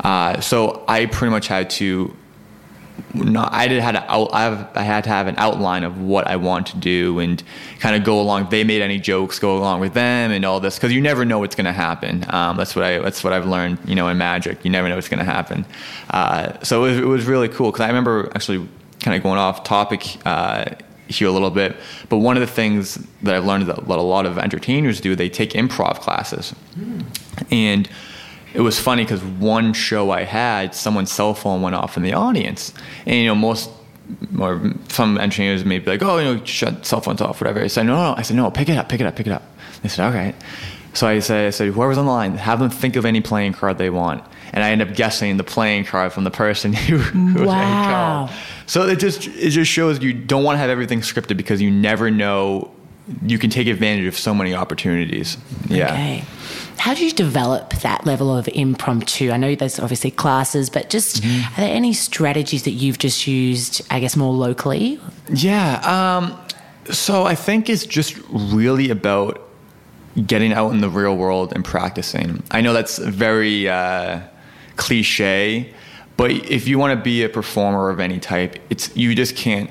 Uh, 0.00 0.40
so 0.40 0.84
I 0.88 1.06
pretty 1.06 1.30
much 1.30 1.46
had 1.48 1.70
to 1.70 2.16
no, 3.14 3.48
I 3.50 3.68
did 3.68 3.82
had 3.82 3.92
to 3.92 4.10
out, 4.10 4.30
I, 4.32 4.42
have, 4.42 4.70
I 4.76 4.82
had 4.82 5.04
to 5.04 5.10
have 5.10 5.26
an 5.26 5.34
outline 5.38 5.84
of 5.84 6.00
what 6.00 6.26
I 6.26 6.36
want 6.36 6.68
to 6.68 6.76
do 6.76 7.18
and 7.18 7.42
kind 7.78 7.96
of 7.96 8.04
go 8.04 8.20
along. 8.20 8.44
If 8.44 8.50
they 8.50 8.64
made 8.64 8.82
any 8.82 8.98
jokes, 8.98 9.38
go 9.38 9.58
along 9.58 9.80
with 9.80 9.94
them 9.94 10.30
and 10.30 10.44
all 10.44 10.60
this 10.60 10.76
because 10.76 10.92
you 10.92 11.00
never 11.00 11.24
know 11.24 11.38
what's 11.38 11.56
going 11.56 11.66
to 11.66 11.72
happen. 11.72 12.24
Um, 12.28 12.56
that's 12.56 12.76
what 12.76 12.84
I 12.84 12.98
that's 12.98 13.24
what 13.24 13.32
I've 13.32 13.46
learned. 13.46 13.78
You 13.84 13.94
know, 13.94 14.08
in 14.08 14.18
magic, 14.18 14.64
you 14.64 14.70
never 14.70 14.88
know 14.88 14.94
what's 14.94 15.08
going 15.08 15.24
to 15.24 15.30
happen. 15.30 15.64
Uh, 16.10 16.58
so 16.62 16.84
it 16.84 16.90
was, 16.90 16.98
it 16.98 17.06
was 17.06 17.26
really 17.26 17.48
cool 17.48 17.70
because 17.70 17.82
I 17.82 17.88
remember 17.88 18.30
actually 18.34 18.68
kind 19.00 19.16
of 19.16 19.22
going 19.22 19.38
off 19.38 19.64
topic. 19.64 20.18
Uh, 20.24 20.66
here 21.08 21.26
a 21.26 21.32
little 21.32 21.50
bit, 21.50 21.76
but 22.08 22.18
one 22.18 22.36
of 22.36 22.40
the 22.40 22.46
things 22.46 22.94
that 23.22 23.34
I've 23.34 23.44
learned 23.44 23.66
that 23.66 23.78
a 23.78 24.00
lot 24.00 24.26
of 24.26 24.38
entertainers 24.38 25.00
do, 25.00 25.16
they 25.16 25.28
take 25.28 25.54
improv 25.54 25.98
classes, 25.98 26.54
and 27.50 27.90
it 28.54 28.60
was 28.60 28.78
funny 28.78 29.04
because 29.04 29.22
one 29.22 29.72
show 29.72 30.10
I 30.10 30.24
had, 30.24 30.74
someone's 30.74 31.10
cell 31.12 31.34
phone 31.34 31.62
went 31.62 31.74
off 31.76 31.96
in 31.96 32.02
the 32.02 32.12
audience, 32.14 32.72
and 33.06 33.16
you 33.16 33.26
know 33.26 33.34
most 33.34 33.70
or 34.40 34.72
some 34.88 35.18
engineers 35.18 35.64
may 35.64 35.78
be 35.78 35.88
like, 35.90 36.02
oh, 36.02 36.18
you 36.18 36.24
know, 36.24 36.44
shut 36.44 36.84
cell 36.84 37.00
phones 37.00 37.20
off, 37.20 37.40
whatever. 37.40 37.60
I 37.62 37.68
said, 37.68 37.84
no, 37.84 37.94
no, 37.94 38.14
I 38.16 38.22
said, 38.22 38.36
no, 38.36 38.50
pick 38.50 38.68
it 38.68 38.76
up, 38.76 38.88
pick 38.88 39.00
it 39.00 39.06
up, 39.06 39.14
pick 39.14 39.28
it 39.28 39.32
up. 39.32 39.42
They 39.82 39.88
said, 39.88 40.04
all 40.04 40.12
right. 40.12 40.34
So 40.94 41.06
I 41.06 41.20
said, 41.20 41.46
I 41.46 41.50
said, 41.50 41.68
whoever's 41.72 41.96
on 41.96 42.06
the 42.06 42.10
line, 42.10 42.36
have 42.36 42.58
them 42.58 42.70
think 42.70 42.96
of 42.96 43.04
any 43.04 43.20
playing 43.20 43.52
card 43.52 43.78
they 43.78 43.88
want. 43.90 44.24
And 44.52 44.64
I 44.64 44.70
end 44.72 44.82
up 44.82 44.94
guessing 44.96 45.36
the 45.36 45.44
playing 45.44 45.84
card 45.84 46.12
from 46.12 46.24
the 46.24 46.30
person 46.32 46.72
who, 46.72 46.98
who 46.98 47.38
was 47.38 47.46
Wow. 47.46 47.54
getting 47.54 47.84
called. 47.88 48.30
So 48.66 48.88
it 48.88 48.98
just 48.98 49.28
it 49.28 49.50
just 49.50 49.70
shows 49.70 50.02
you 50.02 50.12
don't 50.12 50.42
want 50.42 50.54
to 50.56 50.58
have 50.58 50.70
everything 50.70 51.02
scripted 51.02 51.36
because 51.36 51.62
you 51.62 51.70
never 51.70 52.10
know. 52.10 52.72
You 53.26 53.38
can 53.38 53.50
take 53.50 53.66
advantage 53.66 54.06
of 54.06 54.16
so 54.16 54.32
many 54.34 54.54
opportunities. 54.54 55.36
Yeah. 55.68 55.92
Okay. 55.92 56.24
How 56.78 56.94
do 56.94 57.04
you 57.04 57.12
develop 57.12 57.70
that 57.82 58.06
level 58.06 58.34
of 58.36 58.48
impromptu? 58.48 59.30
I 59.30 59.36
know 59.36 59.54
there's 59.54 59.78
obviously 59.78 60.10
classes, 60.10 60.70
but 60.70 60.88
just 60.90 61.22
Mm-hmm. 61.22 61.54
are 61.54 61.66
there 61.66 61.74
any 61.76 61.92
strategies 61.92 62.62
that 62.62 62.70
you've 62.72 62.98
just 62.98 63.26
used, 63.26 63.82
I 63.90 64.00
guess, 64.00 64.16
more 64.16 64.32
locally? 64.32 64.98
Yeah. 65.32 65.80
Um, 65.84 66.40
so 66.92 67.24
I 67.24 67.34
think 67.34 67.68
it's 67.68 67.84
just 67.84 68.16
really 68.30 68.90
about 68.90 69.46
getting 70.26 70.52
out 70.52 70.72
in 70.72 70.80
the 70.80 70.88
real 70.88 71.16
world 71.16 71.52
and 71.54 71.64
practicing. 71.64 72.42
I 72.50 72.60
know 72.62 72.72
that's 72.72 72.98
very 72.98 73.68
uh, 73.68 74.20
cliche, 74.76 75.72
but 76.16 76.30
if 76.30 76.66
you 76.68 76.78
want 76.78 76.98
to 76.98 77.02
be 77.02 77.22
a 77.22 77.28
performer 77.28 77.90
of 77.90 78.00
any 78.00 78.18
type, 78.18 78.58
it's 78.70 78.94
you 78.96 79.14
just 79.14 79.36
can't. 79.36 79.70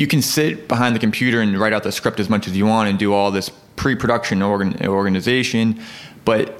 You 0.00 0.06
can 0.06 0.22
sit 0.22 0.66
behind 0.66 0.96
the 0.96 0.98
computer 0.98 1.42
and 1.42 1.58
write 1.60 1.74
out 1.74 1.82
the 1.82 1.92
script 1.92 2.20
as 2.20 2.30
much 2.30 2.48
as 2.48 2.56
you 2.56 2.64
want 2.64 2.88
and 2.88 2.98
do 2.98 3.12
all 3.12 3.30
this 3.30 3.50
pre-production 3.76 4.40
organ- 4.40 4.86
organization, 4.86 5.78
but 6.24 6.58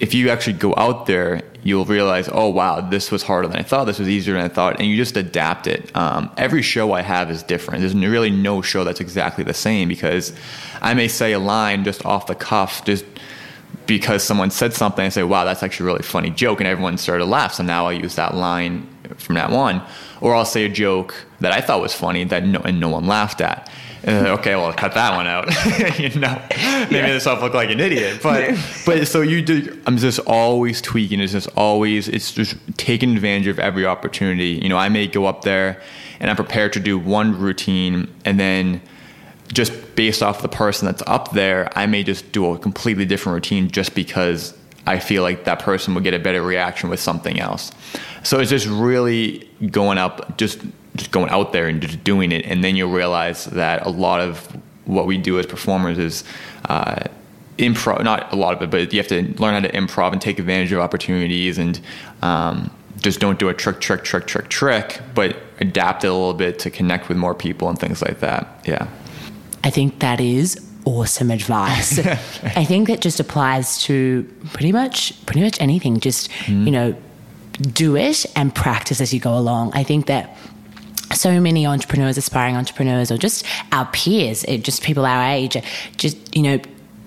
if 0.00 0.12
you 0.12 0.28
actually 0.28 0.54
go 0.54 0.74
out 0.76 1.06
there, 1.06 1.42
you'll 1.62 1.84
realize, 1.84 2.28
oh 2.32 2.48
wow, 2.48 2.80
this 2.80 3.12
was 3.12 3.22
harder 3.22 3.46
than 3.46 3.58
I 3.58 3.62
thought. 3.62 3.84
This 3.84 4.00
was 4.00 4.08
easier 4.08 4.34
than 4.34 4.42
I 4.42 4.48
thought, 4.48 4.80
and 4.80 4.88
you 4.88 4.96
just 4.96 5.16
adapt 5.16 5.68
it. 5.68 5.94
Um, 5.94 6.32
every 6.36 6.62
show 6.62 6.92
I 6.92 7.02
have 7.02 7.30
is 7.30 7.44
different. 7.44 7.80
There's 7.80 7.94
really 7.94 8.30
no 8.30 8.60
show 8.60 8.82
that's 8.82 9.00
exactly 9.00 9.44
the 9.44 9.54
same 9.54 9.88
because 9.88 10.32
I 10.82 10.94
may 10.94 11.06
say 11.06 11.30
a 11.32 11.38
line 11.38 11.84
just 11.84 12.04
off 12.04 12.26
the 12.26 12.34
cuff, 12.34 12.84
just 12.84 13.04
because 13.90 14.22
someone 14.22 14.52
said 14.52 14.72
something. 14.72 15.04
I 15.04 15.08
say, 15.08 15.24
wow, 15.24 15.44
that's 15.44 15.64
actually 15.64 15.82
a 15.82 15.86
really 15.88 16.04
funny 16.04 16.30
joke, 16.30 16.60
and 16.60 16.68
everyone 16.68 16.96
started 16.96 17.24
to 17.24 17.28
laugh. 17.28 17.54
So 17.54 17.64
now 17.64 17.86
I 17.86 17.92
use 17.92 18.14
that 18.14 18.36
line 18.36 18.86
from 19.16 19.34
that 19.34 19.50
one, 19.50 19.82
or 20.20 20.32
I'll 20.32 20.44
say 20.44 20.64
a 20.64 20.68
joke 20.68 21.26
that 21.40 21.50
I 21.50 21.60
thought 21.60 21.80
was 21.80 21.92
funny 21.92 22.22
that 22.22 22.46
no, 22.46 22.60
and 22.60 22.78
no 22.78 22.88
one 22.88 23.08
laughed 23.08 23.40
at. 23.40 23.68
And 24.04 24.16
then, 24.16 24.26
okay, 24.38 24.54
well, 24.54 24.72
cut 24.72 24.94
that 24.94 25.16
one 25.16 25.26
out. 25.26 25.48
you 25.98 26.20
know, 26.20 26.40
maybe 26.88 27.08
this 27.08 27.26
will 27.26 27.40
look 27.40 27.52
like 27.52 27.70
an 27.70 27.80
idiot, 27.80 28.20
but 28.22 28.56
but 28.86 29.08
so 29.08 29.22
you 29.22 29.42
do. 29.42 29.82
I'm 29.86 29.96
just 29.96 30.20
always 30.20 30.80
tweaking. 30.80 31.18
It's 31.18 31.32
just 31.32 31.48
always. 31.56 32.06
It's 32.06 32.32
just 32.32 32.54
taking 32.76 33.16
advantage 33.16 33.48
of 33.48 33.58
every 33.58 33.86
opportunity. 33.86 34.60
You 34.62 34.68
know, 34.68 34.78
I 34.78 34.88
may 34.88 35.08
go 35.08 35.26
up 35.26 35.42
there 35.42 35.82
and 36.20 36.30
I'm 36.30 36.36
prepared 36.36 36.72
to 36.74 36.80
do 36.80 36.96
one 36.96 37.36
routine, 37.36 38.06
and 38.24 38.38
then 38.38 38.82
just 39.52 39.94
based 39.96 40.22
off 40.22 40.42
the 40.42 40.48
person 40.48 40.86
that's 40.86 41.02
up 41.06 41.32
there, 41.32 41.70
I 41.76 41.86
may 41.86 42.02
just 42.02 42.30
do 42.32 42.52
a 42.52 42.58
completely 42.58 43.04
different 43.04 43.34
routine 43.34 43.70
just 43.70 43.94
because 43.94 44.56
I 44.86 44.98
feel 44.98 45.22
like 45.22 45.44
that 45.44 45.58
person 45.58 45.94
would 45.94 46.04
get 46.04 46.14
a 46.14 46.18
better 46.18 46.42
reaction 46.42 46.88
with 46.88 47.00
something 47.00 47.38
else. 47.38 47.70
So 48.22 48.40
it's 48.40 48.50
just 48.50 48.66
really 48.66 49.48
going 49.70 49.98
up, 49.98 50.36
just 50.38 50.60
just 50.96 51.12
going 51.12 51.30
out 51.30 51.52
there 51.52 51.68
and 51.68 51.80
just 51.80 52.02
doing 52.02 52.32
it, 52.32 52.44
and 52.46 52.64
then 52.64 52.76
you'll 52.76 52.90
realize 52.90 53.44
that 53.46 53.86
a 53.86 53.90
lot 53.90 54.20
of 54.20 54.46
what 54.84 55.06
we 55.06 55.16
do 55.18 55.38
as 55.38 55.46
performers 55.46 55.98
is. 55.98 56.24
Uh, 56.64 57.04
improv 57.58 58.02
not 58.02 58.32
a 58.32 58.36
lot 58.36 58.54
of 58.54 58.62
it 58.62 58.70
but 58.70 58.90
you 58.90 58.98
have 58.98 59.06
to 59.06 59.20
learn 59.38 59.52
how 59.52 59.60
to 59.60 59.70
improv 59.72 60.12
and 60.12 60.22
take 60.22 60.38
advantage 60.38 60.72
of 60.72 60.80
opportunities 60.80 61.58
and 61.58 61.78
um, 62.22 62.70
just 63.02 63.20
don't 63.20 63.38
do 63.38 63.50
a 63.50 63.54
trick 63.54 63.80
trick 63.80 64.02
trick 64.02 64.26
trick 64.26 64.48
trick 64.48 64.98
but 65.14 65.36
adapt 65.60 66.02
it 66.02 66.06
a 66.06 66.12
little 66.12 66.32
bit 66.32 66.58
to 66.58 66.70
connect 66.70 67.10
with 67.10 67.18
more 67.18 67.34
people 67.34 67.68
and 67.68 67.78
things 67.78 68.00
like 68.00 68.20
that 68.20 68.62
yeah 68.64 68.88
I 69.64 69.70
think 69.70 69.98
that 70.00 70.20
is 70.20 70.58
awesome 70.84 71.30
advice. 71.30 71.98
I 72.56 72.64
think 72.64 72.88
that 72.88 73.00
just 73.00 73.20
applies 73.20 73.82
to 73.82 74.24
pretty 74.52 74.72
much 74.72 75.14
pretty 75.26 75.42
much 75.42 75.60
anything. 75.60 76.00
Just 76.00 76.30
Mm-hmm. 76.30 76.64
you 76.66 76.70
know, 76.72 76.94
do 77.72 77.96
it 77.96 78.24
and 78.34 78.54
practice 78.54 79.00
as 79.00 79.12
you 79.12 79.20
go 79.20 79.36
along. 79.36 79.72
I 79.74 79.82
think 79.84 80.06
that 80.06 80.36
so 81.12 81.40
many 81.40 81.66
entrepreneurs, 81.66 82.16
aspiring 82.16 82.56
entrepreneurs, 82.56 83.10
or 83.10 83.18
just 83.18 83.44
our 83.72 83.86
peers, 83.86 84.44
just 84.62 84.82
people 84.82 85.04
our 85.04 85.22
age, 85.30 85.56
just 85.96 86.16
you 86.34 86.42
know, 86.42 86.60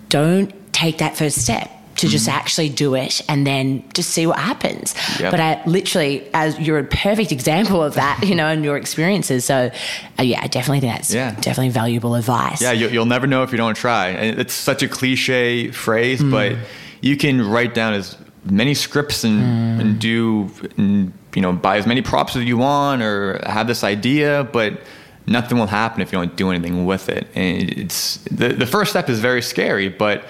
don't 0.10 0.52
take 0.74 0.98
that 1.00 1.18
first 1.18 1.38
step 1.42 1.70
to 1.96 2.08
just 2.08 2.28
mm. 2.28 2.34
actually 2.34 2.70
do 2.70 2.96
it 2.96 3.22
and 3.30 3.46
then 3.46 3.84
just 3.94 4.10
see 4.10 4.26
what 4.26 4.40
happens. 4.40 4.96
Yep. 5.20 5.32
But 5.32 5.40
I 5.40 5.64
literally, 5.66 6.28
as 6.34 6.60
you're 6.60 6.80
a 6.80 6.84
perfect 6.84 7.32
example 7.32 7.84
of 7.84 7.94
that, 7.96 8.24
you 8.24 8.36
know, 8.36 8.48
and 8.48 8.64
your 8.64 8.78
experiences. 8.78 9.46
So, 9.46 9.72
uh, 10.20 10.24
yeah, 10.24 10.42
I 10.42 10.48
definitely 10.48 10.80
think 10.80 10.94
that's 10.94 11.14
Yeah. 11.14 11.32
definitely 11.36 11.70
valuable 11.70 12.16
advice. 12.16 12.62
Yeah, 12.62 12.72
you, 12.72 12.90
you'll 12.90 13.06
never 13.06 13.28
know 13.28 13.44
if 13.44 13.52
you 13.52 13.58
don't 13.58 13.76
try. 13.76 14.10
And 14.10 14.40
It's 14.40 14.54
such 14.54 14.82
a 14.84 14.88
cliche 14.88 15.72
phrase, 15.72 16.22
mm. 16.22 16.32
but 16.32 16.58
you 17.02 17.16
can 17.16 17.48
write 17.48 17.74
down 17.74 17.94
as 17.94 18.18
many 18.46 18.74
scripts 18.74 19.24
and, 19.24 19.42
mm. 19.42 19.82
and 19.82 20.00
do, 20.00 20.50
and, 20.78 21.14
you 21.36 21.42
know, 21.42 21.54
buy 21.54 21.78
as 21.78 21.86
many 21.86 22.02
props 22.02 22.36
as 22.36 22.44
you 22.44 22.58
want 22.58 23.02
or 23.02 23.40
have 23.46 23.68
this 23.68 23.84
idea, 23.84 24.48
but 24.52 24.82
nothing 25.28 25.58
will 25.58 25.68
happen 25.68 26.02
if 26.02 26.12
you 26.12 26.18
don't 26.18 26.36
do 26.36 26.50
anything 26.50 26.86
with 26.86 27.08
it. 27.08 27.28
And 27.36 27.70
it's 27.72 28.18
the, 28.32 28.50
the 28.50 28.66
first 28.66 28.92
step 28.92 29.10
is 29.10 29.20
very 29.20 29.42
scary, 29.42 29.90
but 29.90 30.26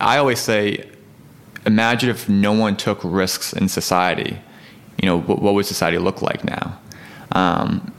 I 0.00 0.16
always 0.16 0.40
say, 0.40 0.88
imagine 1.66 2.10
if 2.10 2.28
no 2.28 2.52
one 2.52 2.76
took 2.76 3.00
risks 3.02 3.52
in 3.52 3.68
society. 3.68 4.38
you 5.00 5.06
know, 5.06 5.20
what, 5.20 5.42
what 5.42 5.54
would 5.54 5.66
society 5.66 5.98
look 5.98 6.22
like 6.22 6.44
now? 6.44 6.78
Um, 7.32 7.92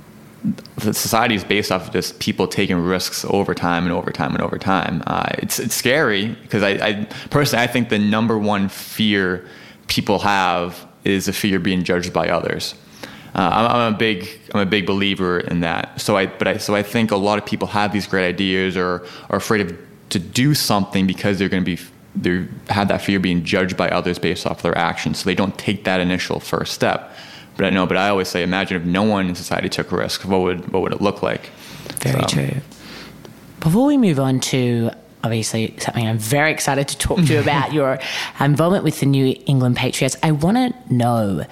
the 0.77 0.93
society 0.93 1.35
is 1.35 1.43
based 1.43 1.71
off 1.71 1.87
of 1.87 1.93
just 1.93 2.19
people 2.19 2.47
taking 2.47 2.77
risks 2.77 3.25
over 3.25 3.53
time 3.53 3.83
and 3.83 3.91
over 3.91 4.11
time 4.11 4.33
and 4.33 4.41
over 4.41 4.57
time. 4.57 5.01
Uh, 5.07 5.27
it's 5.39 5.59
it's 5.59 5.73
scary 5.73 6.27
because 6.27 6.61
I, 6.61 6.69
I 6.69 7.07
personally 7.29 7.63
I 7.63 7.67
think 7.67 7.89
the 7.89 7.97
number 7.99 8.37
one 8.37 8.69
fear 8.69 9.47
people 9.87 10.19
have 10.19 10.87
is 11.03 11.25
the 11.25 11.33
fear 11.33 11.57
of 11.57 11.63
being 11.63 11.83
judged 11.83 12.13
by 12.13 12.29
others. 12.29 12.75
Uh, 13.33 13.49
I'm, 13.51 13.71
I'm, 13.71 13.93
a 13.93 13.97
big 13.97 14.29
I'm 14.53 14.61
a 14.61 14.65
big 14.65 14.85
believer 14.85 15.39
in 15.39 15.61
that. 15.61 15.99
So 15.99 16.15
I 16.15 16.27
but 16.27 16.47
I 16.47 16.57
so 16.57 16.75
I 16.75 16.83
think 16.83 17.11
a 17.11 17.17
lot 17.17 17.39
of 17.39 17.45
people 17.45 17.67
have 17.69 17.91
these 17.91 18.05
great 18.05 18.27
ideas 18.27 18.77
or 18.77 19.05
are 19.29 19.37
afraid 19.37 19.61
of 19.61 19.77
to 20.09 20.19
do 20.19 20.53
something 20.53 21.07
because 21.07 21.39
they're 21.39 21.49
going 21.49 21.63
to 21.63 21.75
be 21.75 21.81
they 22.15 22.47
have 22.69 22.87
that 22.87 23.01
fear 23.01 23.17
of 23.17 23.23
being 23.23 23.43
judged 23.43 23.75
by 23.75 23.89
others 23.89 24.19
based 24.19 24.45
off 24.45 24.61
their 24.61 24.77
actions. 24.77 25.19
So 25.19 25.25
they 25.25 25.35
don't 25.35 25.57
take 25.57 25.83
that 25.83 25.99
initial 25.99 26.39
first 26.39 26.73
step. 26.73 27.13
But 27.57 27.65
I 27.65 27.69
know, 27.69 27.85
but 27.85 27.97
I 27.97 28.09
always 28.09 28.27
say, 28.27 28.43
imagine 28.43 28.81
if 28.81 28.85
no 28.85 29.03
one 29.03 29.27
in 29.27 29.35
society 29.35 29.69
took 29.69 29.91
a 29.91 29.97
risk. 29.97 30.23
What 30.23 30.41
would 30.41 30.71
what 30.71 30.81
would 30.81 30.93
it 30.93 31.01
look 31.01 31.21
like? 31.23 31.47
Very 31.99 32.21
so. 32.21 32.27
true. 32.27 32.61
Before 33.59 33.85
we 33.85 33.97
move 33.97 34.19
on 34.19 34.39
to 34.41 34.91
obviously 35.23 35.75
something 35.79 36.07
I'm 36.07 36.19
very 36.19 36.51
excited 36.51 36.87
to 36.89 36.97
talk 36.97 37.17
to 37.17 37.23
you 37.33 37.39
about 37.47 37.73
your 37.73 37.99
involvement 38.39 38.83
with 38.83 38.99
the 38.99 39.07
New 39.07 39.35
England 39.47 39.75
Patriots. 39.75 40.15
I 40.21 40.31
want 40.31 40.57
to 40.57 40.93
know 40.93 41.45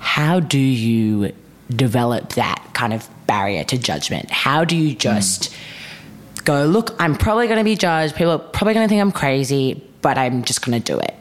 how 0.00 0.40
do 0.40 0.58
you 0.58 1.32
develop 1.70 2.30
that 2.30 2.68
kind 2.74 2.92
of 2.92 3.08
barrier 3.26 3.64
to 3.64 3.78
judgment? 3.78 4.30
How 4.30 4.64
do 4.64 4.76
you 4.76 4.94
just 4.94 5.52
mm. 5.52 6.44
go, 6.44 6.64
look, 6.66 6.96
I'm 6.98 7.14
probably 7.14 7.46
going 7.46 7.58
to 7.58 7.64
be 7.64 7.76
judged. 7.76 8.16
People 8.16 8.32
are 8.32 8.38
probably 8.38 8.74
going 8.74 8.84
to 8.84 8.88
think 8.88 9.00
I'm 9.00 9.12
crazy, 9.12 9.82
but 10.02 10.18
I'm 10.18 10.44
just 10.44 10.64
going 10.64 10.80
to 10.80 10.92
do 10.92 10.98
it? 10.98 11.14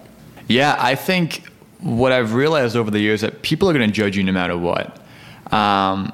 Yeah, 0.47 0.75
I 0.77 0.95
think 0.95 1.47
what 1.79 2.11
I've 2.11 2.33
realized 2.33 2.75
over 2.75 2.91
the 2.91 2.99
years 2.99 3.21
that 3.21 3.41
people 3.41 3.69
are 3.69 3.73
going 3.73 3.87
to 3.87 3.93
judge 3.93 4.17
you 4.17 4.23
no 4.23 4.31
matter 4.31 4.57
what. 4.57 5.01
Um, 5.51 6.13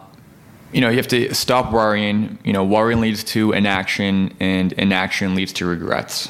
you 0.71 0.81
know, 0.81 0.89
you 0.89 0.97
have 0.97 1.07
to 1.07 1.33
stop 1.33 1.71
worrying. 1.71 2.37
You 2.43 2.53
know, 2.53 2.63
worrying 2.63 3.01
leads 3.01 3.23
to 3.25 3.53
inaction, 3.53 4.35
and 4.39 4.73
inaction 4.73 5.33
leads 5.33 5.53
to 5.53 5.65
regrets. 5.65 6.29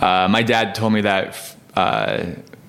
Uh, 0.00 0.28
my 0.28 0.42
dad 0.42 0.74
told 0.74 0.92
me 0.92 1.02
that 1.02 1.56
uh, 1.74 2.24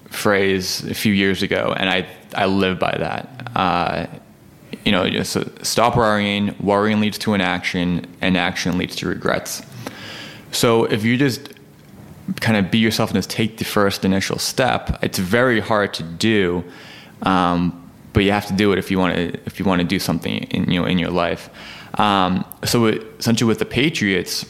phrase 0.09 0.83
a 0.83 0.93
few 0.93 1.13
years 1.13 1.41
ago, 1.41 1.73
and 1.75 1.89
I 1.89 2.07
I 2.35 2.45
live 2.45 2.79
by 2.79 2.95
that. 2.97 3.51
Uh, 3.55 4.05
you 4.85 4.91
know, 4.91 5.09
just 5.09 5.65
stop 5.65 5.95
worrying. 5.95 6.55
Worrying 6.59 6.99
leads 6.99 7.17
to 7.19 7.33
inaction, 7.33 8.05
and 8.21 8.37
action 8.37 8.77
leads 8.77 8.95
to 8.97 9.07
regrets. 9.07 9.63
So 10.51 10.85
if 10.85 11.03
you 11.03 11.17
just 11.17 11.49
kind 12.39 12.57
of 12.57 12.71
be 12.71 12.77
yourself 12.77 13.09
and 13.09 13.17
just 13.17 13.29
take 13.29 13.57
the 13.57 13.65
first 13.65 14.05
initial 14.05 14.37
step, 14.37 15.03
it's 15.03 15.19
very 15.19 15.59
hard 15.59 15.93
to 15.95 16.03
do. 16.03 16.63
Um, 17.23 17.77
but 18.13 18.23
you 18.23 18.31
have 18.31 18.45
to 18.47 18.53
do 18.53 18.71
it 18.73 18.79
if 18.79 18.91
you 18.91 18.99
want 18.99 19.15
to 19.15 19.39
if 19.45 19.59
you 19.59 19.65
want 19.65 19.81
to 19.81 19.87
do 19.87 19.99
something 19.99 20.43
in 20.43 20.69
you 20.71 20.81
know 20.81 20.85
in 20.85 20.99
your 20.99 21.11
life. 21.11 21.49
Um, 21.99 22.45
so 22.63 22.85
it, 22.85 23.03
essentially, 23.19 23.47
with 23.47 23.59
the 23.59 23.65
Patriots, 23.65 24.45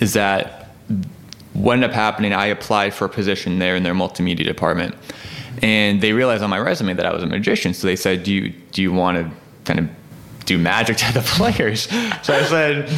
is 0.00 0.12
that 0.14 0.70
what 1.52 1.74
ended 1.74 1.90
up 1.90 1.94
happening? 1.94 2.32
I 2.32 2.46
applied 2.46 2.94
for 2.94 3.04
a 3.04 3.08
position 3.08 3.58
there 3.58 3.76
in 3.76 3.82
their 3.82 3.94
multimedia 3.94 4.44
department, 4.44 4.94
and 5.62 6.00
they 6.00 6.12
realized 6.12 6.42
on 6.42 6.50
my 6.50 6.58
resume 6.58 6.94
that 6.94 7.06
I 7.06 7.12
was 7.12 7.22
a 7.22 7.26
magician. 7.26 7.74
So 7.74 7.86
they 7.86 7.96
said, 7.96 8.24
"Do 8.24 8.32
you 8.32 8.50
do 8.72 8.82
you 8.82 8.92
want 8.92 9.18
to 9.18 9.30
kind 9.64 9.80
of 9.80 9.88
do 10.44 10.58
magic 10.58 10.96
to 10.98 11.12
the 11.12 11.20
players. 11.24 11.82
So 12.22 12.34
I 12.34 12.44
said, 12.44 12.88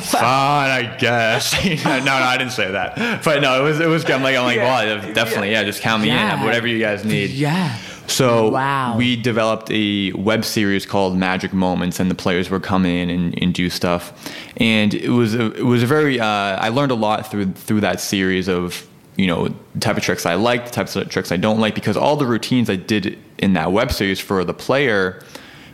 fine, 0.00 0.70
I 0.70 0.96
guess. 0.98 1.52
no, 1.84 1.98
no, 2.04 2.12
I 2.12 2.36
didn't 2.36 2.52
say 2.52 2.70
that. 2.70 3.22
But 3.24 3.42
no, 3.42 3.60
it 3.60 3.64
was, 3.64 3.80
it 3.80 3.86
was, 3.86 4.08
I'm 4.10 4.22
like, 4.22 4.36
I'm 4.36 4.44
like, 4.44 4.56
yeah. 4.56 4.84
well, 4.84 5.14
definitely, 5.14 5.52
yeah, 5.52 5.64
just 5.64 5.80
count 5.80 6.02
me 6.02 6.08
yeah. 6.08 6.38
in, 6.38 6.44
whatever 6.44 6.66
you 6.66 6.78
guys 6.78 7.04
need. 7.04 7.30
Yeah. 7.30 7.76
So 8.08 8.50
wow. 8.50 8.96
we 8.96 9.16
developed 9.16 9.70
a 9.70 10.12
web 10.12 10.44
series 10.44 10.86
called 10.86 11.16
Magic 11.16 11.52
Moments, 11.52 11.98
and 12.00 12.10
the 12.10 12.14
players 12.14 12.50
would 12.50 12.62
come 12.62 12.86
in 12.86 13.10
and, 13.10 13.40
and 13.42 13.52
do 13.52 13.68
stuff. 13.68 14.32
And 14.56 14.94
it 14.94 15.10
was 15.10 15.34
a, 15.34 15.52
it 15.54 15.64
was 15.64 15.82
a 15.82 15.86
very 15.86 16.20
uh, 16.20 16.26
I 16.26 16.68
learned 16.68 16.92
a 16.92 16.96
lot 16.96 17.30
through 17.30 17.52
through 17.52 17.80
that 17.80 18.00
series 18.00 18.48
of 18.48 18.86
you 19.16 19.26
know 19.26 19.48
the 19.48 19.80
type 19.80 19.96
of 19.96 20.02
tricks 20.02 20.24
I 20.24 20.34
like, 20.34 20.66
the 20.66 20.70
types 20.70 20.94
of 20.96 21.08
tricks 21.08 21.32
I 21.32 21.36
don't 21.36 21.58
like, 21.58 21.74
because 21.74 21.96
all 21.96 22.16
the 22.16 22.26
routines 22.26 22.70
I 22.70 22.76
did 22.76 23.18
in 23.38 23.54
that 23.54 23.72
web 23.72 23.92
series 23.92 24.20
for 24.20 24.44
the 24.44 24.54
player 24.54 25.22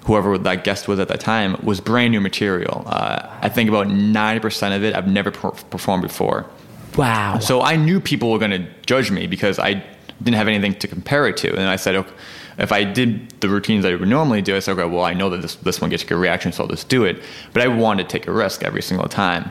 whoever 0.05 0.37
that 0.37 0.65
guest 0.65 0.89
was 0.89 0.99
at 0.99 1.09
that 1.09 1.21
time 1.21 1.57
was 1.63 1.81
brand 1.81 2.13
new 2.13 2.21
material. 2.21 2.83
Uh, 2.87 3.29
I 3.41 3.49
think 3.49 3.69
about 3.69 3.87
90% 3.87 4.77
of 4.77 4.83
it 4.85 4.95
I've 4.95 5.09
never 5.09 5.31
per- 5.31 5.51
performed 5.51 6.03
before. 6.03 6.47
Wow. 6.97 7.39
So 7.39 7.63
I 7.63 7.77
knew 7.77 8.01
people 8.01 8.31
were 8.31 8.39
going 8.39 8.51
to 8.51 8.69
judge 8.85 9.11
me 9.11 9.27
because 9.27 9.59
I 9.59 9.85
didn't 10.23 10.37
have 10.37 10.49
anything 10.49 10.75
to 10.75 10.89
compare 10.89 11.27
it 11.29 11.37
to. 11.39 11.51
And 11.51 11.69
I 11.69 11.77
said, 11.77 11.95
okay, 11.95 12.13
if 12.59 12.73
I 12.73 12.85
did 12.85 13.31
the 13.41 13.49
routines 13.49 13.85
I 13.85 13.95
would 13.95 14.09
normally 14.09 14.43
do, 14.43 14.55
I 14.55 14.59
said, 14.59 14.79
okay, 14.79 14.89
well, 14.89 15.05
I 15.05 15.15
know 15.15 15.31
that 15.31 15.41
this, 15.41 15.57
this 15.57 15.81
one 15.81 15.91
gets 15.91 16.03
a 16.03 16.07
good 16.07 16.19
reaction, 16.19 16.53
so 16.53 16.65
I'll 16.65 16.69
just 16.69 16.89
do 16.89 17.05
it. 17.05 17.23
But 17.53 17.63
I 17.63 17.69
wanted 17.69 18.09
to 18.09 18.19
take 18.19 18.27
a 18.27 18.33
risk 18.33 18.63
every 18.63 18.83
single 18.83 19.09
time. 19.09 19.51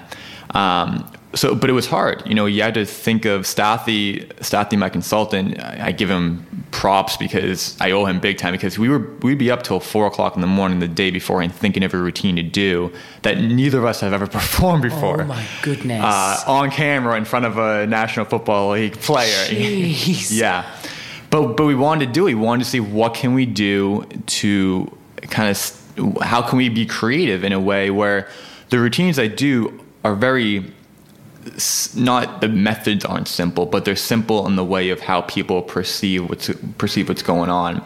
Um, 0.51 1.11
so, 1.33 1.55
but 1.55 1.69
it 1.69 1.73
was 1.73 1.87
hard. 1.87 2.23
You 2.25 2.35
know, 2.35 2.45
you 2.45 2.61
had 2.61 2.73
to 2.73 2.85
think 2.85 3.25
of 3.25 3.43
Stathy, 3.43 4.27
Stathy, 4.39 4.77
my 4.77 4.89
consultant. 4.89 5.59
I, 5.61 5.87
I, 5.87 5.91
give 5.93 6.09
him 6.09 6.45
props 6.71 7.15
because 7.15 7.77
I 7.79 7.91
owe 7.91 8.05
him 8.05 8.19
big 8.19 8.37
time 8.37 8.51
because 8.51 8.77
we 8.77 8.89
were 8.89 8.99
we'd 9.21 9.37
be 9.37 9.49
up 9.49 9.63
till 9.63 9.79
four 9.79 10.07
o'clock 10.07 10.35
in 10.35 10.41
the 10.41 10.47
morning 10.47 10.79
the 10.79 10.87
day 10.89 11.09
before 11.09 11.41
and 11.41 11.53
thinking 11.53 11.83
of 11.83 11.93
a 11.93 11.97
routine 11.97 12.35
to 12.35 12.43
do 12.43 12.91
that 13.21 13.37
neither 13.37 13.79
of 13.79 13.85
us 13.85 14.01
have 14.01 14.13
ever 14.13 14.27
performed 14.39 14.83
before. 14.83 15.21
Oh 15.21 15.25
my 15.25 15.45
goodness! 15.61 16.03
Uh, 16.03 16.43
on 16.47 16.69
camera 16.69 17.15
in 17.17 17.23
front 17.23 17.45
of 17.45 17.57
a 17.57 17.87
National 17.87 18.25
Football 18.25 18.71
League 18.71 18.97
player. 18.99 19.45
Jeez. 19.47 20.37
yeah, 20.37 20.69
but 21.29 21.55
but 21.55 21.65
we 21.65 21.75
wanted 21.75 22.07
to 22.07 22.11
do 22.11 22.27
it. 22.27 22.33
We 22.33 22.41
wanted 22.41 22.65
to 22.65 22.69
see 22.69 22.81
what 22.81 23.13
can 23.13 23.33
we 23.33 23.45
do 23.45 24.03
to 24.25 24.97
kind 25.21 25.49
of 25.49 26.21
how 26.21 26.41
can 26.41 26.57
we 26.57 26.67
be 26.67 26.85
creative 26.85 27.45
in 27.45 27.53
a 27.53 27.59
way 27.59 27.89
where 27.89 28.27
the 28.69 28.79
routines 28.79 29.17
I 29.17 29.27
do 29.27 29.79
are 30.03 30.15
very 30.15 30.73
not 31.95 32.41
the 32.41 32.49
methods 32.49 33.05
aren't 33.05 33.27
simple, 33.27 33.65
but 33.65 33.85
they're 33.85 33.95
simple 33.95 34.47
in 34.47 34.55
the 34.55 34.65
way 34.65 34.89
of 34.89 34.99
how 34.99 35.21
people 35.21 35.61
perceive 35.61 36.29
what's 36.29 36.49
perceive 36.77 37.09
what's 37.09 37.23
going 37.23 37.49
on. 37.49 37.83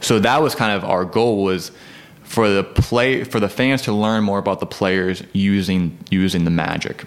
So 0.00 0.18
that 0.20 0.42
was 0.42 0.54
kind 0.54 0.72
of 0.72 0.84
our 0.84 1.04
goal 1.04 1.44
was 1.44 1.72
for 2.22 2.48
the 2.48 2.64
play 2.64 3.24
for 3.24 3.40
the 3.40 3.48
fans 3.48 3.82
to 3.82 3.92
learn 3.92 4.24
more 4.24 4.38
about 4.38 4.60
the 4.60 4.66
players 4.66 5.22
using 5.32 5.98
using 6.10 6.44
the 6.44 6.50
magic. 6.50 7.04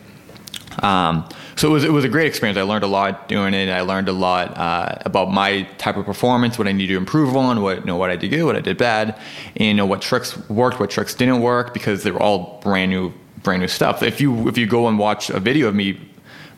Um, 0.84 1.28
so 1.56 1.68
it 1.68 1.72
was 1.72 1.84
it 1.84 1.92
was 1.92 2.06
a 2.06 2.10
great 2.10 2.28
experience. 2.28 2.58
I 2.58 2.62
learned 2.62 2.84
a 2.84 2.88
lot 2.88 3.28
doing 3.28 3.54
it. 3.54 3.70
I 3.70 3.82
learned 3.82 4.08
a 4.08 4.14
lot 4.14 4.58
uh, 4.58 4.96
about 5.02 5.32
my 5.32 5.64
type 5.78 5.98
of 5.98 6.06
performance, 6.06 6.58
what 6.58 6.68
I 6.68 6.72
need 6.72 6.88
to 6.88 6.98
improve 6.98 7.36
on, 7.36 7.62
what 7.62 7.80
you 7.80 7.86
know 7.86 7.98
what 7.98 8.10
I 8.10 8.16
did 8.16 8.30
good, 8.30 8.44
what 8.44 8.56
I 8.56 8.62
did 8.62 8.78
bad, 8.78 9.20
and 9.58 9.68
you 9.68 9.74
know 9.74 9.86
what 9.86 10.02
tricks 10.02 10.38
worked, 10.50 10.80
what 10.80 10.90
tricks 10.90 11.14
didn't 11.14 11.42
work, 11.42 11.74
because 11.74 12.04
they 12.04 12.12
were 12.12 12.22
all 12.22 12.60
brand 12.64 12.92
new 12.92 13.14
brand 13.44 13.62
new 13.62 13.68
stuff. 13.68 14.04
If 14.04 14.22
you 14.22 14.48
if 14.48 14.58
you 14.58 14.66
go 14.66 14.88
and 14.88 14.98
watch 15.00 15.30
a 15.30 15.40
video 15.40 15.68
of 15.68 15.76
me, 15.76 16.00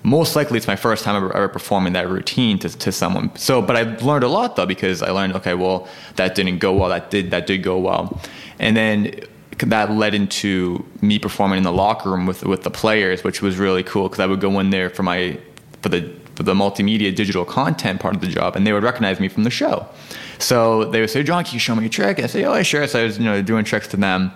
most 0.03 0.35
likely 0.35 0.57
it's 0.57 0.67
my 0.67 0.75
first 0.75 1.03
time 1.03 1.15
ever, 1.15 1.35
ever 1.35 1.47
performing 1.47 1.93
that 1.93 2.09
routine 2.09 2.57
to, 2.59 2.69
to 2.69 2.91
someone. 2.91 3.35
So, 3.35 3.61
but 3.61 3.75
I 3.75 3.83
learned 3.97 4.23
a 4.23 4.27
lot 4.27 4.55
though 4.55 4.65
because 4.65 5.01
I 5.01 5.11
learned 5.11 5.33
okay, 5.35 5.53
well 5.53 5.87
that 6.15 6.35
didn't 6.35 6.59
go 6.59 6.73
well, 6.73 6.89
that 6.89 7.11
did 7.11 7.31
that 7.31 7.47
did 7.47 7.59
go 7.63 7.77
well, 7.77 8.19
and 8.59 8.75
then 8.75 9.21
that 9.57 9.91
led 9.91 10.15
into 10.15 10.83
me 11.01 11.19
performing 11.19 11.57
in 11.57 11.63
the 11.63 11.71
locker 11.73 12.09
room 12.09 12.25
with 12.25 12.43
with 12.43 12.63
the 12.63 12.71
players, 12.71 13.23
which 13.23 13.41
was 13.41 13.57
really 13.57 13.83
cool 13.83 14.09
because 14.09 14.19
I 14.19 14.25
would 14.25 14.41
go 14.41 14.59
in 14.59 14.69
there 14.69 14.89
for 14.89 15.03
my 15.03 15.37
for 15.81 15.89
the 15.89 16.20
for 16.41 16.45
the 16.45 16.53
multimedia 16.55 17.15
digital 17.15 17.45
content 17.45 17.99
part 17.99 18.15
of 18.15 18.21
the 18.21 18.27
job, 18.27 18.55
and 18.55 18.65
they 18.65 18.73
would 18.73 18.81
recognize 18.81 19.19
me 19.19 19.27
from 19.27 19.43
the 19.43 19.51
show. 19.51 19.87
So 20.39 20.85
they 20.85 20.99
would 20.99 21.11
say, 21.11 21.21
"John, 21.21 21.43
can 21.43 21.53
you 21.53 21.59
show 21.59 21.75
me 21.75 21.85
a 21.85 21.89
trick?" 21.89 22.19
I 22.19 22.25
say, 22.25 22.43
"Oh, 22.45 22.55
yeah, 22.55 22.63
sure." 22.63 22.87
So 22.87 22.99
I 22.99 23.03
was 23.03 23.19
you 23.19 23.25
know 23.25 23.41
doing 23.43 23.63
tricks 23.63 23.87
to 23.89 23.97
them. 23.97 24.31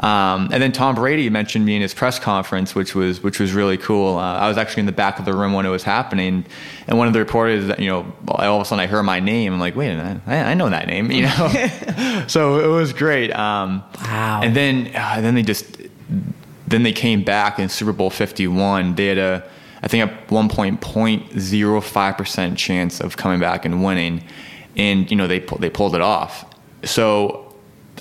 Um, 0.00 0.50
and 0.52 0.62
then 0.62 0.72
Tom 0.72 0.94
Brady 0.94 1.30
mentioned 1.30 1.64
me 1.64 1.74
in 1.74 1.80
his 1.80 1.94
press 1.94 2.18
conference, 2.18 2.74
which 2.74 2.94
was 2.94 3.22
which 3.22 3.40
was 3.40 3.54
really 3.54 3.78
cool. 3.78 4.18
Uh, 4.18 4.34
I 4.34 4.48
was 4.48 4.58
actually 4.58 4.80
in 4.80 4.86
the 4.86 4.92
back 4.92 5.18
of 5.18 5.24
the 5.24 5.32
room 5.32 5.54
when 5.54 5.64
it 5.64 5.70
was 5.70 5.82
happening, 5.82 6.44
and 6.86 6.98
one 6.98 7.06
of 7.06 7.14
the 7.14 7.20
reporters, 7.20 7.72
you 7.78 7.88
know, 7.88 8.12
all 8.28 8.56
of 8.56 8.62
a 8.62 8.64
sudden 8.66 8.82
I 8.82 8.86
heard 8.86 9.04
my 9.04 9.20
name. 9.20 9.54
I'm 9.54 9.60
like, 9.60 9.76
wait 9.76 9.92
a 9.92 9.96
minute, 9.96 10.20
I, 10.26 10.36
I 10.50 10.54
know 10.54 10.68
that 10.68 10.86
name, 10.88 11.10
you 11.18 11.22
know. 11.22 12.24
so 12.26 12.60
it 12.62 12.68
was 12.68 12.92
great. 12.92 13.32
Um, 13.32 13.82
wow. 14.04 14.42
And 14.44 14.54
then 14.54 14.90
uh, 14.94 15.22
then 15.22 15.34
they 15.34 15.42
just 15.42 15.80
then 16.66 16.82
they 16.82 16.92
came 16.92 17.24
back 17.24 17.58
in 17.58 17.70
Super 17.70 17.92
Bowl 17.92 18.10
51. 18.10 18.96
They 18.96 19.06
had 19.06 19.18
a 19.18 19.48
I 19.86 19.88
think 19.88 20.10
at 20.10 20.32
one 20.32 20.48
point 20.48 20.80
0.05 20.80 22.18
percent 22.18 22.58
chance 22.58 23.00
of 23.00 23.16
coming 23.16 23.38
back 23.38 23.64
and 23.64 23.84
winning, 23.84 24.20
and 24.76 25.08
you 25.08 25.16
know 25.16 25.28
they 25.28 25.38
they 25.60 25.70
pulled 25.70 25.94
it 25.94 26.00
off. 26.00 26.44
So 26.82 27.54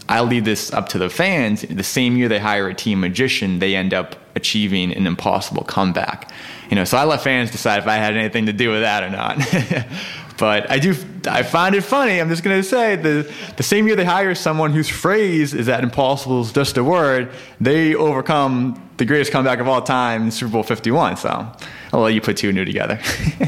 I 0.09 0.21
leave 0.21 0.45
this 0.45 0.73
up 0.73 0.89
to 0.89 0.97
the 0.97 1.11
fans. 1.11 1.61
The 1.61 1.83
same 1.83 2.17
year 2.17 2.27
they 2.27 2.39
hire 2.39 2.67
a 2.67 2.73
team 2.73 3.01
magician, 3.01 3.59
they 3.59 3.75
end 3.75 3.93
up 3.93 4.15
achieving 4.36 4.95
an 4.95 5.05
impossible 5.05 5.63
comeback. 5.63 6.31
You 6.71 6.75
know, 6.75 6.86
so 6.86 6.97
I 6.97 7.03
let 7.03 7.21
fans 7.21 7.51
decide 7.51 7.77
if 7.77 7.88
I 7.88 7.97
had 7.97 8.17
anything 8.17 8.47
to 8.47 8.53
do 8.53 8.71
with 8.71 8.81
that 8.81 9.03
or 9.03 9.11
not. 9.11 9.38
but 10.38 10.69
I 10.69 10.79
do, 10.79 10.95
I 11.27 11.43
find 11.43 11.75
it 11.75 11.83
funny. 11.83 12.19
I'm 12.19 12.29
just 12.29 12.43
going 12.43 12.61
to 12.61 12.67
say 12.67 12.95
the 12.95 13.31
the 13.57 13.63
same 13.63 13.88
year 13.88 13.95
they 13.95 14.05
hire 14.05 14.36
someone 14.36 14.71
whose 14.73 14.89
phrase 14.89 15.53
is 15.53 15.65
that 15.67 15.83
impossible 15.83 16.41
is 16.41 16.51
just 16.51 16.77
a 16.77 16.83
word, 16.83 17.31
they 17.59 17.95
overcome 17.95 18.81
the 18.97 19.05
greatest 19.05 19.31
comeback 19.31 19.59
of 19.59 19.67
all 19.67 19.81
time 19.81 20.23
in 20.23 20.31
Super 20.31 20.51
Bowl 20.51 20.63
51. 20.63 21.17
So 21.17 21.51
I'll 21.93 22.01
let 22.01 22.13
you 22.13 22.21
put 22.21 22.38
two 22.38 22.49
and 22.49 22.57
two 22.57 22.65
together. 22.65 22.99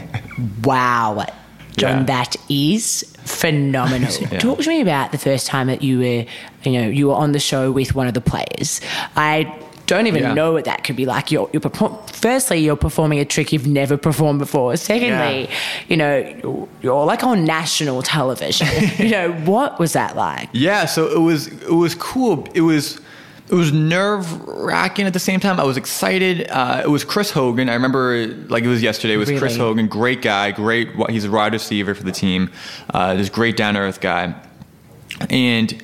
wow. 0.63 1.25
John, 1.77 1.99
yeah. 1.99 2.03
that 2.05 2.35
is 2.49 3.03
phenomenal. 3.23 4.11
Yeah. 4.31 4.39
Talk 4.39 4.59
to 4.59 4.69
me 4.69 4.81
about 4.81 5.11
the 5.11 5.17
first 5.17 5.47
time 5.47 5.67
that 5.67 5.83
you 5.83 5.99
were, 5.99 6.25
you 6.63 6.71
know, 6.71 6.89
you 6.89 7.07
were 7.07 7.13
on 7.13 7.31
the 7.31 7.39
show 7.39 7.71
with 7.71 7.95
one 7.95 8.07
of 8.07 8.13
the 8.13 8.21
players. 8.21 8.81
I 9.15 9.43
don't 9.87 10.05
even 10.07 10.21
Yeah. 10.21 10.33
know 10.33 10.53
what 10.53 10.65
that 10.65 10.83
could 10.83 10.95
be 10.95 11.05
like. 11.05 11.31
You're, 11.31 11.49
you're 11.53 11.61
perform- 11.61 11.97
firstly, 12.11 12.59
you're 12.59 12.75
performing 12.75 13.19
a 13.19 13.25
trick 13.25 13.51
you've 13.51 13.65
never 13.67 13.97
performed 13.97 14.37
before. 14.39 14.77
Secondly, 14.77 15.45
Yeah. 15.49 15.55
you 15.87 15.97
know, 15.97 16.17
you're, 16.43 16.67
you're 16.83 17.05
like 17.05 17.23
on 17.23 17.43
national 17.45 18.01
television. 18.03 18.67
you 18.99 19.09
know, 19.09 19.31
what 19.31 19.79
was 19.79 19.93
that 19.93 20.15
like? 20.15 20.49
Yeah, 20.53 20.85
so 20.85 21.07
it 21.07 21.19
was 21.19 21.47
it 21.47 21.71
was 21.73 21.95
cool. 21.95 22.47
It 22.53 22.61
was 22.61 22.99
it 23.49 23.55
was 23.55 23.71
nerve 23.71 24.29
wracking 24.45 25.05
at 25.07 25.13
the 25.13 25.19
same 25.19 25.39
time. 25.39 25.57
I 25.57 25.63
was 25.63 25.77
excited. 25.77 26.47
Uh, 26.49 26.81
it 26.83 26.89
was 26.89 27.05
Chris 27.05 27.31
Hogan. 27.31 27.69
I 27.69 27.73
remember 27.75 28.27
like 28.49 28.65
it 28.65 28.67
was 28.67 28.83
yesterday. 28.83 29.13
It 29.13 29.17
was 29.17 29.29
Chris 29.31 29.55
Hogan, 29.55 29.87
great 29.87 30.21
guy, 30.21 30.51
great. 30.51 30.89
He's 31.09 31.23
a 31.23 31.31
wide 31.31 31.53
receiver 31.53 31.95
for 31.95 32.03
the 32.03 32.11
team. 32.11 32.51
Uh, 32.93 33.13
this 33.15 33.29
great 33.29 33.55
down 33.55 33.75
to 33.75 33.79
earth 33.79 34.01
guy, 34.01 34.35
and 35.29 35.81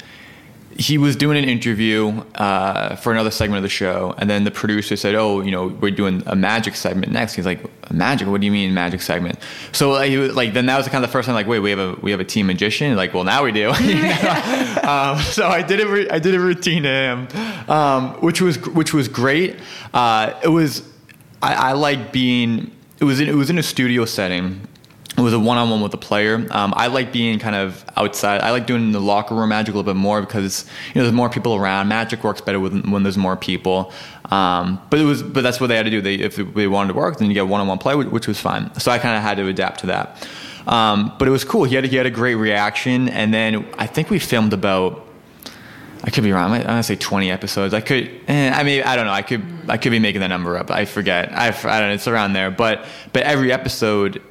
he 0.78 0.98
was 0.98 1.16
doing 1.16 1.38
an 1.38 1.46
interview 1.46 2.10
uh, 2.36 2.96
for 2.96 3.12
another 3.12 3.32
segment 3.32 3.58
of 3.58 3.64
the 3.64 3.70
show, 3.70 4.16
and 4.18 4.30
then 4.30 4.44
the 4.44 4.52
producer 4.52 4.96
said, 4.96 5.16
"Oh, 5.16 5.42
you 5.42 5.52
know, 5.52 5.68
we're 5.68 5.92
doing 5.92 6.24
a 6.26 6.36
magic 6.36 6.76
segment 6.76 7.12
next." 7.12 7.34
He's 7.34 7.46
like, 7.46 7.62
"Magic? 7.92 8.28
What 8.28 8.42
do 8.42 8.46
you 8.46 8.52
mean 8.52 8.74
magic 8.74 9.02
segment?" 9.02 9.40
So 9.72 9.92
like, 9.92 10.10
he 10.10 10.18
was, 10.18 10.36
like 10.36 10.54
then 10.54 10.66
that 10.68 10.78
was 10.78 10.88
kind 10.88 11.04
of 11.04 11.10
the 11.10 11.12
first 11.12 11.28
time 11.28 11.36
like, 11.36 11.48
"Wait, 11.48 11.60
we 11.60 11.70
have 11.70 11.80
a 11.80 11.94
we 12.02 12.12
have 12.12 12.20
a 12.20 12.26
team 12.26 12.48
magician?" 12.48 12.96
Like, 12.96 13.14
well, 13.14 13.24
now 13.24 13.44
we 13.44 13.52
do. 13.52 13.72
Um, 14.84 15.18
so 15.20 15.48
I 15.48 15.62
did 15.62 15.80
a 15.80 15.88
re- 15.88 16.10
I 16.10 16.20
did 16.20 16.36
a 16.36 16.40
routine 16.40 16.84
to 16.84 16.90
him, 16.90 17.28
um, 17.70 18.16
which 18.16 18.42
was 18.42 18.60
which 18.68 18.94
was 18.94 19.08
great. 19.08 19.56
Uh, 19.94 20.34
it 20.44 20.50
was 20.50 20.84
I, 21.42 21.70
I 21.70 21.72
like 21.74 22.12
being 22.12 22.72
it 23.00 23.06
was 23.06 23.20
in, 23.20 23.30
it 23.30 23.36
was 23.36 23.50
in 23.50 23.58
a 23.58 23.64
studio 23.64 24.04
setting. 24.06 24.68
It 25.16 25.22
was 25.22 25.34
a 25.34 25.40
one-on-one 25.40 25.82
with 25.82 25.94
a 25.94 25.98
player. 25.98 26.46
Um, 26.50 26.74
I 26.76 26.88
like 26.88 27.12
being 27.12 27.38
kind 27.38 27.56
of 27.56 27.86
outside. 27.96 28.42
I 28.42 28.50
like 28.50 28.66
doing 28.66 28.92
the 28.92 29.00
locker 29.00 29.36
room 29.36 29.50
magic 29.50 29.76
a 29.76 29.78
little 29.78 29.94
bit 29.94 30.00
more 30.00 30.22
because 30.22 30.66
you 30.88 30.96
know 30.96 31.04
there's 31.04 31.14
more 31.14 31.30
people 31.30 31.54
around. 31.56 31.88
Magic 31.88 32.24
works 32.24 32.42
better 32.42 32.60
when, 32.60 32.90
when 32.90 33.04
there's 33.04 33.18
more 33.18 33.38
people. 33.38 33.92
Um, 34.32 34.82
but 34.90 35.00
it 35.00 35.04
was, 35.04 35.22
but 35.22 35.44
that's 35.44 35.62
what 35.62 35.68
they 35.68 35.76
had 35.76 35.84
to 35.84 35.92
do. 35.92 36.02
They, 36.02 36.16
if 36.16 36.38
they 36.38 36.68
wanted 36.68 36.94
to 36.94 36.98
work, 36.98 37.18
then 37.20 37.28
you 37.28 37.36
get 37.36 37.48
one-on-one 37.48 37.78
play, 37.78 37.94
which, 37.96 38.28
was 38.28 38.40
fine. 38.40 38.74
So 38.80 38.92
I 38.92 38.98
kind 38.98 39.16
of 39.16 39.22
had 39.22 39.38
to 39.38 39.48
adapt 39.48 39.82
to 39.82 39.88
that. 39.88 40.28
Um, 40.66 41.14
but 41.20 41.28
it 41.28 41.32
was 41.32 41.44
cool. 41.44 41.66
He 41.66 41.76
had 41.76 41.84
he 41.86 41.96
had 41.96 42.08
a 42.08 42.12
great 42.12 42.36
reaction, 42.36 43.08
and 43.10 43.32
then 43.32 43.68
I 43.78 43.86
think 43.86 44.10
we 44.10 44.18
filmed 44.18 44.54
about 44.54 45.06
I 46.04 46.10
could 46.10 46.24
be 46.24 46.34
wrong. 46.34 46.52
I'm 46.52 46.64
gonna 46.64 46.84
say 46.84 46.98
20 46.98 47.32
episodes. 47.32 47.74
I 47.74 47.80
could. 47.80 48.10
Eh, 48.28 48.52
I 48.54 48.64
mean, 48.64 48.84
I 48.84 48.96
don't 48.98 49.06
know. 49.06 49.14
I 49.14 49.22
could. 49.22 49.44
I 49.70 49.78
could 49.78 49.92
be 49.92 50.00
making 50.00 50.20
that 50.20 50.28
number 50.28 50.58
up. 50.58 50.70
I 50.70 50.84
forget. 50.84 51.32
I, 51.32 51.48
I 51.48 51.52
don't 51.52 51.90
know. 51.90 51.94
It's 51.94 52.08
around 52.08 52.34
there. 52.34 52.52
But 52.52 52.86
but 53.14 53.24
every 53.24 53.54
episode, 53.54 54.22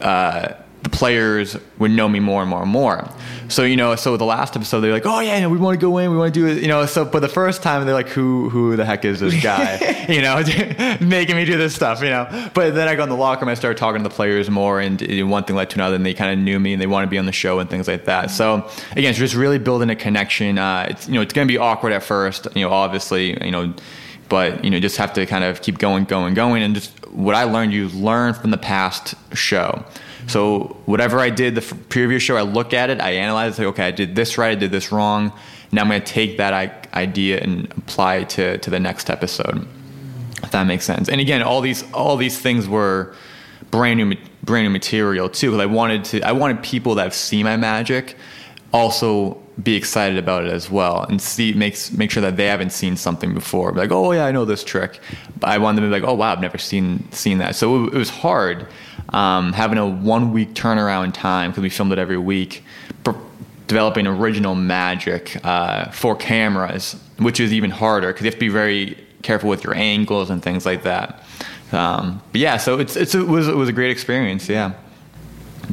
uh, 0.00 0.54
the 0.82 0.88
players 0.88 1.56
would 1.78 1.90
know 1.90 2.08
me 2.08 2.20
more 2.20 2.40
and 2.40 2.48
more 2.48 2.62
and 2.62 2.70
more. 2.70 3.08
So 3.48 3.64
you 3.64 3.76
know. 3.76 3.96
So 3.96 4.16
the 4.16 4.24
last 4.24 4.56
episode, 4.56 4.80
they're 4.80 4.92
like, 4.92 5.04
"Oh 5.04 5.20
yeah, 5.20 5.38
you 5.38 5.50
we 5.50 5.58
want 5.58 5.78
to 5.78 5.80
go 5.80 5.98
in. 5.98 6.10
We 6.10 6.16
want 6.16 6.32
to 6.32 6.40
do 6.40 6.46
it." 6.46 6.62
You 6.62 6.68
know. 6.68 6.86
So 6.86 7.04
but 7.04 7.20
the 7.20 7.28
first 7.28 7.62
time, 7.62 7.84
they're 7.84 7.94
like, 7.94 8.08
"Who 8.08 8.48
who 8.48 8.76
the 8.76 8.84
heck 8.84 9.04
is 9.04 9.20
this 9.20 9.42
guy?" 9.42 10.06
you 10.08 10.22
know, 10.22 10.36
making 11.00 11.36
me 11.36 11.44
do 11.44 11.58
this 11.58 11.74
stuff. 11.74 12.00
You 12.02 12.10
know. 12.10 12.50
But 12.54 12.74
then 12.74 12.88
I 12.88 12.94
got 12.94 13.04
in 13.04 13.08
the 13.10 13.16
locker 13.16 13.40
room. 13.40 13.50
I 13.50 13.54
started 13.54 13.78
talking 13.78 14.02
to 14.02 14.08
the 14.08 14.14
players 14.14 14.48
more, 14.48 14.80
and 14.80 15.02
uh, 15.02 15.26
one 15.26 15.44
thing 15.44 15.56
led 15.56 15.70
to 15.70 15.76
another, 15.76 15.96
and 15.96 16.06
they 16.06 16.14
kind 16.14 16.32
of 16.32 16.38
knew 16.38 16.58
me, 16.58 16.72
and 16.72 16.80
they 16.80 16.86
wanted 16.86 17.06
to 17.06 17.10
be 17.10 17.18
on 17.18 17.26
the 17.26 17.32
show 17.32 17.58
and 17.58 17.68
things 17.68 17.88
like 17.88 18.06
that. 18.06 18.30
So 18.30 18.68
again, 18.92 19.10
it's 19.10 19.18
just 19.18 19.34
really 19.34 19.58
building 19.58 19.90
a 19.90 19.96
connection. 19.96 20.58
Uh, 20.58 20.86
it's 20.90 21.08
you 21.08 21.14
know, 21.14 21.20
it's 21.20 21.34
going 21.34 21.46
to 21.46 21.52
be 21.52 21.58
awkward 21.58 21.92
at 21.92 22.02
first. 22.02 22.46
You 22.54 22.62
know, 22.62 22.70
obviously, 22.70 23.44
you 23.44 23.50
know 23.50 23.74
but 24.30 24.64
you 24.64 24.70
know 24.70 24.80
just 24.80 24.96
have 24.96 25.12
to 25.12 25.26
kind 25.26 25.44
of 25.44 25.60
keep 25.60 25.76
going 25.76 26.04
going 26.04 26.32
going. 26.32 26.62
And 26.62 26.74
just 26.74 26.92
what 27.10 27.34
i 27.34 27.44
learned 27.44 27.74
you 27.74 27.88
learn 27.90 28.32
from 28.32 28.50
the 28.50 28.58
past 28.58 29.14
show. 29.34 29.84
So 30.26 30.78
whatever 30.86 31.18
i 31.20 31.28
did 31.28 31.54
the 31.54 31.74
previous 31.90 32.22
show 32.22 32.36
i 32.36 32.42
look 32.42 32.72
at 32.72 32.88
it 32.88 33.00
i 33.00 33.10
analyze 33.10 33.58
it 33.58 33.62
like 33.62 33.68
okay 33.74 33.88
i 33.88 33.90
did 33.90 34.14
this 34.14 34.38
right 34.38 34.52
i 34.52 34.54
did 34.54 34.70
this 34.70 34.90
wrong. 34.90 35.32
Now 35.72 35.82
i'm 35.82 35.88
going 35.88 36.00
to 36.00 36.06
take 36.06 36.38
that 36.38 36.88
idea 36.94 37.40
and 37.40 37.70
apply 37.76 38.16
it 38.16 38.30
to, 38.30 38.58
to 38.58 38.70
the 38.70 38.80
next 38.80 39.10
episode 39.10 39.68
if 40.42 40.50
that 40.52 40.66
makes 40.66 40.84
sense. 40.84 41.08
And 41.08 41.20
again 41.20 41.42
all 41.42 41.60
these 41.60 41.84
all 41.92 42.16
these 42.16 42.38
things 42.38 42.66
were 42.66 43.14
brand 43.70 43.98
new 43.98 44.16
brand 44.42 44.64
new 44.64 44.70
material 44.70 45.28
too 45.28 45.50
because 45.50 45.62
i 45.62 45.66
wanted 45.66 46.04
to 46.04 46.22
i 46.22 46.32
wanted 46.32 46.62
people 46.62 46.94
that 46.96 47.02
have 47.02 47.14
seen 47.14 47.44
my 47.44 47.56
magic. 47.56 48.16
Also 48.72 49.42
be 49.62 49.74
excited 49.74 50.18
about 50.18 50.44
it 50.44 50.52
as 50.52 50.70
well 50.70 51.02
and 51.04 51.20
see 51.20 51.52
makes 51.52 51.92
make 51.92 52.10
sure 52.10 52.20
that 52.20 52.36
they 52.36 52.46
haven't 52.46 52.70
seen 52.70 52.96
something 52.96 53.34
before. 53.34 53.72
Like 53.72 53.90
oh 53.90 54.12
yeah 54.12 54.26
i 54.26 54.32
know 54.32 54.44
this 54.44 54.62
trick. 54.64 55.00
But 55.38 55.50
i 55.50 55.58
want 55.58 55.76
them 55.76 55.84
to 55.84 55.88
be 55.94 56.00
like 56.00 56.08
oh 56.08 56.14
wow 56.14 56.32
i've 56.32 56.40
never 56.40 56.58
seen 56.58 57.10
seen 57.12 57.38
that. 57.38 57.56
So 57.56 57.84
it, 57.84 57.94
it 57.94 57.98
was 57.98 58.10
hard 58.10 58.66
um, 59.10 59.52
having 59.52 59.78
a 59.78 59.86
one 59.86 60.32
week 60.32 60.54
turnaround 60.54 61.14
time 61.14 61.50
because 61.50 61.62
we 61.62 61.70
filmed 61.70 61.92
it 61.92 61.98
every 61.98 62.18
week 62.18 62.62
pr- 63.02 63.12
developing 63.66 64.06
original 64.06 64.54
magic 64.54 65.44
uh, 65.44 65.90
for 65.90 66.14
cameras 66.14 67.00
which 67.18 67.40
is 67.40 67.52
even 67.52 67.70
harder 67.70 68.08
because 68.08 68.22
you 68.22 68.26
have 68.26 68.34
to 68.34 68.40
be 68.40 68.48
very 68.48 68.96
careful 69.22 69.50
with 69.50 69.64
your 69.64 69.74
angles 69.74 70.30
and 70.30 70.42
things 70.42 70.64
like 70.64 70.84
that. 70.84 71.22
Um, 71.72 72.22
but 72.32 72.40
yeah 72.40 72.56
so 72.56 72.78
it's, 72.78 72.96
it's 72.96 73.14
it 73.14 73.26
was 73.26 73.48
it 73.48 73.56
was 73.56 73.68
a 73.68 73.72
great 73.72 73.90
experience 73.90 74.48
yeah 74.48 74.72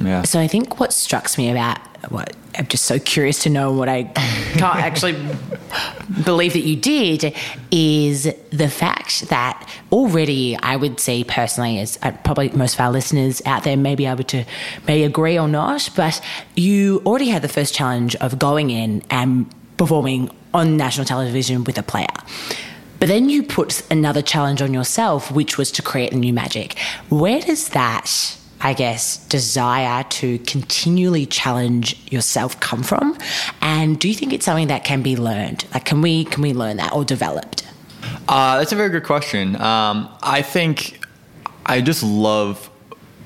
yeah 0.02 0.24
So 0.24 0.40
I 0.40 0.48
think 0.48 0.80
what 0.80 0.94
strikes 0.94 1.38
me 1.38 1.50
about 1.50 1.80
what 2.12 2.36
I'm 2.58 2.68
just 2.68 2.86
so 2.86 3.00
curious 3.00 3.44
to 3.44 3.50
know 3.50 3.72
what 3.72 3.90
I 3.90 4.04
can't 4.04 4.78
actually 4.78 5.14
believe 6.26 6.54
that 6.54 6.64
you 6.64 6.76
did 6.76 7.36
is 7.72 8.24
the 8.50 8.70
fact 8.70 9.30
that 9.30 9.70
already 9.92 10.58
I 10.58 10.76
would 10.76 11.00
say 11.00 11.24
personally, 11.24 11.80
as 11.80 12.00
uh, 12.02 12.12
probably 12.24 12.50
most 12.50 12.76
of 12.76 12.80
our 12.80 12.92
listeners 12.92 13.42
out 13.46 13.64
there 13.64 13.78
may 13.78 13.96
be 13.96 14.06
able 14.06 14.24
to 14.26 14.44
may 14.88 15.04
agree 15.04 15.38
or 15.38 15.48
not, 15.48 15.90
but 15.96 16.22
you 16.56 17.02
already 17.06 17.30
had 17.30 17.42
the 17.42 17.48
first 17.48 17.74
challenge 17.74 18.16
of 18.18 18.40
going 18.40 18.70
in 18.70 19.04
and 19.10 19.54
performing 19.78 20.30
on 20.54 20.78
national 20.78 21.06
television 21.06 21.64
with 21.64 21.78
a 21.78 21.84
player. 21.84 22.08
But 23.00 23.10
then 23.10 23.30
you 23.30 23.44
put 23.44 23.84
another 23.92 24.24
challenge 24.24 24.62
on 24.62 24.74
yourself, 24.74 25.32
which 25.32 25.58
was 25.58 25.72
to 25.74 25.82
create 25.84 26.12
the 26.12 26.18
new 26.18 26.34
magic. 26.34 26.78
Where 27.10 27.40
does 27.40 27.70
that, 27.70 28.38
I 28.68 28.74
guess, 28.74 29.16
desire 29.28 30.04
to 30.04 30.40
continually 30.40 31.26
challenge 31.26 31.96
yourself 32.12 32.60
come 32.60 32.84
from? 32.84 33.18
And 33.62 33.98
do 33.98 34.10
you 34.10 34.14
think 34.14 34.34
it's 34.34 34.44
something 34.44 34.68
that 34.68 34.84
can 34.84 35.02
be 35.02 35.16
learned? 35.16 35.64
Like, 35.74 35.86
can 35.86 36.02
we 36.02 36.26
can 36.26 36.42
we 36.44 36.52
learn 36.52 36.76
that 36.76 36.92
or 36.92 37.06
developed? 37.06 37.66
Uh, 38.28 38.58
that's 38.58 38.74
a 38.74 38.76
very 38.76 38.90
good 38.90 39.06
question. 39.06 39.56
Um, 39.56 40.10
I 40.22 40.42
think 40.42 41.00
I 41.66 41.80
just 41.80 42.04
love 42.04 42.70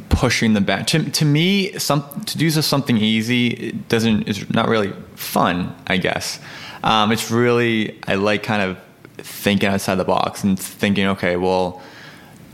pushing 0.10 0.54
the 0.54 0.62
back. 0.62 0.86
To, 0.88 1.10
to 1.10 1.26
me, 1.26 1.72
some 1.80 2.04
to 2.26 2.38
do 2.38 2.52
something 2.52 2.98
easy 2.98 3.72
doesn't 3.90 4.28
is 4.28 4.48
not 4.52 4.70
really 4.70 4.94
fun. 5.16 5.76
I 5.88 5.98
guess 5.98 6.40
um, 6.84 7.12
it's 7.12 7.32
really 7.32 8.00
I 8.08 8.14
like 8.14 8.44
kind 8.44 8.62
of 8.62 8.78
thinking 9.18 9.70
outside 9.70 9.96
the 9.96 10.06
box 10.06 10.44
and 10.44 10.60
thinking, 10.60 11.08
okay, 11.08 11.36
well, 11.36 11.82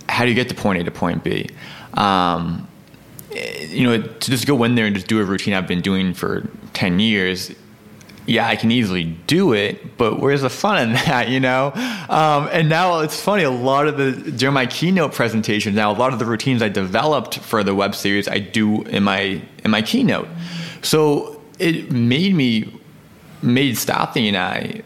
how 0.07 0.23
do 0.23 0.29
you 0.29 0.35
get 0.35 0.47
to 0.47 0.55
point 0.55 0.79
A 0.79 0.85
to 0.85 0.91
point 0.91 1.25
B? 1.25 1.49
Um, 1.95 2.65
you 3.31 3.83
know, 3.83 4.01
to 4.01 4.31
just 4.31 4.47
go 4.47 4.63
in 4.63 4.75
there 4.75 4.85
and 4.85 4.95
just 4.95 5.07
do 5.07 5.19
a 5.19 5.23
routine 5.23 5.53
I've 5.53 5.67
been 5.67 5.81
doing 5.81 6.13
for 6.13 6.47
ten 6.73 6.99
years 6.99 7.51
yeah, 8.27 8.45
I 8.45 8.57
can 8.57 8.71
easily 8.71 9.05
do 9.05 9.53
it, 9.53 9.97
but 9.97 10.19
where's 10.19 10.41
the 10.41 10.49
fun 10.49 10.81
in 10.81 10.93
that, 11.05 11.29
you 11.29 11.39
know? 11.39 11.71
Um, 12.09 12.49
and 12.51 12.69
now 12.69 12.99
it's 12.99 13.19
funny, 13.19 13.43
a 13.43 13.49
lot 13.49 13.87
of 13.87 13.97
the, 13.97 14.11
during 14.31 14.53
my 14.53 14.65
keynote 14.65 15.13
presentations, 15.13 15.75
now 15.75 15.91
a 15.91 15.97
lot 15.97 16.13
of 16.13 16.19
the 16.19 16.25
routines 16.25 16.61
I 16.61 16.69
developed 16.69 17.39
for 17.39 17.63
the 17.63 17.73
web 17.73 17.95
series, 17.95 18.27
I 18.27 18.39
do 18.39 18.83
in 18.83 19.03
my, 19.03 19.41
in 19.63 19.71
my 19.71 19.81
keynote. 19.81 20.27
So 20.81 21.41
it 21.57 21.91
made 21.91 22.35
me, 22.35 22.79
made 23.41 23.75
Stathi 23.75 24.27
and 24.27 24.35
I 24.37 24.83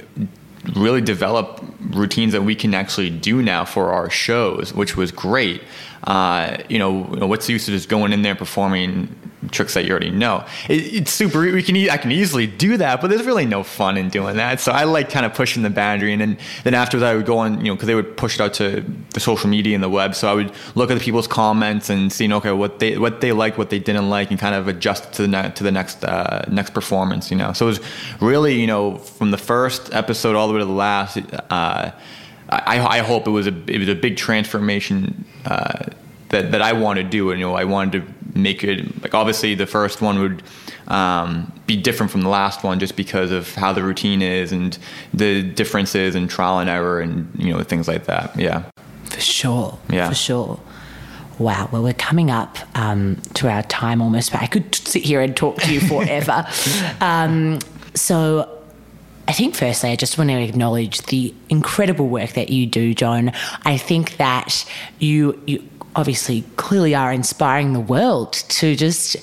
really 0.76 1.02
develop 1.02 1.64
routines 1.92 2.34
that 2.34 2.44
we 2.44 2.56
can 2.56 2.74
actually 2.74 3.10
do 3.10 3.42
now 3.42 3.66
for 3.66 3.92
our 3.92 4.10
shows, 4.10 4.74
which 4.74 4.96
was 4.96 5.12
great. 5.12 5.64
Uh, 6.04 6.58
you, 6.70 6.80
know, 6.80 7.08
you 7.12 7.20
know, 7.20 7.28
what's 7.28 7.48
the 7.48 7.54
use 7.54 7.68
of 7.68 7.74
just 7.74 7.90
going 7.90 8.14
in 8.14 8.22
there 8.22 8.36
performing 8.36 9.14
tricks 9.50 9.74
that 9.74 9.86
you 9.86 9.92
already 9.92 10.12
know? 10.12 10.46
It, 10.70 10.94
it's 10.94 11.12
super. 11.12 11.42
We 11.42 11.64
can, 11.64 11.76
I 11.90 11.98
can 11.98 12.12
easily 12.12 12.48
do 12.48 12.78
that, 12.78 13.02
but 13.02 13.10
there's 13.10 13.26
really 13.26 13.46
no 13.46 13.64
fun 13.64 13.98
in 13.98 14.10
doing 14.10 14.38
that. 14.38 14.60
So 14.60 14.72
I 14.72 14.84
like 14.84 15.10
kind 15.10 15.26
of 15.26 15.34
pushing 15.34 15.64
the 15.64 15.70
boundary, 15.70 16.14
and 16.14 16.22
then 16.22 16.38
then 16.64 16.74
that, 16.74 16.94
I 16.94 17.16
would 17.16 17.26
go 17.26 17.40
on, 17.40 17.60
you 17.60 17.72
know, 17.72 17.76
because 17.76 17.88
they 17.88 17.96
would 17.96 18.18
push 18.18 18.36
it 18.36 18.42
out 18.42 18.54
to 18.56 18.86
the 19.14 19.20
social 19.20 19.50
media 19.50 19.76
and 19.76 19.84
the 19.84 19.90
web. 19.90 20.16
So 20.16 20.30
I 20.30 20.34
would 20.34 20.52
look 20.76 20.92
at 20.92 20.98
the 20.98 21.04
people's 21.04 21.28
comments 21.28 21.90
and 21.90 22.12
see, 22.12 22.32
okay, 22.32 22.52
what 22.52 22.80
they 22.80 22.98
what 22.98 23.22
they 23.22 23.32
liked, 23.32 23.58
what 23.58 23.70
they 23.70 23.80
didn't 23.80 24.10
like, 24.10 24.30
and 24.30 24.40
kind 24.40 24.56
of 24.56 24.68
adjust 24.68 25.14
to 25.14 25.24
the 25.24 25.28
ne- 25.28 25.52
to 25.52 25.64
the 25.64 25.72
next 25.72 26.04
uh, 26.04 26.46
next 26.50 26.74
performance. 26.74 27.32
You 27.32 27.38
know, 27.38 27.54
so 27.54 27.66
it 27.66 27.70
was 27.70 27.80
really, 28.20 28.60
you 28.60 28.68
know, 28.68 28.98
from 28.98 29.32
the 29.32 29.38
first 29.38 29.94
episode 29.94 30.36
all 30.36 30.48
the 30.48 30.54
way 30.54 30.60
to 30.60 30.66
the 30.66 30.72
last. 30.72 31.18
Uh, 31.50 31.92
I, 32.52 32.80
I 32.80 33.00
hope 33.00 33.28
it 33.28 33.32
was 33.32 33.48
a 33.48 33.54
it 33.68 33.80
was 33.80 33.88
a 33.88 33.96
big 33.96 34.18
transformation 34.18 35.26
uh, 35.46 35.86
that 36.30 36.52
that 36.52 36.62
I 36.62 36.74
wanted 36.74 37.04
to 37.04 37.10
do. 37.10 37.32
And 37.32 37.40
you 37.40 37.46
know, 37.46 37.56
I 37.56 37.64
wanted 37.64 38.02
to 38.02 38.14
make 38.36 38.64
it 38.64 39.02
like 39.04 39.14
obviously 39.14 39.56
the 39.56 39.66
first 39.66 40.02
one 40.02 40.20
would 40.20 40.44
um, 40.88 41.52
be 41.68 41.78
different 41.78 42.12
from 42.12 42.22
the 42.22 42.30
last 42.30 42.64
one 42.64 42.80
just 42.80 42.96
because 42.96 43.32
of 43.32 43.54
how 43.56 43.72
the 43.74 43.84
routine 43.84 44.22
is 44.22 44.52
and 44.52 44.78
the 45.14 45.42
differences 45.42 46.16
and 46.16 46.30
trial 46.30 46.60
and 46.60 46.70
error 46.70 47.00
and 47.00 47.32
you 47.38 47.54
know 47.54 47.64
things 47.64 47.88
like 47.88 48.06
that. 48.06 48.38
Yeah. 48.38 48.64
For 49.06 49.22
sure. 49.22 49.80
Yeah. 49.90 50.10
For 50.10 50.16
sure. 50.16 50.60
Wow. 51.40 51.70
Well, 51.72 51.84
we're 51.84 51.94
coming 51.94 52.30
up 52.30 52.58
um, 52.76 53.18
to 53.34 53.50
our 53.50 53.64
time 53.64 54.02
almost, 54.02 54.32
but 54.32 54.42
I 54.42 54.48
could 54.48 54.76
sit 54.76 55.04
here 55.04 55.22
and 55.22 55.36
talk 55.36 55.58
to 55.62 55.74
you 55.74 55.80
forever. 55.82 56.46
um, 57.02 57.60
so, 57.96 58.60
I 59.28 59.34
think 59.34 59.56
firstly, 59.56 59.90
I 59.90 59.96
just 59.96 60.18
want 60.18 60.30
to 60.30 60.42
acknowledge 60.42 61.02
the 61.04 61.34
incredible 61.50 62.08
work 62.08 62.32
that 62.34 62.50
you 62.50 62.66
do, 62.66 62.94
John. 62.94 63.32
I 63.66 63.78
think 63.78 64.18
that 64.18 64.66
you 65.00 65.42
you 65.48 65.68
obviously 65.96 66.44
clearly 66.56 66.96
are 66.96 67.12
inspiring 67.12 67.74
the 67.74 67.80
world 67.80 68.34
to 68.34 68.76
just 68.76 69.18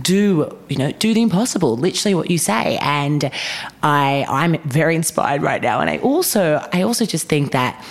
do 0.00 0.56
you 0.68 0.76
know 0.76 0.92
do 0.92 1.12
the 1.12 1.22
impossible 1.22 1.76
literally 1.76 2.14
what 2.14 2.30
you 2.30 2.38
say. 2.38 2.78
And 2.80 3.30
i 3.82 4.24
i'm 4.28 4.58
very 4.62 4.94
inspired 4.94 5.42
right 5.42 5.62
now. 5.62 5.80
And 5.80 5.90
i 5.90 5.98
also 5.98 6.66
i 6.72 6.82
also 6.82 7.04
just 7.04 7.28
think 7.28 7.52
that 7.52 7.84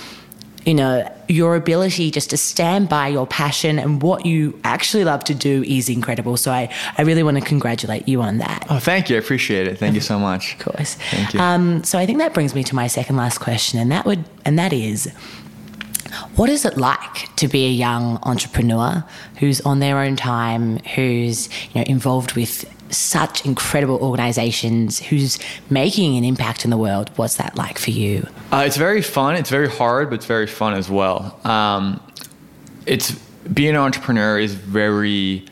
you 0.65 0.73
know 0.73 1.09
your 1.27 1.55
ability 1.55 2.11
just 2.11 2.29
to 2.31 2.37
stand 2.37 2.89
by 2.89 3.07
your 3.07 3.25
passion 3.25 3.79
and 3.79 4.01
what 4.01 4.25
you 4.25 4.59
actually 4.63 5.03
love 5.03 5.23
to 5.25 5.35
do 5.35 5.63
is 5.63 5.89
incredible. 5.89 6.37
So 6.37 6.51
i 6.51 6.73
i 6.97 7.01
really 7.01 7.23
want 7.23 7.37
to 7.37 7.43
congratulate 7.43 8.07
you 8.07 8.21
on 8.21 8.37
that. 8.37 8.65
Oh 8.69 8.79
thank 8.79 9.09
you. 9.09 9.15
I 9.15 9.19
appreciate 9.19 9.67
it. 9.67 9.77
Thank 9.77 9.95
you 9.95 10.01
so 10.01 10.17
much. 10.17 10.53
Of 10.53 10.59
course. 10.59 10.95
Thank 10.95 11.33
you. 11.33 11.39
Um, 11.39 11.83
so 11.83 11.99
i 11.99 12.05
think 12.05 12.19
that 12.19 12.33
brings 12.33 12.55
me 12.55 12.63
to 12.63 12.75
my 12.75 12.87
second 12.87 13.17
last 13.17 13.39
question 13.39 13.79
and 13.79 13.91
that 13.91 14.05
would 14.05 14.23
and 14.45 14.57
that 14.57 14.73
is 14.73 15.13
what 16.35 16.49
is 16.49 16.65
it 16.65 16.77
like 16.77 17.35
to 17.37 17.47
be 17.47 17.65
a 17.65 17.69
young 17.69 18.19
entrepreneur 18.23 19.03
who's 19.39 19.61
on 19.61 19.79
their 19.79 19.99
own 19.99 20.15
time, 20.15 20.79
who's 20.95 21.49
you 21.73 21.81
know 21.81 21.85
involved 21.87 22.33
with 22.33 22.65
such 22.91 23.45
incredible 23.45 23.97
organizations, 23.97 24.99
who's 24.99 25.39
making 25.69 26.17
an 26.17 26.23
impact 26.23 26.63
in 26.63 26.71
the 26.71 26.77
world? 26.77 27.11
What's 27.15 27.37
that 27.37 27.55
like 27.55 27.77
for 27.77 27.91
you? 27.91 28.27
Uh, 28.51 28.63
it's 28.65 28.77
very 28.77 29.01
fun. 29.01 29.35
It's 29.35 29.49
very 29.49 29.69
hard, 29.69 30.09
but 30.09 30.15
it's 30.15 30.25
very 30.25 30.47
fun 30.47 30.73
as 30.73 30.89
well. 30.89 31.39
Um, 31.43 32.01
it's 32.85 33.11
being 33.53 33.71
an 33.71 33.75
entrepreneur 33.77 34.39
is 34.39 34.53
very 34.53 35.45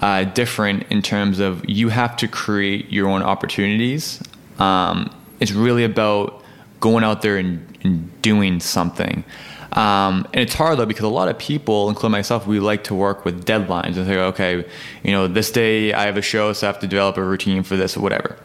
uh, 0.00 0.24
different 0.24 0.84
in 0.90 1.02
terms 1.02 1.38
of 1.38 1.68
you 1.68 1.88
have 1.88 2.16
to 2.16 2.28
create 2.28 2.90
your 2.90 3.08
own 3.08 3.22
opportunities. 3.22 4.22
Um, 4.58 5.14
it's 5.40 5.52
really 5.52 5.84
about 5.84 6.42
going 6.80 7.04
out 7.04 7.22
there 7.22 7.36
and, 7.36 7.78
and 7.82 8.22
doing 8.22 8.60
something. 8.60 9.24
Um, 9.72 10.26
and 10.32 10.42
it's 10.42 10.54
hard 10.54 10.78
though 10.78 10.86
because 10.86 11.04
a 11.04 11.08
lot 11.08 11.28
of 11.28 11.38
people, 11.38 11.88
including 11.88 12.12
myself, 12.12 12.46
we 12.46 12.58
like 12.60 12.84
to 12.84 12.94
work 12.94 13.24
with 13.24 13.44
deadlines 13.44 13.96
and 13.96 14.06
say, 14.06 14.18
okay, 14.18 14.64
you 15.04 15.12
know, 15.12 15.28
this 15.28 15.50
day 15.50 15.92
I 15.92 16.06
have 16.06 16.16
a 16.16 16.22
show, 16.22 16.52
so 16.52 16.66
I 16.66 16.72
have 16.72 16.80
to 16.80 16.86
develop 16.86 17.16
a 17.16 17.24
routine 17.24 17.62
for 17.62 17.76
this 17.76 17.96
or 17.96 18.00
whatever. 18.00 18.36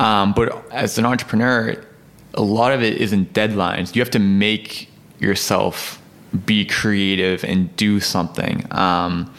Um, 0.00 0.32
but 0.32 0.64
as 0.72 0.98
an 0.98 1.04
entrepreneur, 1.04 1.76
a 2.34 2.42
lot 2.42 2.72
of 2.72 2.82
it 2.82 3.00
isn't 3.00 3.34
deadlines. 3.34 3.94
You 3.94 4.00
have 4.00 4.10
to 4.10 4.18
make 4.18 4.88
yourself 5.18 6.00
be 6.46 6.64
creative 6.64 7.44
and 7.44 7.74
do 7.76 8.00
something. 8.00 8.66
Um, 8.70 9.32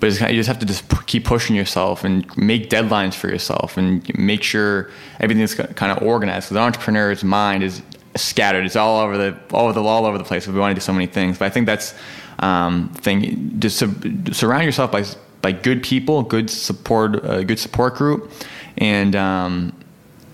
but 0.00 0.16
kind 0.16 0.30
of, 0.30 0.34
you 0.34 0.40
just 0.40 0.48
have 0.48 0.58
to 0.60 0.66
just 0.66 1.06
keep 1.06 1.26
pushing 1.26 1.54
yourself 1.54 2.04
and 2.04 2.24
make 2.38 2.70
deadlines 2.70 3.12
for 3.14 3.28
yourself 3.28 3.76
and 3.76 4.10
make 4.18 4.42
sure 4.42 4.90
everything's 5.20 5.54
kind 5.54 5.92
of 5.92 6.02
organized. 6.02 6.46
Because 6.46 6.56
an 6.56 6.62
entrepreneur's 6.62 7.22
mind 7.22 7.62
is 7.62 7.82
scattered. 8.16 8.64
It's 8.66 8.76
all 8.76 9.00
over 9.00 9.16
the 9.16 9.38
all 9.52 9.64
over 9.64 9.72
the 9.72 9.82
all 9.82 10.06
over 10.06 10.18
the 10.18 10.24
place. 10.24 10.46
We 10.46 10.58
want 10.58 10.72
to 10.72 10.80
do 10.80 10.84
so 10.84 10.92
many 10.92 11.06
things, 11.06 11.38
but 11.38 11.46
I 11.46 11.50
think 11.50 11.66
that's 11.66 11.94
um, 12.38 12.88
thing. 12.94 13.58
Just 13.60 13.78
su- 13.78 13.94
surround 14.32 14.64
yourself 14.64 14.90
by 14.90 15.04
by 15.42 15.52
good 15.52 15.82
people, 15.82 16.22
good 16.22 16.50
support, 16.50 17.24
a 17.24 17.44
good 17.44 17.58
support 17.58 17.94
group, 17.94 18.30
and 18.78 19.14
um, 19.16 19.72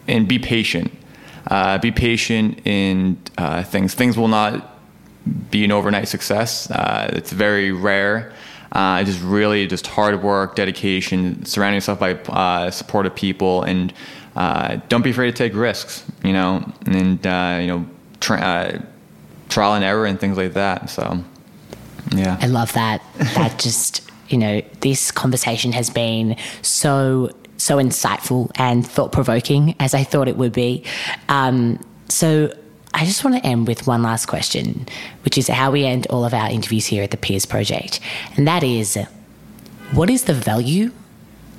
and 0.08 0.28
be 0.28 0.38
patient. 0.38 0.92
Uh, 1.48 1.78
be 1.78 1.92
patient 1.92 2.60
in 2.66 3.16
uh, 3.38 3.62
things. 3.62 3.94
Things 3.94 4.16
will 4.16 4.28
not 4.28 4.78
be 5.50 5.64
an 5.64 5.72
overnight 5.72 6.08
success. 6.08 6.70
Uh, 6.70 7.10
it's 7.12 7.32
very 7.32 7.72
rare. 7.72 8.32
Uh, 8.72 9.02
just 9.04 9.22
really 9.22 9.66
just 9.66 9.86
hard 9.86 10.22
work, 10.22 10.56
dedication, 10.56 11.44
surrounding 11.44 11.76
yourself 11.76 12.00
by 12.00 12.14
uh, 12.14 12.70
supportive 12.70 13.14
people, 13.14 13.62
and 13.62 13.92
uh, 14.36 14.78
don't 14.88 15.02
be 15.02 15.10
afraid 15.10 15.30
to 15.30 15.36
take 15.36 15.54
risks, 15.54 16.04
you 16.22 16.32
know, 16.32 16.70
and 16.84 17.26
uh, 17.26 17.58
you 17.60 17.66
know, 17.66 17.86
tra- 18.20 18.40
uh, 18.40 18.82
trial 19.48 19.74
and 19.74 19.84
error 19.84 20.04
and 20.04 20.20
things 20.20 20.36
like 20.36 20.52
that. 20.52 20.90
So, 20.90 21.18
yeah, 22.14 22.38
I 22.40 22.46
love 22.46 22.72
that. 22.74 23.02
that 23.16 23.58
just 23.58 24.08
you 24.28 24.36
know, 24.36 24.60
this 24.80 25.10
conversation 25.10 25.72
has 25.72 25.88
been 25.88 26.36
so 26.60 27.30
so 27.56 27.78
insightful 27.78 28.50
and 28.56 28.86
thought 28.86 29.10
provoking 29.10 29.74
as 29.80 29.94
I 29.94 30.04
thought 30.04 30.28
it 30.28 30.36
would 30.36 30.52
be. 30.52 30.84
Um, 31.28 31.80
so. 32.08 32.52
I 32.98 33.04
just 33.04 33.22
want 33.24 33.36
to 33.36 33.46
end 33.46 33.68
with 33.68 33.86
one 33.86 34.02
last 34.02 34.24
question, 34.24 34.86
which 35.22 35.36
is 35.36 35.48
how 35.48 35.70
we 35.70 35.84
end 35.84 36.06
all 36.08 36.24
of 36.24 36.32
our 36.32 36.48
interviews 36.48 36.86
here 36.86 37.02
at 37.02 37.10
the 37.10 37.18
Peers 37.18 37.44
Project. 37.44 38.00
And 38.38 38.48
that 38.48 38.62
is 38.62 38.96
what 39.92 40.08
is 40.08 40.24
the 40.24 40.32
value 40.32 40.92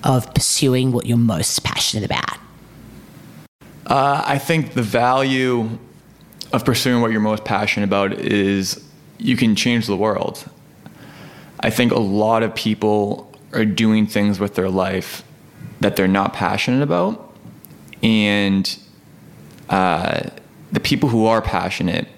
of 0.03 0.33
pursuing 0.33 0.91
what 0.91 1.05
you're 1.05 1.15
most 1.15 1.63
passionate 1.63 2.03
about? 2.03 2.39
Uh, 3.87 4.21
I 4.25 4.37
think 4.37 4.73
the 4.73 4.83
value 4.83 5.69
of 6.51 6.65
pursuing 6.65 7.01
what 7.01 7.11
you're 7.11 7.21
most 7.21 7.45
passionate 7.45 7.85
about 7.85 8.11
is 8.11 8.83
you 9.17 9.37
can 9.37 9.55
change 9.55 9.87
the 9.87 9.95
world. 9.95 10.43
I 11.61 11.69
think 11.69 11.93
a 11.93 11.99
lot 11.99 12.43
of 12.43 12.53
people 12.53 13.33
are 13.53 13.63
doing 13.63 14.05
things 14.05 14.41
with 14.41 14.55
their 14.55 14.69
life 14.69 15.23
that 15.79 15.95
they're 15.95 16.07
not 16.07 16.33
passionate 16.33 16.83
about. 16.83 17.33
And 18.03 18.77
uh, 19.69 20.31
the 20.73 20.81
people 20.81 21.07
who 21.07 21.25
are 21.25 21.41
passionate 21.41 22.09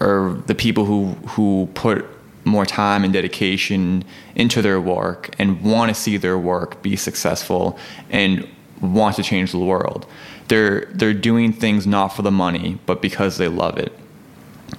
are 0.00 0.42
the 0.46 0.54
people 0.54 0.86
who, 0.86 1.08
who 1.28 1.68
put 1.74 2.06
more 2.44 2.64
time 2.64 3.04
and 3.04 3.12
dedication 3.12 4.04
into 4.34 4.62
their 4.62 4.80
work 4.80 5.34
and 5.38 5.60
want 5.62 5.90
to 5.90 5.94
see 5.94 6.16
their 6.16 6.38
work 6.38 6.80
be 6.82 6.96
successful 6.96 7.78
and 8.08 8.48
want 8.80 9.16
to 9.16 9.22
change 9.22 9.52
the 9.52 9.58
world 9.58 10.06
they're 10.48 10.86
they're 10.92 11.14
doing 11.14 11.52
things 11.52 11.86
not 11.86 12.08
for 12.08 12.22
the 12.22 12.30
money, 12.30 12.78
but 12.86 13.00
because 13.00 13.38
they 13.38 13.48
love 13.48 13.78
it. 13.78 13.92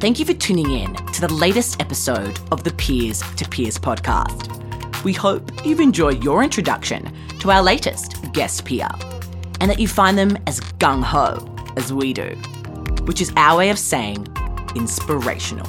Thank 0.01 0.19
you 0.19 0.25
for 0.25 0.33
tuning 0.33 0.71
in 0.71 0.95
to 0.95 1.21
the 1.21 1.33
latest 1.33 1.81
episode 1.81 2.39
of 2.51 2.65
the 2.65 2.73
Peers 2.73 3.23
to 3.37 3.49
Peers 3.49 3.79
podcast. 3.79 4.49
We 5.05 5.13
hope 5.13 5.65
you've 5.65 5.81
enjoyed 5.81 6.25
your 6.25 6.43
introduction 6.43 7.13
to 7.41 7.51
our 7.51 7.63
latest 7.63 8.33
guest 8.33 8.65
peer 8.65 8.89
and 9.61 9.71
that 9.71 9.79
you 9.79 9.87
find 9.87 10.17
them 10.17 10.39
as 10.47 10.61
gung 10.79 11.03
ho 11.03 11.55
as 11.77 11.93
we 11.93 12.15
do, 12.15 12.35
which 13.05 13.21
is 13.21 13.31
our 13.37 13.59
way 13.59 13.69
of 13.71 13.79
saying 13.79 14.27
inspirational. 14.75 15.67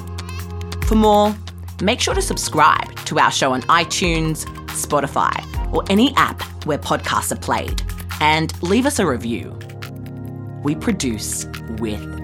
For 0.86 0.94
more, 0.94 1.36
make 1.82 2.00
sure 2.00 2.14
to 2.14 2.22
subscribe 2.22 2.96
to 3.04 3.18
our 3.18 3.30
show 3.30 3.52
on 3.52 3.62
iTunes, 3.62 4.46
Spotify, 4.68 5.34
or 5.74 5.84
any 5.90 6.14
app 6.16 6.42
where 6.64 6.78
podcasts 6.78 7.32
are 7.32 7.40
played, 7.40 7.82
and 8.20 8.50
leave 8.62 8.86
us 8.86 8.98
a 8.98 9.06
review. 9.06 9.56
We 10.62 10.74
produce 10.74 11.44
with 11.78 12.23